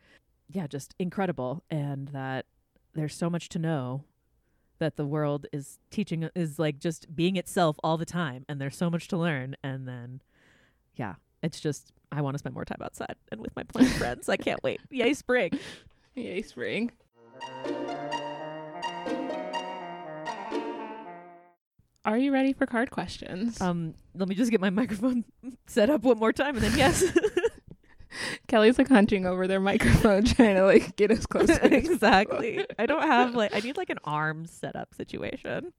yeah 0.49 0.65
just 0.65 0.95
incredible 0.97 1.63
and 1.69 2.07
that 2.09 2.45
there's 2.93 3.13
so 3.13 3.29
much 3.29 3.49
to 3.49 3.59
know 3.59 4.03
that 4.79 4.95
the 4.95 5.05
world 5.05 5.45
is 5.51 5.77
teaching 5.91 6.27
is 6.35 6.57
like 6.57 6.79
just 6.79 7.15
being 7.15 7.35
itself 7.35 7.77
all 7.83 7.97
the 7.97 8.05
time 8.05 8.45
and 8.49 8.59
there's 8.61 8.75
so 8.77 8.89
much 8.89 9.07
to 9.07 9.17
learn 9.17 9.55
and 9.63 9.87
then 9.87 10.21
yeah 10.97 11.15
it's 11.41 11.59
just 11.59 11.91
i 12.11 12.21
want 12.21 12.33
to 12.33 12.39
spend 12.39 12.53
more 12.53 12.65
time 12.65 12.79
outside 12.83 13.15
and 13.31 13.39
with 13.41 13.55
my 13.55 13.63
plant 13.71 13.89
friends 13.93 14.27
i 14.29 14.35
can't 14.37 14.61
wait 14.63 14.81
yay 14.91 15.13
spring 15.13 15.51
Yay, 16.15 16.41
spring. 16.41 16.91
Are 22.05 22.17
you 22.17 22.31
ready 22.31 22.53
for 22.53 22.65
card 22.65 22.89
questions? 22.89 23.59
um 23.61 23.93
let 24.15 24.27
me 24.27 24.33
just 24.35 24.49
get 24.49 24.61
my 24.61 24.69
microphone 24.81 25.25
set 25.67 25.89
up 25.89 26.01
one 26.03 26.17
more 26.17 26.33
time 26.33 26.55
and 26.55 26.63
then 26.63 26.77
yes 26.77 27.03
Kelly's 28.47 28.77
like 28.79 28.87
hunching 28.87 29.25
over 29.27 29.45
their 29.47 29.59
microphone, 29.59 30.23
trying 30.23 30.55
to 30.55 30.63
like 30.63 30.95
get 30.95 31.11
as 31.11 31.25
close. 31.27 31.47
to 31.47 31.65
it. 31.65 31.73
exactly 31.73 32.65
i 32.79 32.85
don't 32.85 33.03
have 33.03 33.35
like 33.35 33.53
i 33.53 33.59
need 33.59 33.77
like 33.77 33.89
an 33.89 33.99
arm 34.03 34.45
setup 34.47 34.95
situation 34.95 35.71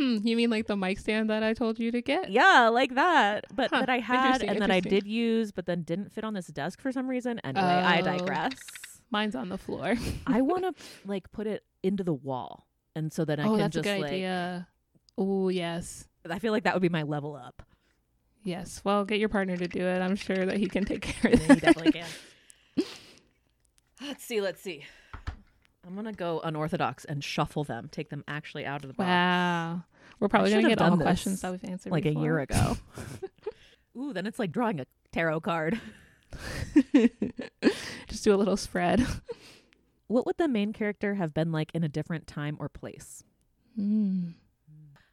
Hmm, 0.00 0.16
you 0.26 0.34
mean 0.34 0.48
like 0.48 0.66
the 0.66 0.76
mic 0.76 0.98
stand 0.98 1.28
that 1.28 1.42
I 1.42 1.52
told 1.52 1.78
you 1.78 1.90
to 1.92 2.00
get? 2.00 2.30
yeah 2.30 2.68
like 2.68 2.94
that 2.94 3.44
but 3.54 3.70
Huh, 3.70 3.80
that 3.80 3.90
i 3.90 3.98
had 3.98 4.42
and 4.42 4.60
that 4.62 4.70
i 4.70 4.80
did 4.80 5.06
use 5.06 5.52
but 5.52 5.66
then 5.66 5.82
didn't 5.82 6.10
fit 6.12 6.24
on 6.24 6.32
this 6.32 6.46
desk 6.46 6.80
for 6.80 6.90
some 6.90 7.06
reason 7.08 7.38
anyway 7.44 7.62
i 7.66 8.00
Oh. 8.00 8.04
digress 8.04 8.54
Mine's 9.10 9.34
on 9.34 9.48
the 9.50 9.58
floor. 9.58 9.94
i 10.26 10.40
want 10.50 10.62
to 10.64 10.84
like 11.04 11.30
put 11.32 11.46
it 11.46 11.64
into 11.82 12.02
the 12.04 12.14
wall 12.14 12.66
and 12.96 13.12
so 13.12 13.24
that 13.26 13.38
i 13.40 13.42
oh, 13.44 13.50
can 13.50 13.58
that's 13.58 13.76
a 13.76 13.80
just 13.80 13.84
good 13.84 14.00
like 14.00 14.12
idea. 14.12 14.68
Oh, 15.18 15.48
yes. 15.50 16.08
i 16.30 16.38
feel 16.38 16.52
like 16.52 16.64
that 16.64 16.74
would 16.74 16.82
be 16.82 16.88
my 16.88 17.02
level 17.02 17.34
up 17.36 17.62
Yes. 18.42 18.80
Well, 18.84 19.04
get 19.04 19.18
your 19.18 19.28
partner 19.28 19.54
to 19.58 19.68
do 19.68 19.82
it. 19.84 20.00
I'm 20.00 20.16
sure 20.16 20.46
that 20.46 20.56
he 20.56 20.66
can 20.66 20.86
take 20.86 21.02
care 21.02 21.30
of 21.30 21.40
Yeah, 21.42 21.54
he 21.56 21.60
definitely 21.60 21.92
can. 21.92 22.08
let's 24.00 24.24
see, 24.24 24.40
let's 24.40 24.62
see. 24.62 24.84
I'm 25.86 25.94
gonna 25.94 26.14
go 26.14 26.40
unorthodox 26.42 27.04
and 27.04 27.22
shuffle 27.22 27.64
them, 27.64 27.88
take 27.92 28.08
them 28.08 28.24
actually 28.26 28.64
out 28.64 28.82
of 28.82 28.88
the 28.88 28.94
box. 28.94 29.06
Wow. 29.08 29.82
We're 30.20 30.28
probably 30.28 30.50
going 30.50 30.64
to 30.64 30.68
get 30.68 30.82
all 30.82 30.96
this, 30.96 31.04
questions 31.04 31.40
that 31.40 31.50
we've 31.50 31.64
answered 31.64 31.92
like 31.92 32.06
a 32.06 32.14
year 32.14 32.38
ago. 32.38 32.76
Ooh, 33.96 34.12
then 34.12 34.26
it's 34.26 34.38
like 34.38 34.52
drawing 34.52 34.80
a 34.80 34.86
tarot 35.12 35.40
card. 35.40 35.80
Just 38.06 38.22
do 38.24 38.34
a 38.34 38.36
little 38.36 38.56
spread. 38.56 39.04
What 40.06 40.26
would 40.26 40.36
the 40.36 40.46
main 40.46 40.72
character 40.72 41.14
have 41.14 41.32
been 41.32 41.52
like 41.52 41.70
in 41.74 41.82
a 41.82 41.88
different 41.88 42.26
time 42.26 42.56
or 42.60 42.68
place? 42.68 43.24
Mm. 43.78 44.34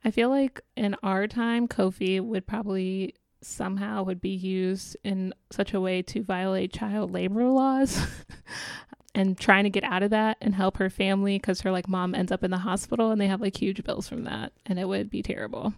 I 0.04 0.12
feel 0.12 0.30
like 0.30 0.62
in 0.76 0.96
our 1.04 1.28
time, 1.28 1.68
Koffi 1.68 2.22
would 2.22 2.46
probably 2.46 3.16
somehow 3.42 4.04
would 4.04 4.20
be 4.22 4.36
used 4.36 4.98
in 5.04 5.34
such 5.52 5.74
a 5.74 5.80
way 5.80 6.02
to 6.02 6.24
violate 6.24 6.74
child 6.74 7.12
labor 7.12 7.46
laws 7.46 8.06
and 9.18 9.38
trying 9.38 9.64
to 9.64 9.70
get 9.70 9.84
out 9.84 10.04
of 10.04 10.12
that 10.12 10.38
and 10.40 10.54
help 10.56 10.78
her 10.78 10.90
family 10.90 11.38
because 11.38 11.62
her 11.62 11.72
like 11.72 11.90
mom 11.90 12.14
ends 12.16 12.32
up 12.32 12.44
in 12.44 12.52
the 12.52 12.60
hospital 12.60 13.12
and 13.12 13.20
they 13.20 13.28
have 13.28 13.42
like 13.42 13.58
huge 13.60 13.84
bills 13.84 14.08
from 14.08 14.24
that 14.26 14.54
and 14.66 14.78
it 14.80 14.88
would 14.88 15.10
be 15.10 15.22
terrible. 15.24 15.74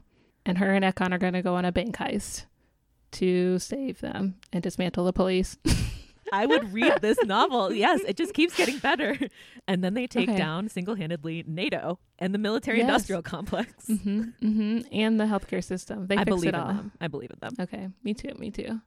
And 0.45 0.57
her 0.57 0.73
and 0.73 0.83
Ekon 0.85 1.13
are 1.13 1.17
going 1.17 1.33
to 1.33 1.41
go 1.41 1.55
on 1.55 1.65
a 1.65 1.71
bank 1.71 1.95
heist 1.97 2.45
to 3.13 3.57
save 3.59 4.01
them 4.01 4.35
and 4.53 4.61
dismantle 4.61 5.05
the 5.05 5.13
police. 5.13 5.57
I 6.31 6.45
would 6.45 6.73
read 6.73 7.01
this 7.01 7.23
novel. 7.23 7.73
Yes, 7.73 8.01
it 8.07 8.15
just 8.15 8.33
keeps 8.35 8.55
getting 8.55 8.77
better. 8.77 9.17
And 9.67 9.83
then 9.83 9.93
they 9.95 10.05
take 10.07 10.29
Okay. 10.29 10.37
down 10.37 10.67
single 10.69 10.93
handedly 10.95 11.43
NATO 11.47 11.97
and 12.19 12.33
the 12.33 12.37
military 12.39 12.81
industrial 12.81 13.21
complex. 13.23 13.87
hmm 13.87 14.21
hmm 14.41 14.79
And 14.91 15.19
the 15.19 15.25
healthcare 15.25 15.63
system. 15.63 16.05
They 16.07 16.15
I 16.17 16.19
fix 16.25 16.29
believe 16.29 16.49
it 16.49 16.55
in 16.55 16.61
all. 16.61 16.67
them. 16.67 16.91
I 17.01 17.07
believe 17.07 17.31
in 17.31 17.39
them. 17.39 17.53
Okay, 17.59 17.89
me 18.03 18.13
too, 18.13 18.33
me 18.37 18.51
too. 18.51 18.79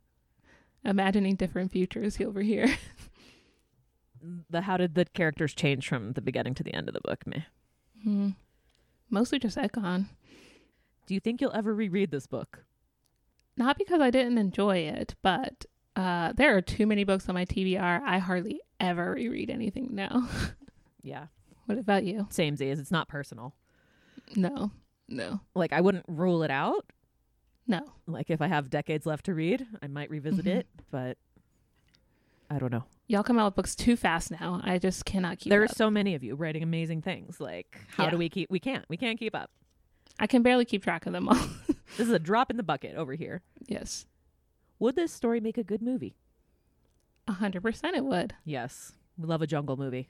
Imagining 0.85 1.37
different 1.37 1.73
futures 1.73 2.21
over 2.21 2.43
here. 2.43 2.69
The 4.51 4.63
how 4.63 4.77
did 4.77 4.95
the 4.95 5.05
characters 5.07 5.55
change 5.55 5.89
from 5.89 6.13
the 6.13 6.21
beginning 6.21 6.55
to 6.55 6.63
the 6.63 6.73
end 6.75 6.89
of 6.89 6.95
the 6.95 7.01
book, 7.01 7.27
me? 7.27 7.45
Hmm. 8.03 8.31
Mostly 9.11 9.39
just 9.39 9.57
Ekon. 9.59 10.07
Do 11.07 11.15
you 11.15 11.21
think 11.21 11.41
you'll 11.41 11.53
ever 11.55 11.75
reread 11.75 12.11
this 12.11 12.27
book? 12.27 12.65
Not 13.57 13.77
because 13.77 14.01
I 14.01 14.11
didn't 14.11 14.39
enjoy 14.39 14.79
it, 14.79 15.15
but 15.23 15.67
uh, 15.97 16.33
there 16.33 16.57
are 16.57 16.63
too 16.63 16.87
many 16.87 17.05
books 17.05 17.29
on 17.29 17.35
my 17.35 17.45
TBR. 17.45 18.01
I 18.03 18.19
hardly 18.19 18.61
ever 18.81 19.13
reread 19.13 19.51
anything 19.51 19.89
now. 19.93 20.29
Yeah. 21.05 21.27
what 21.67 21.79
about 21.79 22.05
you? 22.05 22.29
Same 22.31 22.55
as 22.55 22.61
it's 22.61 22.93
not 22.93 23.09
personal. 23.09 23.57
No, 24.37 24.71
no, 25.09 25.41
Like 25.57 25.73
I 25.73 25.81
wouldn't 25.81 26.05
rule 26.07 26.45
it 26.45 26.51
out. 26.51 26.87
no. 27.67 27.81
Like 28.07 28.31
if 28.31 28.41
I 28.41 28.47
have 28.47 28.71
decades 28.71 29.05
left 29.05 29.27
to 29.27 29.35
read, 29.35 29.67
I 29.83 29.89
might 29.89 30.11
revisit 30.11 30.45
Mhm. 30.45 30.57
it, 30.59 30.67
but 30.93 31.19
I 32.49 32.61
don't 32.61 32.71
know. 32.71 32.85
Y'all 33.13 33.23
come 33.23 33.39
out 33.39 33.45
with 33.47 33.55
books 33.57 33.75
too 33.77 33.95
fast 33.95 34.31
now. 34.31 34.61
I 34.65 34.79
just 34.79 35.05
cannot 35.05 35.39
keep 35.39 35.51
there 35.51 35.63
up. 35.65 35.71
are 35.71 35.75
so 35.75 35.91
many 35.91 36.15
of 36.15 36.25
you 36.25 36.35
writing 36.35 36.63
amazing 36.63 37.03
things. 37.03 37.41
Like 37.41 37.79
how 37.97 38.05
Yeah. 38.05 38.11
do 38.11 38.17
we 38.19 38.29
keep 38.29 38.51
we 38.51 38.59
can't. 38.59 38.85
We 38.89 38.97
can't 38.97 39.19
keep 39.19 39.35
up. 39.35 39.51
I 40.19 40.27
can 40.27 40.43
barely 40.43 40.65
keep 40.65 40.83
track 40.83 41.07
of 41.07 41.13
them 41.13 41.29
all. 41.29 41.37
This 41.99 42.07
is 42.09 42.13
a 42.15 42.19
drop 42.19 42.51
in 42.51 42.57
the 42.57 42.63
bucket 42.63 42.97
over 42.97 43.13
here. 43.15 43.43
yes, 43.67 44.07
Would 44.79 44.97
this 44.97 45.13
story 45.13 45.41
make 45.41 45.59
a 45.59 45.63
good 45.63 45.83
movie? 45.83 46.17
a 47.29 47.33
hundred 47.33 47.61
percent 47.63 47.97
it 47.97 48.05
would. 48.05 48.33
Yes. 48.47 48.93
We 49.19 49.27
love 49.27 49.43
a 49.43 49.47
jungle 49.47 49.77
movie. 49.77 50.09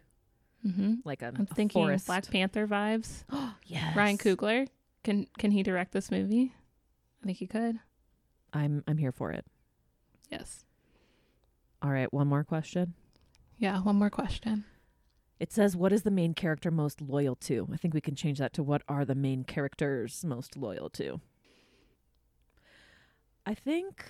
hmm 0.63 0.95
Like 1.05 1.23
a, 1.23 1.33
I'm 1.37 1.49
a 1.51 1.55
thinking 1.55 1.83
forest. 1.83 2.07
Black 2.07 2.31
Panther 2.31 2.69
vibes. 2.69 3.25
yes. 3.67 3.97
Ryan 3.97 4.17
Coogler. 4.17 4.69
Can 5.03 5.27
can 5.39 5.51
he 5.51 5.65
direct 5.65 5.91
this 5.91 6.09
movie? 6.13 6.55
I 7.21 7.27
think 7.27 7.39
he 7.39 7.49
could. 7.49 7.81
I'm 8.53 8.85
I'm 8.87 8.99
here 8.99 9.13
for 9.13 9.33
it. 9.33 9.45
Yes. 10.31 10.65
All 11.83 11.91
right, 11.91 12.13
one 12.13 12.29
more 12.29 12.45
question. 12.45 12.95
Yeah. 13.59 13.81
One 13.81 13.97
more 13.97 14.11
question. 14.11 14.65
It 15.41 15.53
says, 15.53 15.77
What 15.77 15.93
is 15.93 16.03
the 16.03 16.11
main 16.11 16.35
character 16.35 16.71
most 16.71 17.01
loyal 17.01 17.35
to? 17.37 17.69
I 17.73 17.77
think 17.77 17.95
we 17.95 18.01
can 18.01 18.15
change 18.15 18.39
that 18.39 18.53
to 18.55 18.63
what 18.63 18.83
are 18.89 19.05
the 19.05 19.15
main 19.15 19.45
characters 19.45 20.25
most 20.25 20.57
loyal 20.57 20.89
to? 20.91 21.21
I 23.45 23.55
think 23.55 24.05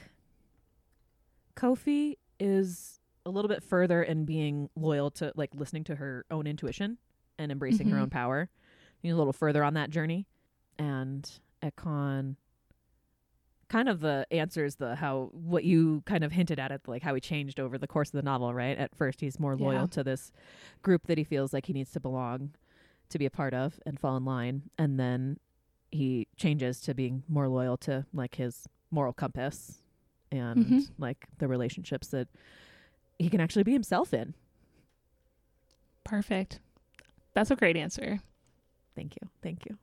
Koffi 1.56 2.16
is 2.38 3.00
a 3.24 3.30
little 3.30 3.48
bit 3.48 3.62
further 3.62 4.02
in 4.02 4.24
being 4.24 4.68
loyal 4.76 5.10
to 5.12 5.32
like 5.36 5.54
listening 5.54 5.84
to 5.84 5.94
her 5.96 6.26
own 6.30 6.46
intuition 6.46 6.98
and 7.38 7.50
embracing 7.52 7.88
her 7.88 7.96
Mhm. 7.96 8.02
own 8.02 8.10
power. 8.10 8.50
He's 9.00 9.12
a 9.12 9.16
little 9.16 9.32
further 9.32 9.64
on 9.64 9.74
that 9.74 9.90
journey. 9.90 10.26
And 10.78 11.30
Ekon 11.62 12.36
kind 13.72 13.88
of 13.88 14.00
the 14.00 14.26
answers 14.30 14.74
the 14.76 14.94
how 14.94 15.30
what 15.32 15.64
you 15.64 16.02
kind 16.04 16.22
of 16.22 16.30
hinted 16.30 16.58
at 16.60 16.70
it 16.70 16.82
like 16.86 17.02
how 17.02 17.14
he 17.14 17.20
changed 17.22 17.58
over 17.58 17.78
the 17.78 17.86
course 17.86 18.08
of 18.08 18.12
the 18.12 18.22
novel 18.22 18.52
right 18.52 18.76
at 18.76 18.94
first 18.94 19.20
he's 19.22 19.40
more 19.40 19.56
loyal 19.56 19.82
Yeah. 19.84 19.86
to 19.86 20.04
this 20.04 20.30
group 20.82 21.06
that 21.06 21.16
he 21.16 21.24
feels 21.24 21.52
like 21.54 21.64
he 21.66 21.72
needs 21.72 21.90
to 21.92 22.00
belong 22.00 22.50
to 23.08 23.18
be 23.18 23.24
a 23.24 23.30
part 23.30 23.54
of 23.54 23.80
and 23.86 23.98
fall 23.98 24.16
in 24.18 24.24
line 24.26 24.62
and 24.76 25.00
then 25.00 25.38
he 25.90 26.26
changes 26.36 26.80
to 26.82 26.94
being 26.94 27.22
more 27.28 27.48
loyal 27.48 27.78
to 27.78 28.04
like 28.12 28.34
his 28.34 28.68
moral 28.90 29.14
compass 29.14 29.80
and 30.30 30.56
Mhm. 30.66 30.88
like 30.98 31.26
the 31.38 31.48
relationships 31.48 32.08
that 32.08 32.28
he 33.18 33.30
can 33.30 33.40
actually 33.40 33.62
be 33.62 33.72
himself 33.72 34.12
in 34.12 34.34
Perfect. 36.04 36.60
That's 37.34 37.50
a 37.50 37.56
great 37.56 37.76
answer. 37.76 38.20
thank 38.94 39.14
you 39.20 39.28
thank 39.42 39.64
you 39.66 39.78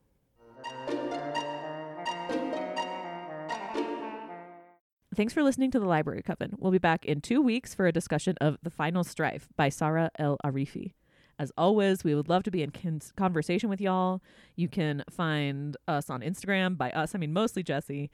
Thanks 5.20 5.34
for 5.34 5.44
listening 5.44 5.70
to 5.72 5.82
the 5.82 5.86
Library 5.86 6.22
Coven. 6.22 6.56
We'll 6.60 6.72
be 6.72 6.78
back 6.78 7.04
in 7.04 7.20
two 7.20 7.42
weeks 7.42 7.76
for 7.76 7.86
a 7.86 7.92
discussion 7.92 8.38
of 8.40 8.58
The 8.64 8.70
Final 8.70 9.04
Strife 9.04 9.50
by 9.58 9.68
Saara 9.68 10.12
El-Arifi. 10.18 10.94
As 11.38 11.52
always, 11.58 12.06
we 12.06 12.16
would 12.16 12.30
love 12.30 12.44
to 12.44 12.52
be 12.52 12.64
in 12.64 12.72
conversation 13.18 13.70
with 13.70 13.82
y'all. 13.82 14.22
You 14.56 14.70
can 14.70 15.04
find 15.10 15.76
us 15.90 16.10
on 16.10 16.22
Instagram. 16.22 16.78
By 16.78 16.92
us, 16.92 17.16
I 17.16 17.18
mean 17.18 17.34
mostly 17.34 17.64
Jessie. 17.64 18.10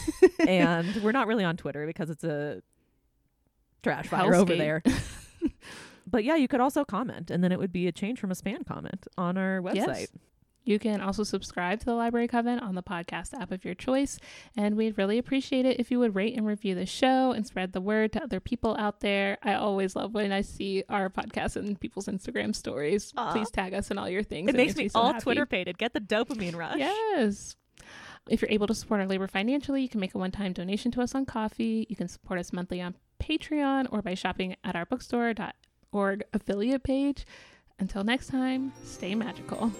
and 0.46 0.96
we're 0.96 1.12
not 1.12 1.26
really 1.26 1.44
on 1.44 1.56
Twitter 1.56 1.86
because 1.86 2.10
it's 2.10 2.24
a 2.24 2.60
trash 3.82 4.08
fire 4.08 4.34
over 4.34 4.54
there. 4.54 4.82
but 6.06 6.24
yeah, 6.24 6.36
you 6.36 6.46
could 6.46 6.60
also 6.60 6.84
comment, 6.84 7.30
and 7.30 7.42
then 7.42 7.52
it 7.52 7.58
would 7.58 7.72
be 7.72 7.86
a 7.86 7.92
change 7.92 8.20
from 8.20 8.30
a 8.30 8.34
spam 8.34 8.66
comment 8.66 9.06
on 9.16 9.38
our 9.38 9.62
website. 9.62 9.76
Yes. 9.76 10.08
You 10.64 10.78
can 10.78 11.00
also 11.00 11.22
subscribe 11.22 11.80
to 11.80 11.86
the 11.86 11.94
Library 11.94 12.28
Coven 12.28 12.58
on 12.58 12.74
the 12.74 12.82
podcast 12.82 13.34
app 13.34 13.50
of 13.50 13.64
your 13.64 13.74
choice, 13.74 14.18
and 14.56 14.76
we'd 14.76 14.98
really 14.98 15.18
appreciate 15.18 15.64
it 15.64 15.80
if 15.80 15.90
you 15.90 15.98
would 15.98 16.14
rate 16.14 16.36
and 16.36 16.46
review 16.46 16.74
the 16.74 16.86
show 16.86 17.32
and 17.32 17.46
spread 17.46 17.72
the 17.72 17.80
word 17.80 18.12
to 18.12 18.22
other 18.22 18.40
people 18.40 18.76
out 18.78 19.00
there. 19.00 19.38
I 19.42 19.54
always 19.54 19.96
love 19.96 20.12
when 20.12 20.32
I 20.32 20.42
see 20.42 20.84
our 20.88 21.08
podcast 21.08 21.56
in 21.56 21.76
people's 21.76 22.06
Instagram 22.06 22.54
stories. 22.54 23.12
Aw. 23.16 23.32
Please 23.32 23.50
tag 23.50 23.74
us 23.74 23.90
in 23.90 23.98
all 23.98 24.08
your 24.08 24.22
things. 24.22 24.50
It, 24.50 24.56
makes 24.56 24.76
me 24.76 24.88
so 24.88 25.00
all 25.00 25.12
happy. 25.12 25.22
Twitter 25.22 25.46
pated. 25.46 25.78
Get 25.78 25.94
the 25.94 26.00
dopamine 26.00 26.54
rush. 26.56 26.78
Yes. 26.78 27.56
If 28.28 28.42
you're 28.42 28.50
able 28.50 28.66
to 28.66 28.74
support 28.74 29.00
our 29.00 29.06
labor 29.06 29.26
financially, 29.26 29.82
you 29.82 29.88
can 29.88 30.00
make 30.00 30.14
a 30.14 30.18
one 30.18 30.30
time 30.30 30.52
donation 30.52 30.92
to 30.92 31.02
us 31.02 31.14
on 31.14 31.24
Ko-fi. 31.24 31.86
You 31.88 31.96
can 31.96 32.08
support 32.08 32.38
us 32.38 32.52
monthly 32.52 32.80
on 32.80 32.94
Patreon 33.20 33.88
or 33.90 34.02
by 34.02 34.14
shopping 34.14 34.56
at 34.62 34.76
our 34.76 34.84
bookstore.org 34.84 36.22
affiliate 36.32 36.82
page. 36.82 37.26
Until 37.78 38.04
next 38.04 38.28
time, 38.28 38.72
stay 38.84 39.14
magical. 39.14 39.72